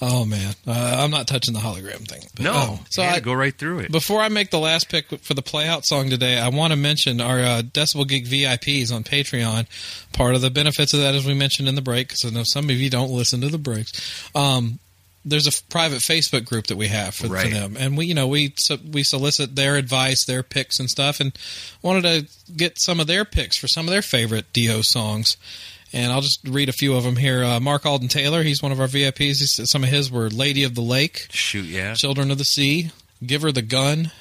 Oh 0.02 0.24
man, 0.24 0.54
uh, 0.66 0.96
I'm 1.02 1.10
not 1.10 1.26
touching 1.26 1.52
the 1.52 1.60
hologram 1.60 2.06
thing. 2.08 2.22
But- 2.34 2.44
No, 2.44 2.52
oh. 2.54 2.80
so 2.90 3.02
yeah, 3.02 3.12
I, 3.14 3.20
go 3.20 3.32
right 3.34 3.54
through 3.54 3.80
it. 3.80 3.92
Before 3.92 4.20
I 4.20 4.28
make 4.28 4.50
the 4.50 4.58
last 4.58 4.88
pick 4.88 5.08
for 5.20 5.34
the 5.34 5.42
playout 5.42 5.84
song 5.84 6.08
today, 6.10 6.38
I 6.38 6.48
want 6.48 6.72
to 6.72 6.76
mention 6.76 7.20
our 7.20 7.38
uh, 7.38 7.62
Decibel 7.62 8.06
Geek 8.06 8.26
VIPs 8.26 8.92
on 8.94 9.04
Patreon. 9.04 9.66
Part 10.12 10.34
of 10.34 10.40
the 10.40 10.50
benefits 10.50 10.94
of 10.94 11.00
that, 11.00 11.14
as 11.14 11.26
we 11.26 11.34
mentioned 11.34 11.68
in 11.68 11.74
the 11.74 11.82
break, 11.82 12.08
because 12.08 12.24
I 12.24 12.30
know 12.30 12.44
some 12.44 12.64
of 12.70 12.76
you 12.76 12.88
don't 12.88 13.10
listen 13.10 13.40
to 13.42 13.48
the 13.48 13.58
breaks. 13.58 14.30
Um, 14.34 14.78
there's 15.24 15.46
a 15.46 15.50
f- 15.50 15.62
private 15.68 15.98
Facebook 15.98 16.44
group 16.46 16.68
that 16.68 16.76
we 16.76 16.88
have 16.88 17.14
for, 17.14 17.28
for 17.28 17.48
them, 17.48 17.76
and 17.78 17.96
we, 17.96 18.06
you 18.06 18.14
know, 18.14 18.26
we 18.26 18.54
so, 18.56 18.78
we 18.90 19.02
solicit 19.02 19.54
their 19.56 19.76
advice, 19.76 20.24
their 20.24 20.42
picks, 20.42 20.78
and 20.80 20.88
stuff, 20.88 21.20
and 21.20 21.36
wanted 21.82 22.02
to 22.02 22.52
get 22.52 22.80
some 22.80 23.00
of 23.00 23.06
their 23.06 23.24
picks 23.24 23.58
for 23.58 23.68
some 23.68 23.86
of 23.86 23.90
their 23.90 24.02
favorite 24.02 24.52
Dio 24.52 24.80
songs. 24.82 25.36
And 25.92 26.12
I'll 26.12 26.20
just 26.20 26.46
read 26.46 26.68
a 26.68 26.72
few 26.72 26.94
of 26.94 27.02
them 27.02 27.16
here. 27.16 27.42
Uh, 27.42 27.58
Mark 27.58 27.84
Alden 27.84 28.06
Taylor, 28.08 28.44
he's 28.44 28.62
one 28.62 28.70
of 28.70 28.78
our 28.80 28.86
VIPs. 28.86 29.18
He 29.18 29.34
said 29.34 29.66
some 29.66 29.82
of 29.82 29.90
his 29.90 30.10
were 30.10 30.30
"Lady 30.30 30.62
of 30.62 30.74
the 30.74 30.82
Lake," 30.82 31.26
Shoot, 31.30 31.64
yeah. 31.64 31.94
Children 31.94 32.30
of 32.30 32.38
the 32.38 32.44
Sea, 32.44 32.92
Give 33.26 33.42
Her 33.42 33.50
the 33.50 33.62
Gun, 33.62 34.12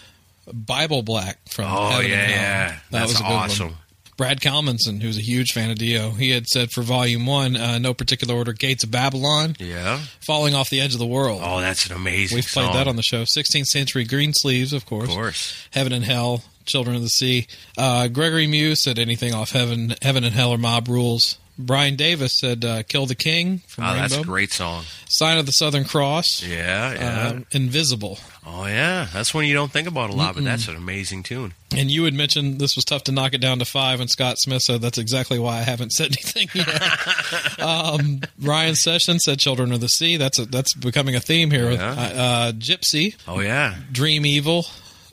Bible 0.52 1.04
Black 1.04 1.38
from 1.48 1.66
Oh 1.66 1.90
Heaven 1.90 2.10
yeah, 2.10 2.30
yeah. 2.30 2.68
That 2.68 2.82
That's 2.90 3.12
was 3.12 3.20
a 3.20 3.24
good 3.24 3.30
one. 3.70 3.76
Brad 4.20 4.42
Kalmanson, 4.42 5.02
who's 5.02 5.18
a 5.18 5.22
huge 5.22 5.54
fan 5.54 5.70
of 5.72 5.78
Dio, 5.78 6.10
he 6.10 6.32
had 6.32 6.46
said 6.46 6.72
for 6.72 6.82
Volume 6.82 7.26
One, 7.26 7.56
uh, 7.56 7.78
no 7.80 7.94
particular 7.94 8.36
order, 8.36 8.52
Gates 8.52 8.84
of 8.84 8.92
Babylon, 8.92 9.56
Yeah. 9.60 10.02
Falling 10.20 10.54
Off 10.54 10.70
the 10.70 10.82
Edge 10.82 10.92
of 10.92 11.00
the 11.00 11.08
World. 11.08 11.40
Oh, 11.42 11.62
that's 11.62 11.86
an 11.86 11.94
amazing. 11.96 12.36
We've 12.36 12.46
played 12.46 12.66
song. 12.66 12.74
that 12.74 12.86
on 12.90 12.98
the 12.98 13.02
show. 13.02 13.24
16th 13.24 13.68
Century 13.68 14.04
Greensleeves, 14.04 14.74
of 14.74 14.86
course. 14.86 15.08
Of 15.08 15.16
course. 15.16 15.54
Heaven 15.72 15.94
and 15.94 16.04
Hell, 16.04 16.44
Children 16.66 16.98
of 16.98 17.02
the 17.02 17.08
Sea. 17.08 17.48
Uh, 17.78 18.10
Gregory 18.10 18.46
Muse 18.46 18.84
said 18.84 19.00
anything 19.00 19.34
off 19.34 19.52
Heaven, 19.52 19.96
Heaven 20.02 20.26
and 20.26 20.36
Hell 20.36 20.52
or 20.52 20.58
Mob 20.58 20.90
Rules. 20.90 21.38
Brian 21.60 21.98
Davis 21.98 22.32
said 22.40 22.64
uh, 22.64 22.84
Kill 22.84 23.06
the 23.06 23.16
King 23.16 23.60
from 23.68 23.84
Oh, 23.84 23.88
Rainbow. 23.88 24.02
that's 24.02 24.18
a 24.18 24.24
great 24.24 24.52
song. 24.54 24.86
Sign 25.10 25.38
of 25.38 25.46
the 25.46 25.52
Southern 25.52 25.84
Cross. 25.84 26.42
Yeah, 26.44 26.94
yeah. 26.94 27.28
Uh, 27.28 27.40
Invisible. 27.52 28.18
oh, 28.48 28.66
yeah. 28.66 29.08
That's 29.12 29.34
one 29.34 29.46
you 29.46 29.54
don't 29.54 29.72
think 29.72 29.88
about 29.88 30.10
a 30.10 30.14
lot, 30.14 30.36
but 30.36 30.46
that's 30.46 30.70
an 30.70 30.76
amazing 30.78 31.24
tune. 31.24 31.54
And 31.76 31.92
you 31.92 32.06
had 32.06 32.14
mentioned 32.14 32.60
this 32.60 32.76
was 32.78 32.86
tough 32.86 33.04
to 33.04 33.12
knock 33.12 33.34
it 33.34 33.40
down 33.42 33.60
to 33.60 33.66
five, 33.66 34.00
and 34.00 34.10
Scott 34.10 34.38
Smith 34.40 34.62
said 34.62 34.82
that's 34.82 34.98
exactly 34.98 35.38
why 35.38 35.58
I 35.58 35.62
haven't 35.64 35.92
said 35.94 36.08
anything 36.08 36.48
yet. 36.54 37.60
um, 37.60 38.22
Ryan 38.42 38.76
Sessions 38.76 39.24
said 39.26 39.40
"Children 39.40 39.72
of 39.74 39.82
the 39.82 39.90
Sea." 39.90 40.16
That's 40.18 40.40
a, 40.40 40.46
that's 40.46 40.74
becoming 40.76 41.16
a 41.16 41.20
theme 41.20 41.52
here. 41.52 41.72
Yeah. 41.72 41.90
Uh, 41.92 41.94
uh, 41.94 42.52
Gypsy, 42.54 43.16
Oh, 43.28 43.40
yeah. 43.42 43.76
Dream 43.92 44.26
Evil, 44.26 44.66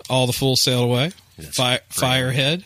All 0.09 0.27
the 0.27 0.33
Fools 0.33 0.63
Sail 0.63 0.85
Away, 0.85 1.11
That's 1.37 1.57
Fi-. 1.57 1.81
Firehead, 1.91 2.63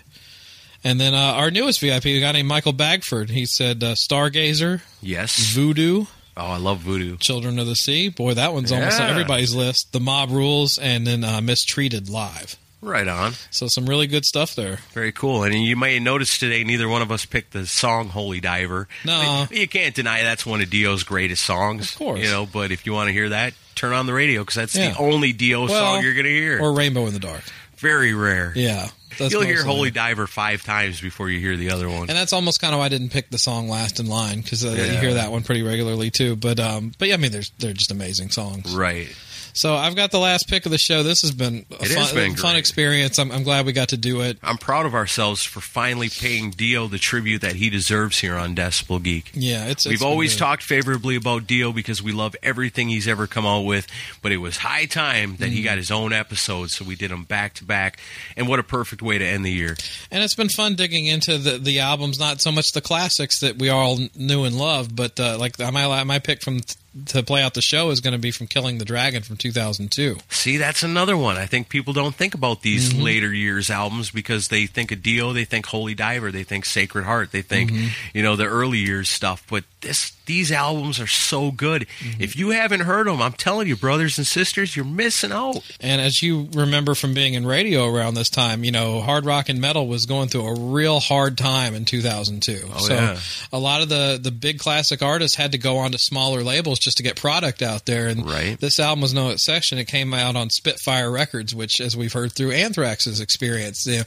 and 0.84 1.00
then 1.00 1.14
uh, 1.14 1.18
our 1.18 1.50
newest 1.50 1.80
VIP, 1.80 2.06
a 2.06 2.20
guy 2.20 2.32
named 2.32 2.48
Michael 2.48 2.72
Bagford. 2.72 3.30
He 3.30 3.46
said 3.46 3.82
uh, 3.82 3.94
Stargazer, 3.94 4.80
Yes. 5.02 5.52
Voodoo, 5.52 6.06
Oh, 6.36 6.46
I 6.46 6.56
love 6.58 6.78
Voodoo. 6.78 7.16
Children 7.18 7.58
of 7.58 7.66
the 7.66 7.74
Sea. 7.74 8.08
Boy, 8.08 8.34
that 8.34 8.54
one's 8.54 8.72
almost 8.72 8.98
on 9.00 9.10
everybody's 9.10 9.54
list. 9.54 9.92
The 9.92 10.00
Mob 10.00 10.30
Rules, 10.30 10.78
and 10.78 11.06
then 11.06 11.22
uh, 11.24 11.40
Mistreated 11.42 12.08
Live. 12.08 12.56
Right 12.80 13.06
on. 13.08 13.32
So 13.50 13.66
some 13.68 13.84
really 13.84 14.06
good 14.06 14.24
stuff 14.24 14.54
there. 14.54 14.76
Very 14.92 15.12
cool. 15.12 15.42
And 15.42 15.52
you 15.54 15.76
may 15.76 15.98
notice 15.98 16.38
today 16.38 16.64
neither 16.64 16.88
one 16.88 17.02
of 17.02 17.12
us 17.12 17.26
picked 17.26 17.52
the 17.52 17.66
song 17.66 18.08
Holy 18.08 18.40
Diver. 18.40 18.88
No. 19.04 19.12
I 19.20 19.48
mean, 19.50 19.60
you 19.60 19.68
can't 19.68 19.94
deny 19.94 20.22
that's 20.22 20.46
one 20.46 20.62
of 20.62 20.70
Dio's 20.70 21.02
greatest 21.02 21.42
songs. 21.42 21.92
Of 21.92 21.98
course. 21.98 22.20
You 22.20 22.30
know, 22.30 22.46
but 22.46 22.72
if 22.72 22.86
you 22.86 22.94
want 22.94 23.08
to 23.08 23.12
hear 23.12 23.28
that, 23.30 23.52
turn 23.74 23.92
on 23.92 24.06
the 24.06 24.14
radio 24.14 24.40
because 24.40 24.54
that's 24.54 24.74
Yeah. 24.76 24.92
the 24.92 24.98
only 24.98 25.34
Dio 25.34 25.66
Well, 25.66 25.68
song 25.96 26.02
you're 26.02 26.14
going 26.14 26.24
to 26.24 26.30
hear. 26.30 26.58
Or 26.62 26.72
Rainbow 26.72 27.04
in 27.06 27.12
the 27.12 27.18
Dark. 27.18 27.42
Very 27.76 28.14
rare. 28.14 28.54
Yeah. 28.56 28.88
That's 29.20 29.32
You'll 29.32 29.42
hear 29.42 29.62
Holy 29.62 29.88
it. 29.88 29.94
Diver 29.94 30.26
five 30.26 30.64
times 30.64 31.00
before 31.00 31.28
you 31.28 31.40
hear 31.40 31.54
the 31.54 31.70
other 31.70 31.88
one. 31.90 32.08
And 32.08 32.10
that's 32.10 32.32
almost 32.32 32.58
kind 32.58 32.72
of 32.72 32.78
why 32.78 32.86
I 32.86 32.88
didn't 32.88 33.10
pick 33.10 33.28
the 33.28 33.38
song 33.38 33.68
last 33.68 34.00
in 34.00 34.06
line 34.06 34.40
because 34.40 34.64
uh, 34.64 34.70
you 34.70 34.98
hear 34.98 35.14
that 35.14 35.30
one 35.30 35.42
pretty 35.42 35.62
regularly 35.62 36.10
too. 36.10 36.36
But 36.36 36.58
um, 36.58 36.92
but 36.98 37.08
yeah, 37.08 37.14
I 37.14 37.16
mean, 37.18 37.30
there's 37.30 37.50
they're 37.58 37.74
just 37.74 37.90
amazing 37.90 38.30
songs. 38.30 38.74
right. 38.74 39.14
So 39.60 39.74
I've 39.74 39.94
got 39.94 40.10
the 40.10 40.18
last 40.18 40.48
pick 40.48 40.64
of 40.64 40.72
the 40.72 40.78
show. 40.78 41.02
This 41.02 41.20
has 41.20 41.32
been 41.32 41.66
a 41.70 41.82
It 41.84 41.88
fun, 41.88 42.14
been 42.14 42.34
fun 42.34 42.56
experience. 42.56 43.18
I'm, 43.18 43.30
I'm 43.30 43.42
glad 43.42 43.66
we 43.66 43.72
got 43.72 43.90
to 43.90 43.98
do 43.98 44.22
it. 44.22 44.38
I'm 44.42 44.56
proud 44.56 44.86
of 44.86 44.94
ourselves 44.94 45.42
for 45.42 45.60
finally 45.60 46.08
paying 46.08 46.50
Dio 46.50 46.86
the 46.86 46.96
tribute 46.96 47.42
that 47.42 47.56
he 47.56 47.68
deserves 47.68 48.18
here 48.20 48.36
on 48.36 48.54
Decibel 48.56 49.02
Geek. 49.02 49.30
Yeah, 49.34 49.66
it's. 49.66 49.84
We've 49.84 49.94
it's 49.94 50.02
always 50.02 50.34
talked 50.34 50.62
favorably 50.62 51.14
about 51.16 51.46
Dio 51.46 51.72
because 51.72 52.02
we 52.02 52.12
love 52.12 52.34
everything 52.42 52.88
he's 52.88 53.06
ever 53.06 53.26
come 53.26 53.44
out 53.44 53.66
with, 53.66 53.86
but 54.22 54.32
it 54.32 54.38
was 54.38 54.56
high 54.56 54.86
time 54.86 55.36
that 55.36 55.50
Mm. 55.50 55.52
he 55.52 55.62
got 55.62 55.76
his 55.76 55.90
own 55.90 56.14
episode, 56.14 56.70
so 56.70 56.84
we 56.84 56.96
did 56.96 57.10
them 57.10 57.24
back 57.24 57.52
to 57.54 57.64
back. 57.64 57.98
And 58.38 58.48
what 58.48 58.60
a 58.60 58.62
perfect 58.62 59.02
way 59.02 59.18
to 59.18 59.24
end 59.26 59.44
the 59.44 59.52
year. 59.52 59.76
and 60.10 60.22
it's 60.22 60.34
been 60.34 60.48
fun 60.48 60.74
digging 60.74 61.04
into 61.04 61.36
the 61.36 61.58
the 61.58 61.80
albums. 61.80 62.18
Not 62.18 62.40
so 62.40 62.50
much 62.50 62.72
the 62.72 62.80
classics 62.80 63.40
that 63.40 63.58
we 63.58 63.68
all 63.68 63.98
knew 64.16 64.44
and 64.44 64.56
loved, 64.56 64.96
but 64.96 65.20
uh, 65.20 65.36
like 65.38 65.58
my 65.58 66.02
my 66.04 66.18
pick 66.18 66.42
from 66.42 66.60
to 67.06 67.22
play 67.22 67.42
out 67.42 67.54
the 67.54 67.62
show 67.62 67.90
is 67.90 68.00
going 68.00 68.12
to 68.12 68.18
be 68.18 68.30
from 68.30 68.46
Killing 68.46 68.78
the 68.78 68.84
Dragon 68.84 69.22
from 69.22 69.36
2002. 69.36 70.16
See, 70.28 70.56
that's 70.56 70.82
another 70.82 71.16
one. 71.16 71.36
I 71.36 71.46
think 71.46 71.68
people 71.68 71.92
don't 71.92 72.14
think 72.14 72.34
about 72.34 72.62
these 72.62 72.92
mm-hmm. 72.92 73.02
later 73.02 73.32
years 73.32 73.70
albums 73.70 74.10
because 74.10 74.48
they 74.48 74.66
think 74.66 74.90
of 74.90 75.02
Dio, 75.02 75.32
they 75.32 75.44
think 75.44 75.66
Holy 75.66 75.94
Diver, 75.94 76.32
they 76.32 76.42
think 76.42 76.64
Sacred 76.64 77.04
Heart, 77.04 77.30
they 77.30 77.42
think, 77.42 77.70
mm-hmm. 77.70 77.88
you 78.12 78.22
know, 78.22 78.34
the 78.34 78.46
early 78.46 78.78
years 78.78 79.08
stuff. 79.08 79.46
But 79.48 79.64
this 79.82 80.12
these 80.26 80.52
albums 80.52 81.00
are 81.00 81.06
so 81.06 81.50
good. 81.50 81.86
Mm-hmm. 82.00 82.22
If 82.22 82.36
you 82.36 82.50
haven't 82.50 82.80
heard 82.80 83.06
them, 83.06 83.20
I'm 83.22 83.32
telling 83.32 83.66
you, 83.66 83.76
brothers 83.76 84.18
and 84.18 84.26
sisters, 84.26 84.76
you're 84.76 84.84
missing 84.84 85.32
out. 85.32 85.58
And 85.80 86.00
as 86.00 86.22
you 86.22 86.48
remember 86.52 86.94
from 86.94 87.14
being 87.14 87.34
in 87.34 87.46
radio 87.46 87.86
around 87.86 88.14
this 88.14 88.30
time, 88.30 88.62
you 88.62 88.70
know, 88.70 89.00
hard 89.00 89.26
rock 89.26 89.48
and 89.48 89.60
metal 89.60 89.86
was 89.86 90.06
going 90.06 90.28
through 90.28 90.46
a 90.46 90.60
real 90.72 91.00
hard 91.00 91.38
time 91.38 91.74
in 91.74 91.84
2002. 91.84 92.68
Oh, 92.72 92.78
so 92.78 92.94
yeah. 92.94 93.18
a 93.52 93.58
lot 93.58 93.82
of 93.82 93.88
the 93.88 94.18
the 94.20 94.30
big 94.30 94.58
classic 94.58 95.02
artists 95.02 95.36
had 95.36 95.52
to 95.52 95.58
go 95.58 95.78
on 95.78 95.92
to 95.92 95.98
smaller 95.98 96.42
labels 96.42 96.79
just 96.80 96.96
to 96.98 97.02
get 97.02 97.16
product 97.16 97.62
out 97.62 97.86
there. 97.86 98.08
And 98.08 98.28
Right. 98.28 98.58
this 98.58 98.78
album 98.78 99.00
was 99.02 99.14
no 99.14 99.30
exception. 99.30 99.78
It 99.78 99.86
came 99.86 100.12
out 100.14 100.36
on 100.36 100.50
Spitfire 100.50 101.10
Records, 101.10 101.54
which, 101.54 101.80
as 101.80 101.96
we've 101.96 102.12
heard 102.12 102.32
through 102.32 102.52
Anthrax's 102.52 103.20
experience, 103.20 103.84
you 103.86 103.98
know, 103.98 104.04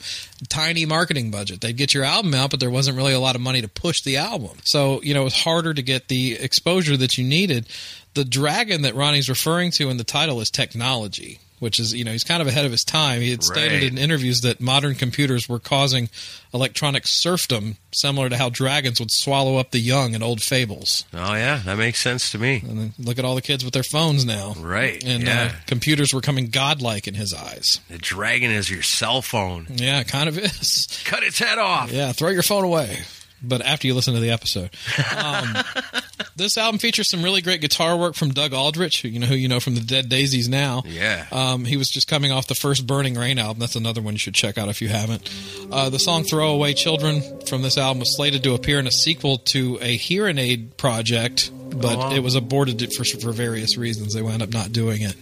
tiny 0.50 0.86
marketing 0.86 1.32
budget. 1.32 1.62
They'd 1.62 1.78
get 1.78 1.94
your 1.94 2.04
album 2.04 2.34
out, 2.34 2.52
but 2.52 2.60
there 2.60 2.70
wasn't 2.70 2.98
really 2.98 3.14
a 3.14 3.20
lot 3.20 3.36
of 3.36 3.41
money 3.41 3.62
to 3.62 3.68
push 3.68 4.02
the 4.04 4.18
album. 4.18 4.58
So 4.66 5.02
you 5.04 5.14
know, 5.14 5.22
it 5.22 5.26
was 5.26 5.41
harder 5.44 5.74
to 5.74 5.82
get 5.82 6.08
the 6.08 6.34
exposure 6.34 6.98
that 6.98 7.18
you 7.18 7.24
needed. 7.24 7.66
The 8.14 8.26
dragon 8.26 8.84
that 8.84 8.94
Ronnie's 8.95 9.30
referring 9.30 9.72
to 9.72 9.90
in 9.90 9.98
the 9.98 10.04
title 10.04 10.40
is 10.41 10.50
technology. 10.50 11.40
Which 11.60 11.80
is, 11.80 11.94
you 11.94 12.04
know, 12.04 12.12
he's 12.12 12.26
kind 12.26 12.42
of 12.42 12.48
ahead 12.48 12.66
of 12.66 12.72
his 12.72 12.84
time. 12.84 13.22
He 13.22 13.32
had 13.32 13.42
stated 13.42 13.84
Right. 13.84 13.92
in 13.92 13.98
interviews 13.98 14.42
that 14.42 14.60
modern 14.60 14.96
computers 14.96 15.48
were 15.48 15.60
causing 15.60 16.10
electronic 16.54 17.04
serfdom, 17.08 17.78
similar 17.94 18.28
to 18.30 18.36
how 18.38 18.50
dragons 18.50 19.00
would 19.00 19.12
swallow 19.12 19.56
up 19.58 19.72
the 19.72 19.80
young 19.80 20.14
in 20.14 20.22
old 20.22 20.42
fables. 20.42 21.06
Oh 21.14 21.34
yeah, 21.36 21.62
that 21.66 21.78
makes 21.78 22.00
sense 22.02 22.32
to 22.32 22.38
me. 22.38 22.62
And 22.68 22.78
then 22.78 22.94
look 23.00 23.18
at 23.18 23.24
all 23.26 23.36
the 23.36 23.42
kids 23.42 23.64
with 23.64 23.74
their 23.74 23.84
phones 23.84 24.26
now. 24.26 24.56
Right, 24.60 25.02
And 25.06 25.24
yeah. 25.24 25.52
uh, 25.54 25.56
computers 25.66 26.14
were 26.14 26.22
coming 26.22 26.48
godlike 26.50 27.08
in 27.08 27.14
his 27.14 27.34
eyes. 27.34 27.80
The 27.90 27.98
dragon 27.98 28.52
is 28.52 28.70
your 28.70 28.84
cell 28.84 29.22
phone. 29.22 29.68
Yeah, 29.76 30.02
it 30.02 30.08
kind 30.10 30.28
of 30.28 30.38
is. 30.38 31.02
Cut 31.06 31.24
its 31.24 31.40
head 31.40 31.60
off. 31.60 31.92
Yeah, 31.94 32.12
throw 32.12 32.30
your 32.30 32.44
phone 32.44 32.66
away. 32.66 33.04
But 33.44 33.61
after 33.61 33.88
you 33.88 33.94
listen 33.94 34.14
to 34.14 34.20
the 34.20 34.32
episode, 34.32 34.70
um, 35.18 35.56
this 36.36 36.57
album 36.57 36.80
features 36.80 37.10
some 37.10 37.22
really 37.24 37.41
great 37.41 37.61
guitar 37.61 37.98
work 37.98 38.15
from 38.15 38.30
Doug 38.32 38.53
Aldrich, 38.53 39.02
who 39.02 39.07
you 39.10 39.20
know 39.20 39.28
who 39.28 39.36
you 39.36 39.48
know 39.48 39.60
from 39.60 39.76
the 39.76 39.82
Dead 39.82 40.07
Daisies 40.10 40.48
now. 40.48 40.84
Yeah. 40.86 41.26
Um, 41.32 41.65
he 41.65 41.76
was 41.78 41.90
just 41.90 42.07
coming 42.07 42.32
off 42.32 42.48
the 42.48 42.56
first 42.56 42.88
Burning 42.88 43.15
Rain 43.15 43.38
album. 43.40 43.60
That's 43.60 43.76
another 43.76 44.02
one 44.02 44.14
you 44.14 44.20
should 44.20 44.34
check 44.36 44.57
out 44.57 44.70
if 44.70 44.82
you 44.82 44.88
haven't. 44.88 45.30
Uh, 45.72 45.90
the 45.90 45.99
song 45.99 46.24
"Throwaway 46.24 46.74
Children" 46.74 47.22
from 47.48 47.61
this 47.61 47.78
album 47.78 47.99
was 47.99 48.15
slated 48.15 48.44
to 48.44 48.53
appear 48.53 48.80
in 48.80 48.88
a 48.88 48.91
sequel 48.91 49.38
to 49.40 49.78
a 49.82 49.98
Hear 49.98 50.28
'n 50.28 50.40
Aid 50.40 50.78
project, 50.78 51.52
but 51.70 51.98
Oh, 51.98 52.15
it 52.15 52.20
was 52.24 52.36
aborted 52.36 52.94
for 52.94 53.03
for 53.03 53.32
various 53.32 53.78
reasons. 53.78 54.14
They 54.14 54.22
wound 54.22 54.41
up 54.41 54.53
not 54.53 54.72
doing 54.72 55.02
it. 55.02 55.15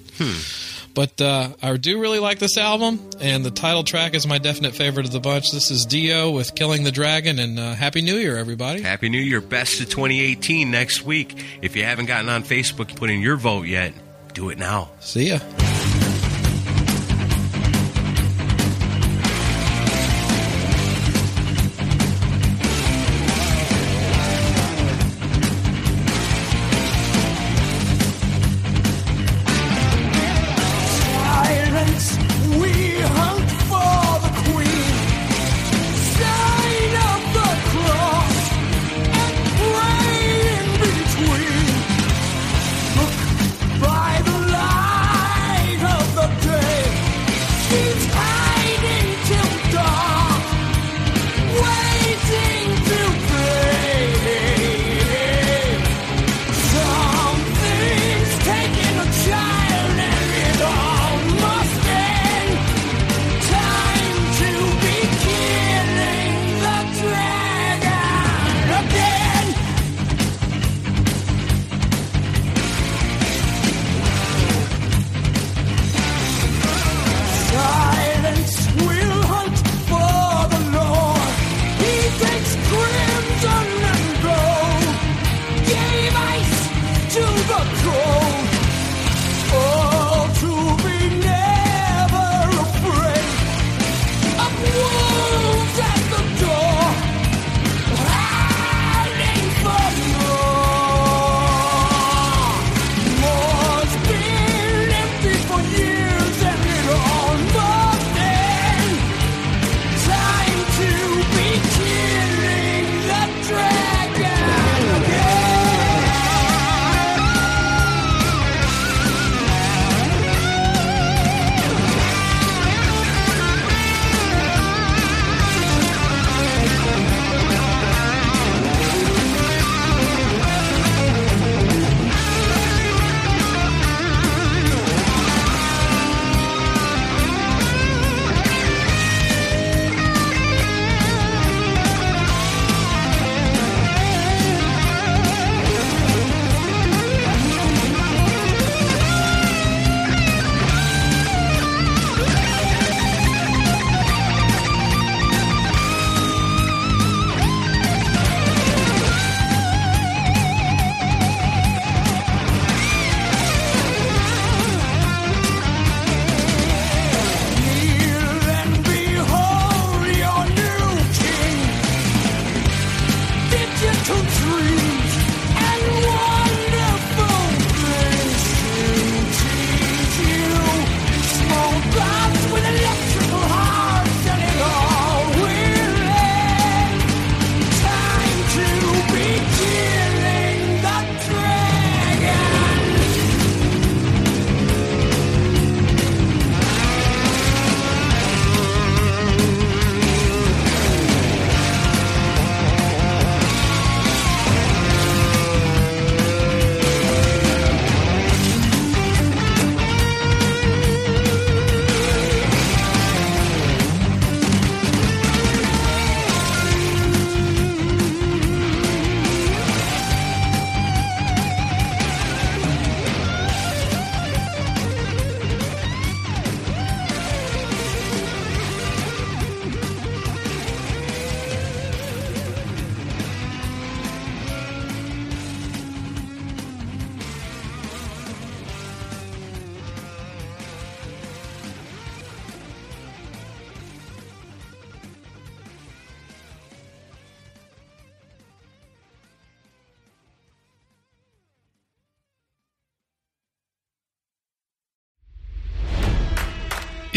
But 0.93 1.21
uh, 1.21 1.49
I 1.61 1.75
do 1.77 1.99
really 1.99 2.19
like 2.19 2.39
this 2.39 2.57
album, 2.57 2.99
and 3.19 3.45
the 3.45 3.51
title 3.51 3.83
track 3.83 4.13
is 4.13 4.27
my 4.27 4.37
definite 4.37 4.75
favorite 4.75 5.05
of 5.05 5.11
the 5.11 5.19
bunch. 5.19 5.51
This 5.51 5.71
is 5.71 5.85
Dio 5.85 6.31
with 6.31 6.55
"Killing 6.55 6.83
the 6.83 6.91
Dragon," 6.91 7.39
and 7.39 7.59
uh, 7.59 7.73
Happy 7.75 8.01
New 8.01 8.15
Year, 8.15 8.37
everybody! 8.37 8.81
Happy 8.81 9.09
New 9.09 9.21
Year. 9.21 9.41
Best 9.41 9.79
of 9.79 9.89
2018 9.89 10.69
next 10.69 11.03
week. 11.03 11.43
If 11.61 11.75
you 11.75 11.83
haven't 11.83 12.07
gotten 12.07 12.29
on 12.29 12.43
Facebook 12.43 12.89
and 12.89 12.97
put 12.97 13.09
in 13.09 13.21
your 13.21 13.37
vote 13.37 13.67
yet, 13.67 13.93
do 14.33 14.49
it 14.49 14.57
now. 14.57 14.89
See 14.99 15.29
ya. 15.29 15.39